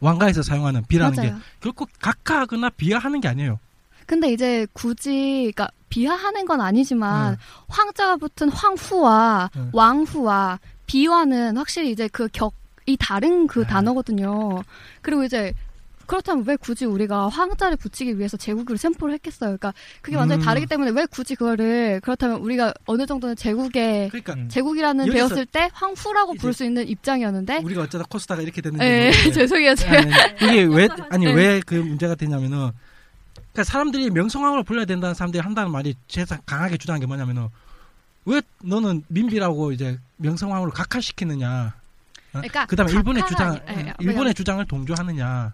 [0.00, 1.40] 왕가에서 사용하는 비라는 게 맞아요.
[1.60, 3.58] 결코 각하하거나 비하하는 게 아니에요.
[4.06, 7.38] 근데 이제 굳이 그러니까 비하하는 건 아니지만 네.
[7.68, 9.62] 황자가 붙은 황후와 네.
[9.72, 13.66] 왕후와 비화는 확실히 이제 그 격이 다른 그 네.
[13.66, 14.62] 단어거든요.
[15.00, 15.52] 그리고 이제
[16.06, 19.56] 그렇다면 왜 굳이 우리가 황자를 붙이기 위해서 제국을 셈포를 했겠어요?
[19.56, 20.44] 그러니까 그게 완전히 음.
[20.44, 24.48] 다르기 때문에 왜 굳이 그거를 그렇다면 우리가 어느 정도는 제국의 그러니까 음.
[24.48, 29.12] 제국이라는 배웠을 때 황후라고 부를 수 있는 입장이었는데 우리가 어쩌다 코스타가 이렇게 됐는지 예.
[29.32, 29.74] 죄송해요.
[29.74, 31.32] 제가 아니, 아니, 이게 왜 아니 네.
[31.32, 32.70] 왜그 문제가 되냐면은
[33.52, 37.48] 그러니까 사람들이 명성황후로 불러야 된다는 사람들이 한다는 말이 제가 강하게 주장한 게 뭐냐면은
[38.26, 41.74] 왜 너는 민비라고 이제 명성황후를 각하시키느냐?
[42.32, 42.38] 어?
[42.38, 45.52] 그러니까 그다음에 일본의 주장, 아니- 예, 일본의 왜냐면- 주장을 동조하느냐?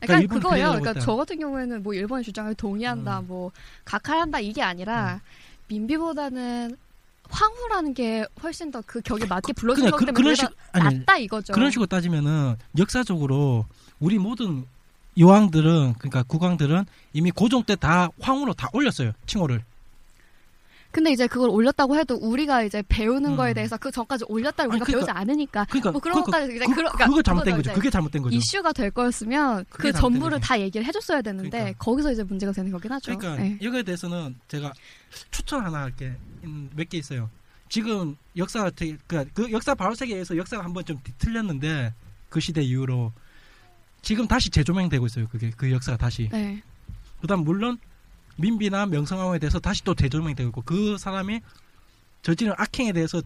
[0.00, 0.66] 그러니까 일본 그거예요.
[0.68, 1.04] 그러니까 그때.
[1.04, 3.26] 저 같은 경우에는 뭐 일본의 주장을 동의한다, 음.
[3.26, 3.52] 뭐
[3.84, 5.20] 각하한다 이게 아니라
[5.68, 6.76] 민비보다는
[7.30, 10.56] 황후라는 게 훨씬 더 그 격에 맞게 불러준 그냥 거기 그, 때문에 그런 우리가 식
[10.72, 11.52] 아니 낫다 이거죠.
[11.52, 13.66] 그런 식으로 따지면은 역사적으로
[14.00, 14.64] 우리 모든
[15.18, 19.62] 여왕들은 그러니까 국왕들은 이미 고종 때 다 황후로 다 올렸어요 칭호를.
[20.90, 23.36] 근데 이제 그걸 올렸다고 해도 우리가 이제 배우는 음.
[23.36, 26.56] 거에 대해서 그 전까지 올렸다를 아니, 우리가 그러니까- 배우지 않으니까 그러니까 뭐 그런 그러니까 것까지
[26.56, 27.74] 이제 그, 그거 그러니까 잘못된 그거죠, 거죠.
[27.74, 28.36] 그게 잘못된 거죠.
[28.36, 30.46] 이슈가 될 거였으면 그 잘못된 전부를 거죠.
[30.48, 31.78] 다 얘기를 해줬어야 되는데 그러니까.
[31.78, 33.16] 거기서 이제 문제가 되는 거긴 하죠.
[33.16, 33.58] 그러니까 예.
[33.60, 34.72] 이거에 대해서는 제가
[35.30, 36.16] 추천 하나 할게
[36.74, 37.28] 몇 개 있어요.
[37.68, 38.96] 지금 역사 그,
[39.34, 41.92] 그 역사 바로 세계에서 역사가 한번 좀 뒤틀렸는데
[42.30, 43.12] 그 시대 이후로
[44.00, 45.26] 지금 다시 재조명되고 있어요.
[45.28, 46.30] 그게 그 역사가 다시.
[46.32, 46.62] 네.
[47.20, 47.76] 그다음 물론
[48.38, 51.40] 민비나 명성황후에 대해서 다시 또 재조명되고 있고 그 사람이
[52.22, 53.20] 저지른 악행에 대해서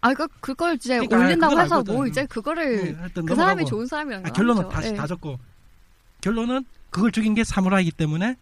[0.00, 1.94] 아, 그 그걸 이제 그러니까 올린다고 해서 알거든.
[1.94, 3.64] 뭐 이제 그거를 네, 그 사람이.
[3.64, 4.68] 좋은 사람이란 아, 건 결론은.
[4.68, 4.94] 다시 예.
[4.94, 5.38] 다 적고
[6.20, 8.36] 결론은 그걸 죽인 게 사무라이기 때문에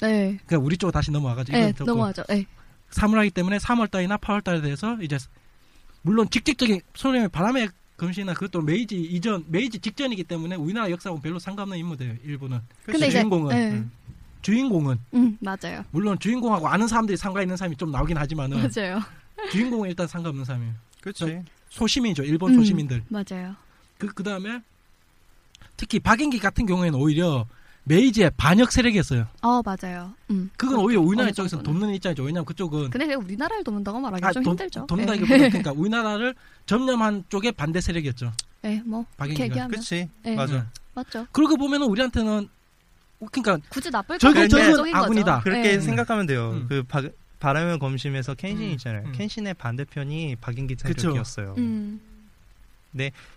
[0.00, 0.38] 네.
[0.46, 2.24] 그러니까 우리 쪽으로 다시 넘어와가지고 네, 넘어가죠.
[2.28, 2.46] 네.
[2.90, 5.18] 사무라이기 때문에 3월 달이나 8월 달에 대해서 이제
[6.02, 11.78] 물론 직접적인 소련의 바람의 검시나 그것도 메이지 이전 메이지 직전이기 때문에 우리나라 역사하고 별로 상관없는
[11.78, 13.70] 인물이에요 일본은 근데 이제 주인공은 네.
[13.72, 13.90] 음.
[14.42, 15.84] 주인공은 음, 맞아요.
[15.90, 19.00] 물론 주인공하고 아는 사람들이 상관 있는 사람이 좀 나오긴 하지만은 맞아요.
[19.50, 21.42] 주인공은 일단 상관없는 사람이에요 그렇지.
[21.70, 22.58] 소시민이죠 일본 음.
[22.58, 23.54] 소시민들 맞아요.
[23.98, 24.60] 그 그다음에
[25.76, 27.46] 특히 박인기 같은 경우에는 오히려
[27.84, 30.12] 메이지의 반역 세력이었어요 어, 맞아요.
[30.30, 30.50] 음.
[30.56, 31.62] 그건 오히려 우리나라 쪽에서.
[31.62, 34.86] 돕는 입장이죠 왜냐면 그쪽은 근데 우리나라를 돕는다고 말하기 아, 좀 돈- 힘들죠.
[34.86, 35.48] 돕는다기보다 네.
[35.50, 36.34] 그러니까 우리나라를
[36.66, 38.32] 점령한 쪽의 반대 세력이었죠
[38.62, 39.68] 네, 뭐 박인기가.
[39.68, 40.08] 그렇지.
[40.22, 40.34] 네.
[40.34, 40.56] 맞아.
[40.56, 40.66] 음.
[40.94, 41.26] 맞죠.
[41.30, 42.48] 그러고 보면 은 우리한테는
[43.32, 44.96] 그러니까 굳이 나쁠 결정인 거죠.
[44.96, 45.40] 아군이다.
[45.40, 45.80] 그렇게 네.
[45.80, 46.50] 생각하면 돼요.
[46.52, 46.66] 음.
[46.68, 47.02] 그 바,
[47.40, 49.02] 바람의 검심에서 켄신 음, 있잖아요.
[49.06, 49.12] 음.
[49.12, 50.76] 켄신의 반대편이 박인기.
[50.76, 51.54] 차이력이었어요.
[51.58, 52.00] 음.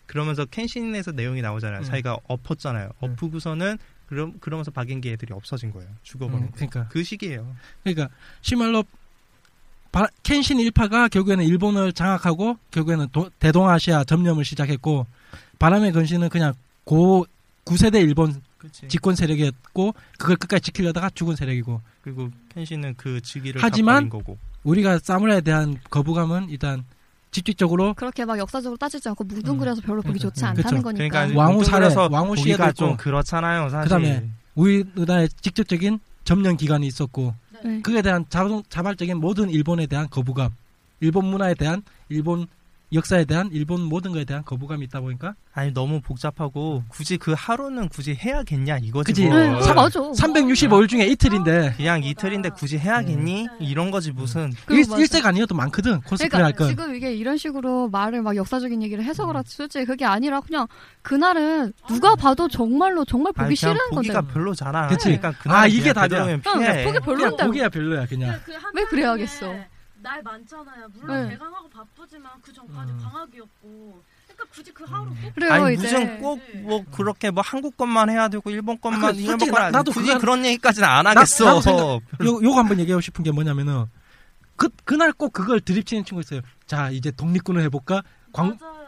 [0.06, 1.82] 그러면서 켄신에서 내용이 나오잖아요.
[1.82, 1.84] 음.
[1.84, 2.92] 자기가 엎었잖아요.
[3.04, 3.12] 음.
[3.12, 3.78] 엎으고서는
[4.08, 5.90] 그럼 그러면서 박인기 애들이 없어진 거예요.
[6.04, 6.56] 죽어버린 음, 거.
[6.56, 7.56] 그러니까 그 시기예요.
[7.84, 8.10] 그러니까
[8.42, 8.84] 시말로
[9.92, 15.06] 바- 켄신 일파가 결국에는 일본을 장악하고 결국에는 도- 대동아시아 점령을 시작했고
[15.60, 16.54] 바람의 근신은 그냥
[16.84, 17.26] 고
[17.66, 18.88] 9세대 일본 그치.
[18.88, 24.38] 집권 세력이었고 그걸 끝까지 지키려다가 죽은 세력이고 그리고 켄신은 그 직위를 하지만 거고.
[24.64, 26.86] 우리가 사무라이에 대한 거부감은 일단
[27.32, 30.84] 직접적으로 그렇게 막 역사적으로 따지지 않고 뭉뚱그려서 별로 보기 좋지 음, 않다는 그쵸.
[30.84, 31.10] 거니까.
[31.26, 32.72] 그러니까 왕후 사례, 서 왕후 있고.
[32.74, 33.70] 좀 그렇잖아요.
[33.70, 33.84] 사실.
[33.86, 37.34] 그다음에 우리나라의 직접적인 점령 기간이 있었고
[37.64, 37.82] 네.
[37.82, 40.52] 그에 대한 자동, 자발적인 모든 일본에 대한 거부감,
[41.00, 42.46] 일본 문화에 대한 일본
[42.94, 47.88] 역사에 대한 일본 모든 것에 대한 거부감이 있다 보니까 아니 너무 복잡하고 굳이 그 하루는
[47.90, 49.14] 굳이 해야겠냐 이거지.
[49.14, 49.28] 그치.
[49.28, 49.38] 뭐.
[49.38, 50.00] 네, 다 맞아.
[50.00, 53.48] 365일 중에 이틀인데 그냥 이틀인데 굳이 해야겠니?
[53.60, 54.52] 이런 거지 무슨.
[54.66, 55.00] 그거 일.
[55.02, 56.68] 일색 아니어도 많거든 코스프레 그러니까 할 건.
[56.70, 60.68] 지금 이게 이런 식으로 말을 막 역사적인 얘기를 해서 그렇지 솔직히 그게 아니라 그냥
[61.02, 64.88] 그날은 누가 봐도 정말로 정말 보기 아니, 그냥 싫은 건데 보기가 별로잖아.
[64.88, 65.06] 그치.
[65.06, 68.40] 그러니까 그날 아, 이게 응, 그냥 보기야 별로야 그냥.
[68.46, 69.71] 그한왜 그래야겠어?
[70.02, 70.88] 날 많잖아요.
[70.94, 71.30] 물론 네.
[71.30, 73.00] 대강하고 바쁘지만 그 전까지 음.
[73.04, 74.04] 방학이었고.
[74.28, 78.10] 그러니까 굳이 그 하루 꼭 그래요 아니 이제 무슨 꼭 뭐 그렇게 뭐 한국 것만
[78.10, 80.88] 해야 되고 일본 아, 것만 그 일본 것만 나- 안- 나도 굳이 그건- 그런 얘기까지는
[80.88, 81.62] 안 나- 하겠어.
[81.62, 81.82] 생각-
[82.26, 83.86] 요, 요거 한번 얘기하고 싶은 게 뭐냐면은
[84.56, 86.42] 그 그날 꼭 그걸 드립치는 친구 있어요.
[86.66, 88.04] 자 이제 독립군을 해볼까?
[88.32, 88.81] 광 맞아요.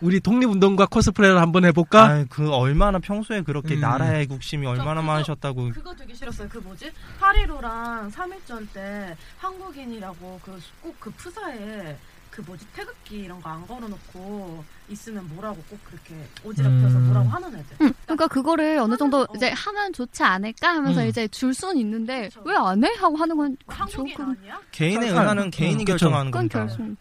[0.00, 2.04] 우리 독립운동가 코스프레를 한번 해볼까?
[2.04, 3.80] 아니, 그 얼마나 평소에 그렇게 음.
[3.80, 5.70] 나라의 국심이 얼마나 그거- 많으셨다고.
[5.70, 6.48] 그거 되게 싫었어요.
[6.48, 6.90] 그 뭐지?
[7.20, 11.96] 8.15랑 3.1절 때 한국인이라고 그 꼭그 푸사에
[12.30, 12.64] 그 뭐지?
[12.74, 16.14] 태극기 이런 거 안 걸어놓고 있으면 뭐라고 꼭 그렇게
[16.44, 17.04] 오지랖펴서 음.
[17.06, 17.76] 뭐라고 하는 애들.
[17.82, 19.26] 응, 그러니까 그거를 어느 정도 어.
[19.34, 21.06] 이제 하면 좋지 않을까 하면서 음.
[21.08, 22.42] 이제 줄 수는 있는데 그쵸.
[22.44, 22.88] 왜안 해?
[22.98, 24.60] 하고 하는 건 한국인 조금 아니야?
[24.70, 25.92] 개인의 의사는 개인이 음, 그쵸.
[25.92, 26.76] 결정하는 그건 거니까.
[26.76, 26.96] 결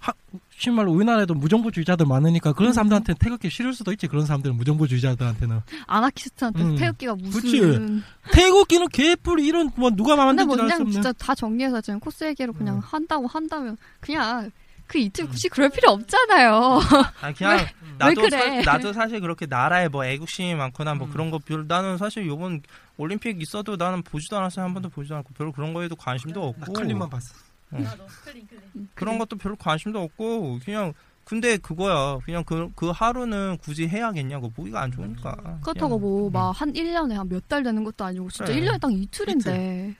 [0.60, 0.66] 승.
[0.66, 2.74] 정말로 우리나라에도 무정부주의자들 많으니까 그런 음.
[2.74, 4.08] 사람들한테 태극기 싫을 수도 있지.
[4.08, 6.76] 그런 사람들은 무정부주의자들한테는 아나키스트한테 음.
[6.76, 8.04] 태극기가 무슨 그치.
[8.34, 10.92] 태극기는 개뿔 이런 뭐 누가 근데 만든지 뭐알수 그냥 없는.
[10.94, 12.80] 진짜 다 정리해서 지금 코스 얘기로 그냥 음.
[12.84, 14.52] 한다고 한다면 그냥
[14.88, 16.80] 그 이틀 굳이 그럴 필요 없잖아요.
[17.22, 17.60] 아 그냥
[18.00, 18.62] 나도 왜 사, 그래?
[18.64, 21.12] 나도 사실 그렇게 나라에 뭐 애국심이 많거나 뭐 음.
[21.12, 22.62] 그런 거 별 나는 사실 요번
[22.98, 26.74] 올림픽 있어도 나는 보지도 않았어요 한 번도 보지도 않고 별로 그런 거에도 관심도 나 없고
[26.74, 27.34] 클립만 봤어.
[27.70, 28.90] 나도 클린 클린.
[28.96, 30.94] 그런 것도 별로 관심도 없고 그냥
[31.24, 36.02] 근데 그거야 그냥 그, 그 하루는 굳이 해야겠냐고 보기가 안 좋으니까 그렇다고 그냥.
[36.32, 38.62] 뭐막 한 1년에 한 몇 달 되는 것도 아니고 진짜 그래.
[38.62, 39.96] 1년에 딱 이틀인데.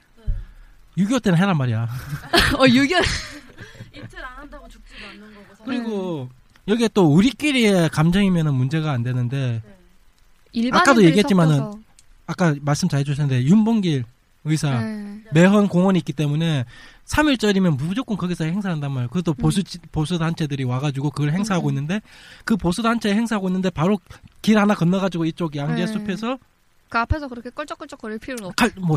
[0.98, 1.84] 6.25 때는 해란 말이야.
[2.58, 3.00] 어, 6년.
[3.94, 5.46] 이틀 안 한다고 죽지도 않는 거고.
[5.50, 5.64] 사실.
[5.64, 6.28] 그리고
[6.66, 9.76] 여기에 또 우리끼리의 감정이면은 문제가 안 되는데 네.
[10.52, 11.80] 일반인들이 얘기했지만은 섞여서.
[12.26, 14.04] 아까 말씀 잘 해주셨는데 윤봉길
[14.44, 15.22] 의사 네.
[15.32, 16.64] 매헌 공원이 있기 때문에
[17.06, 19.08] 3일절이면 무조건 거기서 행사한단 말이에요.
[19.08, 19.34] 그것도 음.
[19.40, 19.62] 보수
[19.92, 21.70] 보수 단체들이 와가지고 그걸 행사하고 음.
[21.72, 22.00] 있는데
[22.44, 23.98] 그 보수 단체 행사하고 있는데 바로
[24.42, 25.86] 길 하나 건너가지고 이쪽 양재 네.
[25.86, 26.38] 숲에서
[26.88, 28.54] 그 앞에서 그렇게 껄쩍껄쩍 거릴 필요는 없고.
[28.56, 28.96] 칼뭐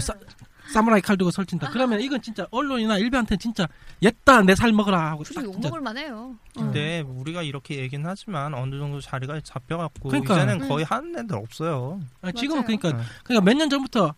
[0.71, 1.69] 사무라이 칼 들고 설친다.
[1.69, 3.67] 그러면 이건 진짜 언론이나 일반한테 진짜
[4.01, 6.33] 옛다 내 살 먹어라 하고 딱 진짜 욕먹을 만 해요.
[6.55, 6.59] 어.
[6.59, 10.35] 근데 우리가 이렇게 얘기는 하지만 어느 정도 자리가 잡혀갖고 그러니까.
[10.35, 10.67] 이제는 음.
[10.69, 12.63] 거의 하는 애들 없어요 아, 지금은.
[12.63, 13.03] 그러니까 네.
[13.25, 14.15] 그러니까 몇 년 전부터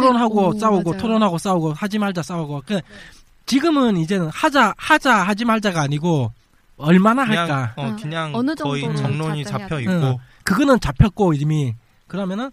[0.00, 1.00] 토론하고 네, 오, 싸우고 맞아요.
[1.00, 2.80] 토론하고 싸우고 하지 말자 싸우고 그
[3.46, 6.32] 지금은 이제는 하자 하자 하지 말자가 아니고
[6.76, 9.82] 얼마나 그냥 할까 어, 어, 그냥 어느 거의 정론이 잡혀 돼.
[9.82, 10.16] 있고 응.
[10.44, 11.74] 그거는 잡혔고 이미
[12.06, 12.50] 그러면은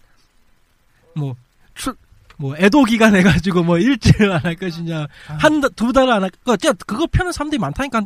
[1.16, 1.36] 뭐
[1.76, 1.96] 출,
[2.38, 5.34] 뭐 애도 기간 해가지고 뭐 일주일 안 할 것이냐 아.
[5.40, 6.58] 한두 달 안 할 거.
[6.58, 8.02] 진짜 그거 펴는 사람들이 많다니까.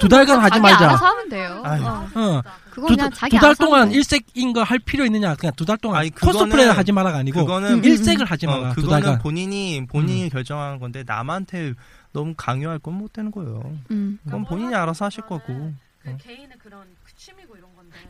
[0.00, 0.84] 두 달간 하지 자기 말자.
[0.84, 1.62] 알아서 하면 돼요.
[1.64, 1.82] 아유.
[1.84, 2.08] 어.
[2.14, 2.42] 어.
[2.70, 3.90] 그건 두, 그냥 자기 두달 알아서 동안.
[3.90, 5.34] 일색인 거 할 필요 있느냐?
[5.34, 8.74] 그냥 두 달 동안 아니, 코스프레 하지 마라가 아니고 그거는 일색을 하지 어, 마라.
[8.74, 9.18] 두 그거는 달간.
[9.22, 11.74] 본인이 본인이 결정하는 건데 남한테
[12.12, 13.76] 너무 강요할 건 못 되는 거예요.
[13.90, 14.18] 음.
[14.24, 15.72] 그건 본인이 알아서 하실 거고.
[16.02, 16.16] 그 어.
[16.22, 16.99] 개인의 그런 그.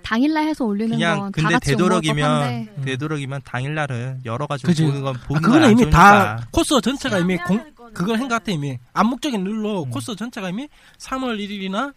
[0.03, 2.43] 당일날 해서 올리는 그냥 근데 되도록이면.
[2.77, 2.83] 음.
[2.85, 4.85] 되도록이면 당일날은 여러 가지 그치.
[4.85, 6.37] 보는 건 아, 보는 그거는 건안 이미 좋으니까.
[6.37, 7.63] 다 코스 전체가 이미 공,
[7.95, 9.91] 그걸 한 것 같아 이미 암묵적인 룰로 음.
[9.91, 10.69] 코스 전체가 이미
[10.99, 11.93] 3월 1일이나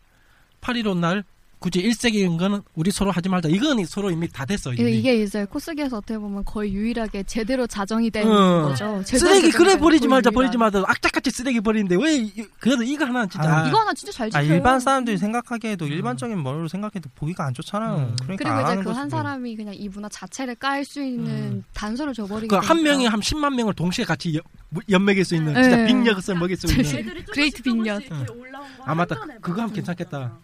[0.61, 1.24] 8일 날
[1.64, 3.48] 굳이 일색인 거는 우리 서로 하지 말자.
[3.48, 4.73] 이건 서로 이미 다 됐어.
[4.73, 4.98] 이게, 이미.
[4.98, 8.64] 이게 이제 코스기에서 어떻게 보면 거의 유일하게 제대로 자정이 된 어.
[8.64, 9.02] 거죠.
[9.06, 10.34] 제대로 쓰레기 그래 된 버리지 말자 유일한.
[10.34, 14.11] 버리지 말자 악착같이 쓰레기 버리는데 왜 이- 그래도 이거 하나는 진짜 아, 이거 하나 진짜
[14.11, 14.53] 잘 아, 지켜요.
[14.56, 15.91] 일반 사람들이 생각하기에도 음.
[15.94, 17.95] 일반적인 머리로 생각해도 보기가 안 좋잖아요.
[17.95, 18.15] 음.
[18.22, 19.10] 그러니까 그리고 안 이제 그 한.
[19.10, 21.64] 사람이 그냥 이 문화 자체를 깔 수 있는 음.
[21.73, 22.84] 단서를 줘버리기 그한 때문에.
[22.90, 24.41] 명이 한 10만 명을 동시에 같이 연,
[24.90, 25.85] 연맥일 수 있는 진짜 네.
[25.85, 29.15] 빅력을 먹일 수 있는 그레이트 올라온 거 아, 맞다.
[29.40, 30.38] 그거 하면 막 괜찮겠다.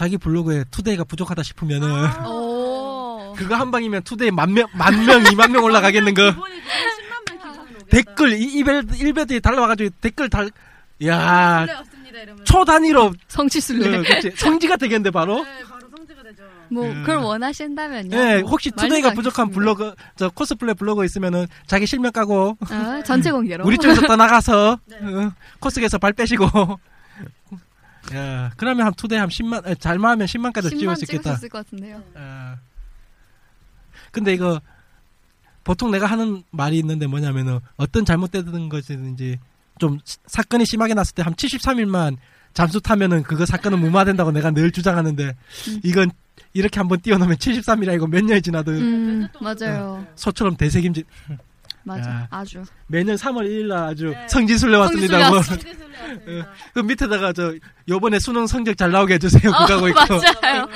[0.00, 2.24] 자기 블로그에 투데이가 부족하다 싶으면은 아.
[2.26, 3.34] 오.
[3.36, 6.28] 그거 한 방이면 투데이 만 명, 만 명, 이만 명 올라가겠는 거.
[6.28, 7.86] 이번에 그거 10만 명 기준으로 오겠다.
[7.90, 10.50] 댓글, 이, 이벨, 일베들이 달려와가지고 댓글 달,
[11.04, 12.44] 야 원래 없습니다 이러면.
[12.46, 14.02] 초 단위로, 성지순례.
[14.22, 14.30] 그.
[14.36, 15.44] 성지가 되겠는데, 바로?
[15.44, 16.44] 네, 바로 성지가 되죠.
[16.70, 17.02] 뭐 음.
[17.02, 18.16] 그걸 원하신다면요.
[18.16, 19.50] 예, 뭐 혹시 today가 부족한.
[19.50, 23.66] 블로그, 저 코스플레이 블로그 있으면은 자기 실명 까고, 아, 전체 공개로.
[23.66, 24.96] 우리 쪽에서 떠나가서, 네.
[24.96, 26.46] 어, 코스에서 발 빼시고.
[28.14, 31.16] 야, 그러면 한 투데이 한 10만, 에, 잘만 하면 10만까지 찍을 10만 수 찍을 수
[31.16, 31.32] 있겠다.
[31.34, 32.02] 있을 것 같은데요.
[32.14, 32.56] 아.
[34.12, 34.60] 근데 이거
[35.64, 39.38] 보통 내가 하는 말이 있는데 뭐냐면은 어떤 잘못되는 것이든지
[39.78, 42.16] 좀 시- 사건이 심하게 났을 때 한 73일만
[42.54, 45.24] 잠수 타면은 그거 사건은 무마된다고 내가 늘 주장하는데
[45.68, 45.80] 음.
[45.84, 46.10] 이건
[46.54, 50.04] 이렇게 한번 띄워놓으면 73일 아니고 몇 년이 지나도 음, 맞아요.
[50.16, 51.04] 소처럼 대세김질
[51.84, 52.10] 맞아.
[52.10, 52.26] 야.
[52.30, 52.64] 아주.
[52.90, 54.26] 매년 3월 1일 날 아주 네.
[54.28, 55.18] 성지순례 왔습니다.
[55.20, 55.42] 성지순례 뭐.
[55.42, 55.90] 성지순례 왔습니다.
[56.74, 57.54] 그 밑에다가 저
[57.88, 59.52] 요번에 수능 성적 잘 나오게 해주세요.
[59.52, 60.00] 그거 하고 있고
[60.42, 60.68] 맞아요.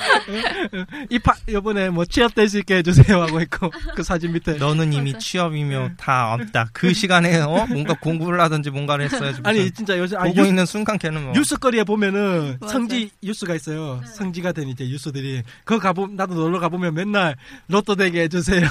[1.09, 5.19] 이파 요번에 뭐 취업될 수 있게 해주세요 하고 있고 그 사진 밑에 너는 이미 맞아.
[5.19, 6.69] 취업이며 다 없다.
[6.73, 9.41] 그 시간에 어 뭔가 공부를 하든지 뭔가를 했어야지.
[9.43, 12.73] 아니 진짜 요즘 아니, 보고 뉴스, 있는 순간 걔는 뭐 뉴스거리에 보면은 맞아.
[12.73, 13.99] 성지 뉴스가 있어요.
[14.01, 14.07] 네.
[14.13, 17.35] 성지가 된 이제 뉴스들이 그거 가보 나도 놀러 가보면 맨날
[17.67, 18.61] 로또 되게 해주세요.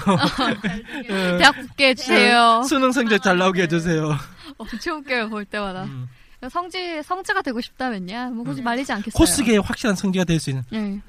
[1.10, 1.38] 예.
[1.38, 2.62] 대학 붙게 해주세요.
[2.68, 4.16] 수능 성적 잘 나오게 해주세요.
[4.58, 5.84] 엄청 웃겨요, 볼 때마다.
[5.84, 6.08] 음.
[6.50, 8.30] 성지, 성지가 되고 싶다면요.
[8.32, 8.64] 뭐 굳이 음.
[8.64, 9.16] 말리지 않겠어요.
[9.18, 10.78] 코스계의 확실한 성지가 될 수 있는 예.
[10.80, 11.00] 네.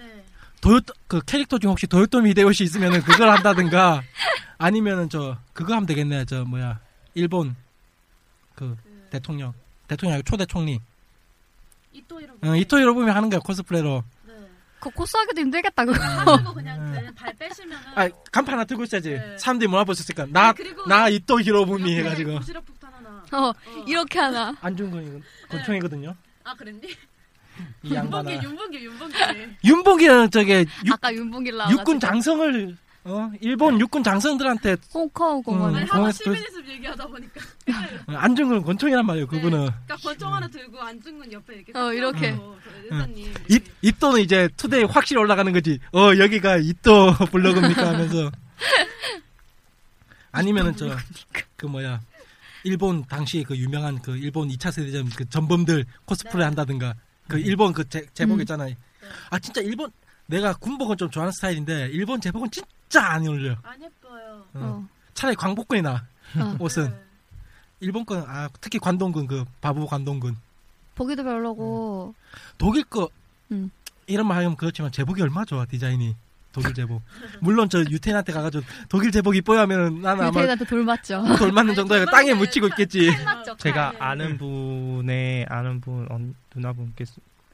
[0.62, 4.02] 도요 그 캐릭터 중 혹시 도요토미 히데요시 있으면은 그걸 한다든가
[4.58, 6.26] 아니면은 저 그거 하면 되겠네.
[6.26, 6.80] 저 뭐야
[7.14, 7.56] 일본
[8.56, 8.76] 그
[9.12, 9.54] 대통령
[9.88, 10.80] 대통령 아니고 초대 총리
[11.92, 12.34] 이토 히로.
[12.44, 14.04] 어, 이토 히로부미 하는 거야 코스프레로.
[14.86, 14.90] 네.
[14.90, 16.04] 그 코스 하기도 힘들겠다, 그거.
[16.04, 16.94] 하시고 그냥 음.
[16.96, 17.84] 그냥 발 빼시면은.
[17.96, 19.12] 아 간판 하나 들고 있어야지.
[19.12, 19.38] 네.
[19.38, 20.28] 사람들이 뭐라 볼수 있을까?
[20.30, 23.24] 나 그리고 나 이토 히로부미 해가지고 폭탄 하나.
[23.32, 23.54] 어,
[23.88, 24.56] 이렇게 하나.
[24.62, 26.16] 안중근이 권총이거든요.
[26.44, 26.82] 아 그랬니?
[27.84, 28.32] 이 양반아.
[28.32, 29.56] 윤봉길 윤봉길 윤봉길.
[29.64, 31.80] 윤봉기는 저게 육, 아까 윤봉길 나와가지고.
[31.80, 35.76] 육군 장성을 어 일본 육군 장성들한테 공원.
[35.76, 35.76] 음.
[35.76, 37.40] 아니 공항에서 하나 도- 시민의습 얘기하다 보니까.
[38.08, 39.28] 어, 안중근은 권총이란 말이에요.
[39.28, 41.78] 그분은 그러니까 권총 하나 들고 안중근 옆에 이렇게.
[41.78, 42.36] 어, 이렇게.
[43.50, 45.80] 입 입도는 이제 투데이 확실히 올라가는 거지.
[45.94, 48.32] 어 여기가 이또 블로그입니까 하면서
[50.32, 50.90] 아니면은 저
[51.58, 52.02] 그 뭐야
[52.64, 56.44] 일본 당시 그 유명한 그 일본 2차 세대전 그 전범들 코스프레 네.
[56.46, 56.96] 한다든가
[57.28, 58.42] 그 일본 그 제, 제복 음.
[58.42, 58.74] 있잖아요.
[59.30, 59.92] 아 진짜 일본
[60.28, 63.56] 내가 군복은 좀 좋아하는 스타일인데 일본 제복은 진짜 안 어울려.
[63.64, 64.44] 안 예뻐요.
[64.54, 64.60] 어.
[64.60, 64.88] 어.
[65.14, 66.06] 차라리 광복근이 나
[66.38, 66.56] 어.
[66.60, 67.02] 옷은 네.
[67.80, 70.36] 일본 건 아 특히 관동군 그 바보 관동군
[70.96, 72.16] 보기도 별로고.
[72.58, 73.10] 독일 거
[73.52, 73.70] 음.
[74.08, 76.16] 이런 말 하면 그렇지만 제복이 얼마 좋아 디자인이
[76.52, 77.02] 독일 제복
[77.42, 81.24] 물론 저 유태인한테 가가지고 독일 제복 이뻐요 하면은 나는 아마 유태인한테 돌 맞죠.
[81.38, 83.56] 돌 맞는 정도야 땅에 묻히고 있겠지 맞죠.
[83.58, 83.98] 제가 네.
[84.00, 87.04] 아는 분의 아는 분 언, 누나분께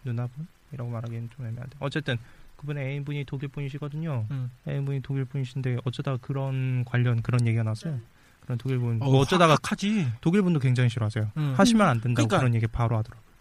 [0.03, 2.17] 누나분이라고 말하기는 좀 애매한데 어쨌든
[2.61, 4.27] 그분의 애인분이 독일 분이시거든요.
[4.31, 4.51] 음.
[4.67, 7.93] 애인분이 독일 분이신데 어쩌다가 그런 관련 그런 얘기가 나왔어요.
[7.95, 7.99] 네.
[8.41, 11.31] 그런 독일 분 어, 뭐 어쩌다가 하지 독일 분도 굉장히 싫어하세요.
[11.37, 11.53] 음.
[11.57, 13.31] 하시면 안 된다고 그러니까 그런 얘기 바로 하더라고요.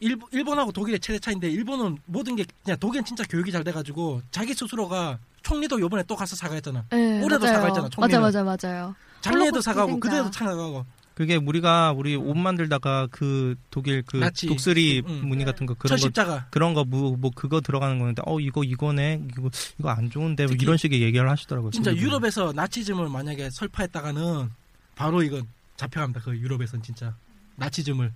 [0.00, 4.54] 일본, 일본하고 독일의 최대 차인데 일본은 모든 게 그냥 독일은 진짜 교육이 잘 돼가지고 자기
[4.54, 7.54] 스스로가 총리도 요번에 또 가서 사과했잖아 네, 올해도 맞아요.
[7.54, 8.20] 사과했잖아, 맞아, 총리는.
[8.20, 8.94] 맞아, 맞아요.
[9.20, 9.98] 작년에도 사과하고.
[9.98, 10.84] 그때도 사과하고
[11.18, 14.46] 그게 우리가 우리 옷 만들다가 그 독일 그 나치.
[14.46, 15.26] 독수리 음.
[15.28, 19.50] 무늬 같은 거 그런 거 그런 거뭐 그거 들어가는 거는데 어 이거 이거네 이거
[19.80, 21.72] 이거 안 좋은데 뭐 이런 식의 얘기를 하시더라고요.
[21.72, 22.00] 진짜 분이.
[22.00, 24.48] 유럽에서 나치즘을 만약에 설파했다가는
[24.94, 27.16] 바로 이건 잡혀갑니다 그 유럽에선 진짜
[27.56, 28.12] 나치즘을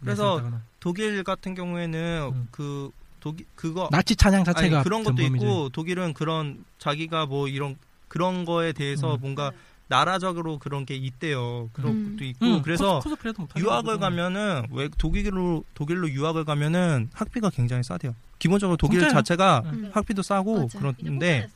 [0.00, 0.42] 그래서.
[0.80, 2.48] 독일 같은 경우에는 음.
[2.50, 2.90] 그
[3.20, 5.44] 독일 그거 나치 찬양 아니, 자체가 그런 것도 전범이지.
[5.44, 7.76] 있고 독일은 그런 자기가 뭐 이런
[8.08, 9.20] 그런 거에 대해서 음.
[9.20, 9.52] 뭔가
[9.90, 11.68] 나라적으로 그런 게 있대요.
[11.72, 12.12] 그런 음.
[12.12, 13.16] 것도 있고 응, 그래서 코스,
[13.58, 13.98] 유학을.
[13.98, 18.14] 가면은 왜 독일로 독일로 유학을 가면은 학비가 굉장히 싸대요.
[18.38, 19.12] 기본적으로 독일 진짜요?
[19.18, 19.90] 자체가 음.
[19.92, 20.78] 학비도 싸고 맞아.
[20.78, 21.48] 그런데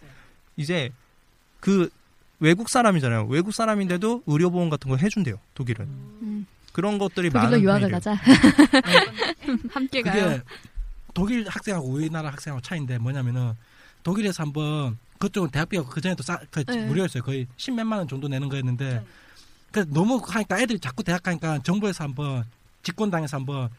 [0.56, 0.90] 이제
[1.60, 1.88] 그
[2.40, 3.26] 외국 사람이잖아요.
[3.26, 5.36] 외국 사람인데도 의료보험 같은 거 해준대요.
[5.54, 6.46] 독일은 음.
[6.72, 7.88] 그런 것들이 독일로 많은 유학을.
[7.88, 8.14] 가자.
[9.70, 10.40] 함께 그게 가요.
[11.14, 13.52] 독일 학생하고 우리나라 학생하고 차이인데 뭐냐면은
[14.04, 16.84] 독일에서 한번 그쪽은 대학비가 그 전에도 싸, 그 네.
[16.86, 17.22] 무료였어요.
[17.22, 19.04] 거의 십몇만 원 정도 내는 거였는데 네.
[19.72, 22.44] 그 너무 하니까 애들이 자꾸 대학 가니까 정부에서 한번
[22.84, 23.70] 집권당에서 한번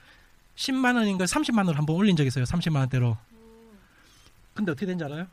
[0.58, 2.44] 10만 원인가 30만 원을 한번 올린 적이 있어요.
[2.44, 3.16] 30만 원대로.
[4.54, 5.28] 근데 어떻게 된지 알아요?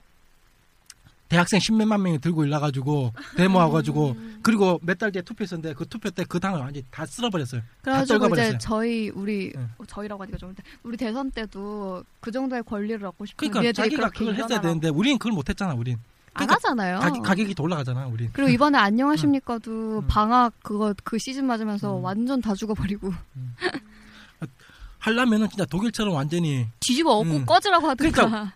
[1.33, 6.39] 대학생 십몇만 명이 들고 일나가지고 데모와가지고 그리고 몇 달 뒤에 투표했었는데 그 투표 때 그
[6.39, 7.63] 당을 완전히 다 쓸어버렸어요.
[7.63, 8.49] 다 그래가지고 떨궈버렸어요.
[8.51, 9.71] 이제 저희 우리 응.
[9.79, 14.35] 어, 저희라고 하니까 좋은데 우리 대선 때도 그 정도의 권리를 얻고 싶으면 그러니까 자기가 그걸
[14.35, 14.63] 했어야 일어나라고.
[14.63, 15.73] 되는데 우리는 그걸 못했잖아.
[15.75, 15.95] 우린
[16.35, 16.99] 안 그러니까 하잖아요.
[17.01, 18.07] 가격, 가격이 더 올라가잖아.
[18.09, 18.29] 우린.
[18.35, 20.07] 그리고 이번에 안녕하십니까도 음.
[20.07, 22.05] 방학 그거 그 시즌 맞으면서 음.
[22.05, 23.13] 완전 다 죽어버리고
[24.99, 27.47] 하려면은 진짜 독일처럼 완전히 뒤집어 엎고 음.
[27.47, 28.11] 꺼지라고 하든가.
[28.27, 28.53] 그러니까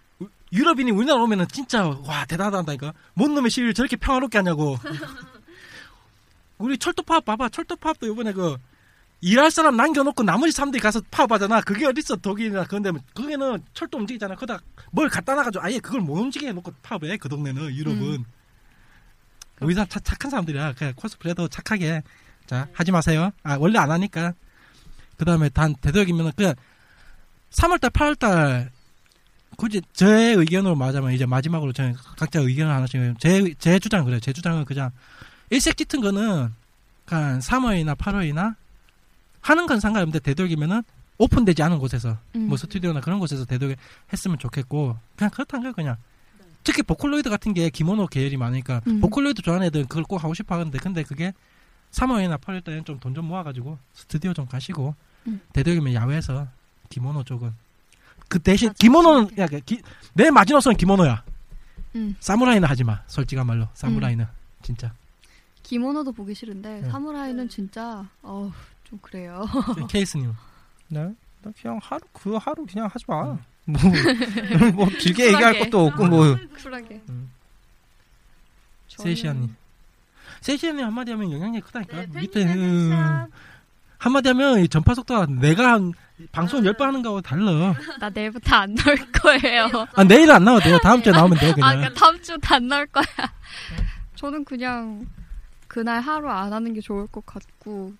[0.53, 2.93] 유럽인이 우리나라 오면은 진짜 와 대단하다니까.
[3.15, 4.79] 뭔 놈의 시위를 저렇게 평화롭게 하냐고.
[6.59, 7.49] 우리 철도 파업 봐봐.
[7.51, 8.57] 철도 파업도 이번에 그
[9.21, 11.61] 일할 사람 남겨놓고 나머지 사람들이 가서 파업하잖아.
[11.63, 14.35] 그게 어딨어 독일이나 그런데 거기는 철도 움직이잖아.
[14.37, 14.61] 그다
[14.93, 18.03] 뭘 갖다 놔가지고 아예 그걸 못 움직이게 해놓고 파업해 그 동네는 유럽은.
[18.03, 18.25] 음.
[19.61, 20.75] 우리 사람 착- 착한 사람들이야.
[20.75, 22.03] 그냥 코스프레도 착하게
[22.47, 23.31] 자 하지 마세요.
[23.43, 24.33] 아 원래 안 하니까.
[25.17, 26.55] 그 다음에 단 되도록이면 그냥
[27.51, 28.69] 3월달, 8월달
[29.57, 34.21] 굳이 제 의견으로 말하자면 이제 마지막으로 저는 각자 의견을 하나씩 제, 제 주장은 그래요.
[34.21, 34.91] 제 주장은 그냥
[35.51, 36.53] 일색 짙은 거는
[37.07, 38.55] 한 3월이나 8월이나
[39.41, 40.83] 하는 건 상관없는데 되도록이면은
[41.19, 42.49] 오픈되지 않은 곳에서 음.
[42.49, 43.77] 뭐 스튜디오나 그런 곳에서 되도록
[44.13, 45.97] 했으면 좋겠고 그냥 그렇다는 거예요 그냥
[46.65, 49.01] 특히 보컬로이드 같은 게 기모노 계열이 많으니까 음.
[49.01, 51.33] 보컬로이드 좋아하는 애들은 그걸 꼭 하고 싶어 하는데 근데 그게
[51.93, 54.95] 3월이나 8월 때는 좀 돈 좀 모아가지고 스튜디오 좀 가시고
[55.29, 55.41] 음.
[55.53, 56.49] 되도록이면 야외에서
[56.91, 57.53] 기모노 쪽은
[58.29, 59.81] 그 대신 기모노는 야, 그 기-
[60.15, 61.23] 내 마지노선은 기모노야
[61.95, 62.17] 음.
[62.21, 64.27] 사무라이는 하지 마 솔직한 말로 사무라이는
[64.63, 64.93] 진짜
[65.63, 66.91] 기모노도 보기 싫은데 네.
[66.91, 68.51] 사무라이는 진짜 어우
[68.85, 69.45] 좀 그래요.
[69.89, 70.33] 케이스님
[70.89, 71.13] 네?
[71.43, 73.33] 나 그냥 하루 그 하루 그냥 하지 마.
[73.33, 73.39] 음.
[73.69, 73.81] 뭐,
[74.75, 75.59] 뭐 길게 얘기할.
[75.59, 77.03] 것도 없고 뭐 쿨하게.
[77.09, 77.31] 음.
[78.89, 79.55] 세시아님
[80.41, 83.27] 세시아님 한마디 하면 영향력이 크다니까 네, 밑에 음,
[83.99, 85.93] 한마디 하면 이 전파 속도가 내가 한
[86.33, 89.69] 방송 열 번 하는 거하고 달라 나 내일부터 안 나올 거예요.
[89.95, 92.69] 아 내일은 안 나와도 돼요 다음 주에 나오면 돼요 아, 그냥 그러니까 다음 주도 안
[92.69, 93.05] 나올 거야.
[94.15, 95.07] 저는 그냥
[95.69, 97.93] 그날 하루 안 하는 게 좋을 것 같고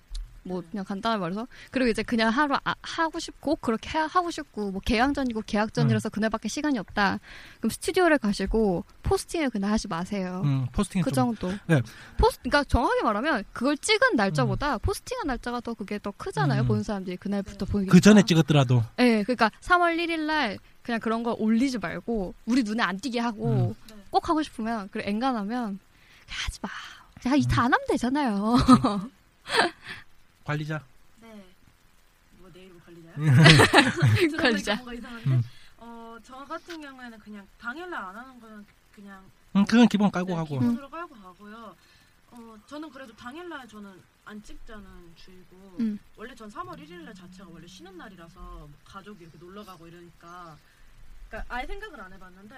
[0.47, 4.71] 뭐 그냥 간단하게 말해서 그리고 이제 그냥 하루 아- 하고 싶고 그렇게 해- 하고 싶고
[4.71, 7.19] 뭐 개학 전이고 개학 전이라서 그날밖에 시간이 없다.
[7.59, 10.41] 그럼 스튜디오를 가시고 posting을 그날 하지 마세요.
[10.45, 11.57] 음, 포스팅 그 좀 정도.
[11.67, 11.81] 네.
[12.17, 16.61] 포스, 그러니까 정확하게 말하면 그걸 찍은 날짜보다 posting한 날짜가 더 그게 더 크잖아요.
[16.63, 16.67] 음.
[16.67, 17.91] 보는 사람들이 그날부터 보니까.
[17.91, 22.81] 그 전에 찍었더라도 네, 그러니까 3월 1일 날 그냥 그런 거 올리지 말고 우리 눈에
[22.83, 23.95] 안 띄게 하고 음.
[24.09, 25.79] 꼭 하고 싶으면 그리고 엔간하면 그냥
[26.27, 26.69] 하지 마.
[27.29, 28.55] 야, 이다 안 하면 되잖아요.
[30.47, 30.81] 관리자
[31.19, 31.45] 네.
[32.37, 33.15] 뭐 내일은 관리자요?
[33.99, 34.37] 관리자.
[34.37, 34.75] 관리자.
[34.75, 35.29] 뭔가 이상한데.
[35.29, 35.43] 음.
[35.79, 38.65] 어, 저 같은 경우에는 그냥 당일날 안 하는 거는
[38.95, 39.21] 그냥
[39.57, 41.75] 음, 그건 기본 깔고 네, 가고 기본으로 깔고 가고요.
[42.31, 44.85] 어, 저는 그래도 당일날 저는 안 찍자는
[45.17, 45.99] 주의고 음.
[46.15, 50.57] 원래 전 3월 1일날 자체가 원래 쉬는 날이라서 뭐 가족이 이렇게 놀러 가고 이러니까
[51.27, 52.55] 그러니까 아예 생각을 안 해봤는데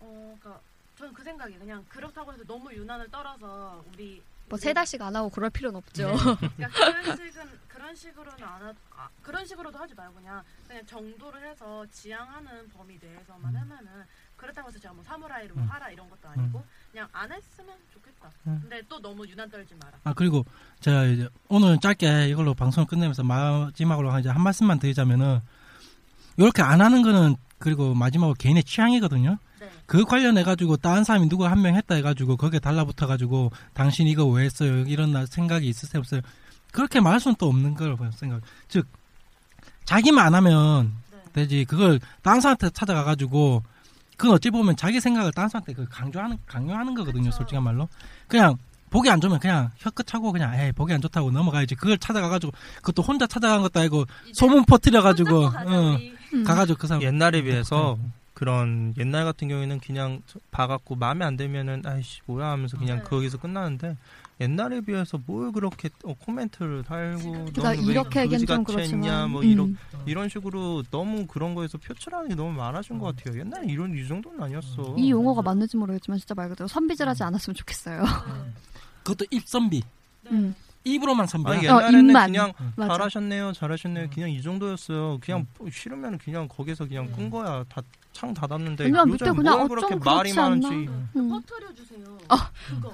[0.00, 0.62] 어, 그러니까
[0.96, 5.48] 저는 그 생각이 그냥 그렇다고 해서 너무 유난을 떨어서 우리 뭐세 달씩 안 하고 그럴
[5.48, 6.12] 필요는 없죠.
[6.56, 11.48] 그러니까 그런 식은 그런 식으로는 안 하, 아, 그런 식으로도 하지 말고 그냥 그냥 정도를
[11.48, 14.04] 해서 지향하는 범위 내에서만 하면은
[14.36, 15.68] 그렇다고 해서 제가 뭐 사무라이로 뭐 음.
[15.70, 18.30] 하라 이런 것도 아니고 그냥 안 했으면 좋겠다.
[18.46, 18.58] 음.
[18.62, 19.98] 근데 또 너무 유난 떨지 마라.
[20.04, 20.44] 아 그리고
[20.80, 25.40] 제가 이제 오늘 짧게 이걸로 방송을 끝내면서 마지막으로 이제 한 말씀만 드리자면은
[26.36, 29.38] 이렇게 안 하는 거는 그리고 마지막으로 개인의 취향이거든요.
[29.90, 29.98] 네.
[29.98, 34.44] 그 관련해 가지고 다른 사람이 누구 한명 했다 해가지고 거기에 달라붙어 가지고 당신 이거 왜
[34.44, 36.20] 했어요 이런 나- 생각이 있으세요 없어요
[36.72, 38.86] 그렇게 말할 수는 또 없는 거라고 생각 즉
[39.84, 41.18] 자기만 안 하면 네.
[41.32, 43.64] 되지 그걸 다른 사람한테 찾아가 가지고
[44.16, 47.38] 그건 어찌 보면 자기 생각을 다른 사람한테 그 강조하는 강요하는 거거든요 그쵸.
[47.38, 47.88] 솔직한 말로
[48.28, 48.56] 그냥
[48.90, 52.52] 보기 안 좋으면 그냥 혀끝 차고 그냥 에이 보기 안 좋다고 넘어가야지 그걸 찾아가 가지고
[52.76, 54.04] 그것도 혼자 찾아간 것도 아니고
[54.34, 55.98] 소문 퍼뜨려 가지고 응,
[56.34, 56.44] 음.
[56.44, 57.98] 가가지고 그 사람 옛날에 비해서
[58.40, 63.04] 그런 옛날 같은 경우에는 그냥 봐갖고 마음에 안 들면은 아이씨 뭐야 하면서 그냥 네.
[63.04, 63.98] 거기서 끝나는데
[64.40, 69.00] 옛날에 비해서 뭘 그렇게 어, 코멘트를 달고 그러니까 너는 왜 이렇게 얘기하면 좀 그지같이 했냐
[69.02, 69.46] 그렇지만 뭐 음.
[69.46, 69.76] 이런
[70.06, 73.38] 이런 식으로 너무 그런 거에서 표출하는 게 너무 많아진 것 같아요.
[73.38, 74.94] 옛날에 이런 이 정도는 아니었어.
[74.96, 78.02] 이 용어가 맞는지 모르겠지만 진짜 말 그대로 선비질 하지 않았으면 좋겠어요.
[79.04, 79.82] 그것도 입선비
[80.22, 80.30] 네.
[80.30, 80.54] 음.
[80.84, 82.32] 입으로만 어, 옛날에는 입만.
[82.32, 82.92] 그냥 맞아.
[82.94, 84.08] 잘하셨네요, 잘하셨네요.
[84.14, 85.18] 그냥 이 정도였어요.
[85.20, 87.12] 그냥 싫으면 그냥 거기서 그냥 네.
[87.12, 87.64] 끈 거야.
[87.68, 87.82] 다
[88.12, 90.42] 창 닫았는데 왜냐면 요즘 그냥 뭘 어, 그렇게 좀 말이 않나?
[90.42, 90.68] 많은지.
[91.16, 91.28] 음.
[91.30, 92.18] 퍼뜨려 주세요.
[92.28, 92.50] 아.
[92.68, 92.92] 그거.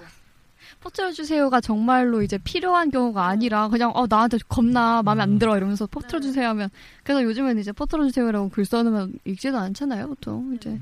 [0.81, 5.87] 퍼뜨려 주세요가 정말로 이제 필요한 경우가 아니라 그냥 어 나한테 겁나 마음에 안 들어 이러면서
[5.87, 6.69] 퍼뜨려 주세요 하면
[7.03, 10.79] 그래서 요즘엔 이제 퍼뜨려 주세요라고 글 써놓으면 읽지도 않잖아요 보통 이제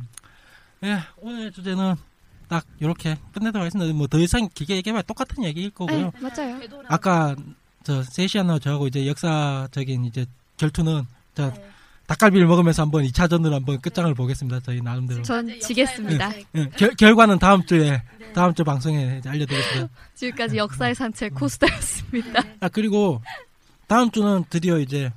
[0.83, 1.95] 예, 오늘 주제는
[2.49, 3.93] 딱 이렇게 끝내도록 하겠습니다.
[3.95, 6.11] 뭐 더 이상 길게 얘기하면 똑같은 얘기일 거고요.
[6.13, 6.61] 네, 맞아요.
[6.89, 7.35] 아까
[7.83, 10.27] 저 세시아나 저하고 이제 역사적인 이제
[10.57, 11.05] 결투는
[11.35, 11.71] 저 네.
[12.07, 14.61] 닭갈비를 먹으면서 한번 2차전으로 한번 끝장을 보겠습니다.
[14.61, 15.23] 저희 나름대로.
[15.23, 16.27] 전 이제 지겠습니다.
[16.27, 18.33] 역사의 예, 결, 결과는 다음 주에 네.
[18.35, 19.89] 다음 주 방송에 알려드리겠습니다.
[20.15, 22.43] 지금까지 역사의 산책 코스타였습니다.
[22.43, 22.57] 네.
[22.61, 23.23] 아 그리고
[23.87, 25.11] 다음 주는 드디어 이제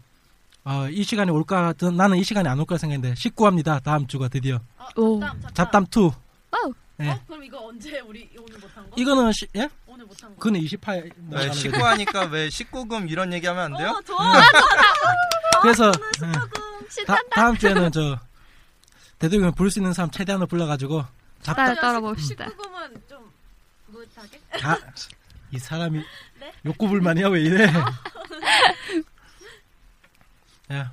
[0.63, 3.81] 어, 이 시간이 올까 나는 이 시간이 안올 거라 생각했는데 19화입니다.
[3.83, 5.19] 다음 주가 드디어 어, 오.
[5.19, 5.53] 잡담, 잡담.
[5.53, 6.05] 잡담 2.
[6.07, 7.03] 어 우.
[7.03, 7.09] 예.
[7.09, 7.19] 어?
[7.27, 8.95] 그럼 이거 언제 우리 오늘 못한 거?
[8.97, 9.69] 이거는 시, 예?
[9.85, 10.39] 오늘 못한 거.
[10.41, 11.59] 그는 20화에 왜 나가는 거죠.
[11.59, 13.89] 19 하니까 왜 19금 이런 얘기 하면 안 돼요?
[13.91, 14.33] 어, 좋아.
[15.61, 15.91] 그래서
[16.23, 16.31] 예.
[16.31, 18.19] 조금 다, 다음 주에는 저
[19.19, 21.05] 되도록이면 부를 수 있는 사람 최대한으로 불러가지고
[21.41, 22.45] 잡다 따, 따라봅시다.
[22.47, 23.31] 19금은 좀
[23.87, 24.41] 못하게?
[24.63, 24.77] 아,
[25.51, 26.03] 이 사람이
[26.39, 26.53] 네?
[26.65, 27.67] 욕구 불만이야 왜 이래?
[30.73, 30.91] 야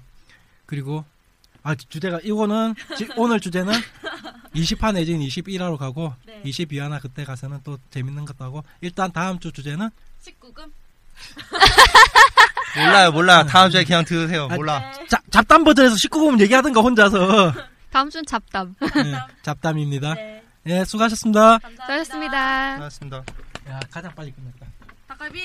[0.66, 1.04] 그리고
[1.64, 3.72] 아 주제가 이거는 지- 오늘 주제는
[4.54, 6.40] 20화 내지는 21화로 가고 네.
[6.44, 9.88] 22화나 그때 가서는 또 재밌는 것도 하고 일단 다음 주 주제는
[10.22, 10.70] 19금?
[12.76, 13.44] 몰라요, 몰라.
[13.44, 14.48] 다음 주에 그냥 들으세요.
[14.50, 14.92] 아, 몰라.
[15.08, 17.52] 자, 잡담 버전에서 19금 얘기하든가 혼자서
[17.90, 18.74] 다음 주는 잡담.
[18.80, 20.14] 네, 잡담입니다.
[20.14, 20.42] 네.
[20.66, 21.58] 예 수고하셨습니다.
[21.58, 21.84] 감사합니다.
[21.84, 22.74] 수고하셨습니다.
[22.76, 23.24] 고맙습니다.
[23.70, 24.66] 야 가장 빨리 끝났다.
[25.08, 25.40] 닭갈비!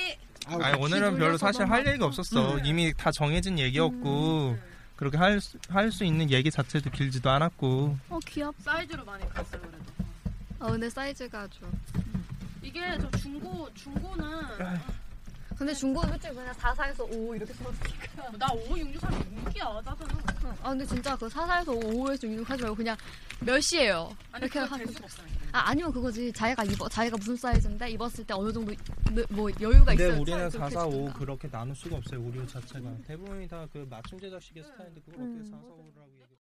[0.48, 2.58] 아니, 오늘은 별로 사실 할 얘기가 없었어.
[2.64, 4.58] 이미 다 정해진 얘기였고,
[5.00, 7.98] 그렇게 할, 수- 할수 있는 얘기 자체도 길지도 않았고.
[8.10, 8.54] 어 귀엽.
[8.60, 9.78] 사이즈로 많이 갔어요, 그래도.
[10.60, 11.62] 어 근데 사이즈가 아주.
[12.62, 14.26] 이게 저 중고, 중고는.
[15.60, 18.32] 근데 중고는 솔직히 그냥 4사에서 5 이렇게 써니까.
[18.38, 20.56] 나 5, 6, 6, 3, 6이야, 짜증나.
[20.64, 22.96] 아 근데 진짜 그 4사에서 5에서 6 하지 말고 그냥
[23.42, 24.16] 몇 시예요.
[24.32, 24.78] 아니, 이렇게 없어.
[25.52, 26.32] 아 아니면 그거지.
[26.32, 28.74] 자기가 입어 자기가 무슨 사이즈인데 입었을 때 어느 정도
[29.12, 31.14] 느- 뭐 여유가 근데 있어야 우리는 그렇게 4, 4, 5 해주든가.
[31.14, 32.22] 그렇게 나눌 수가 없어요.
[32.22, 32.90] 우리 옷 자체가.
[33.06, 36.09] 대부분이 다 그 맞춤 제작식의 스타일인데 그걸 어떻게 4, 4, 5라고 얘기해.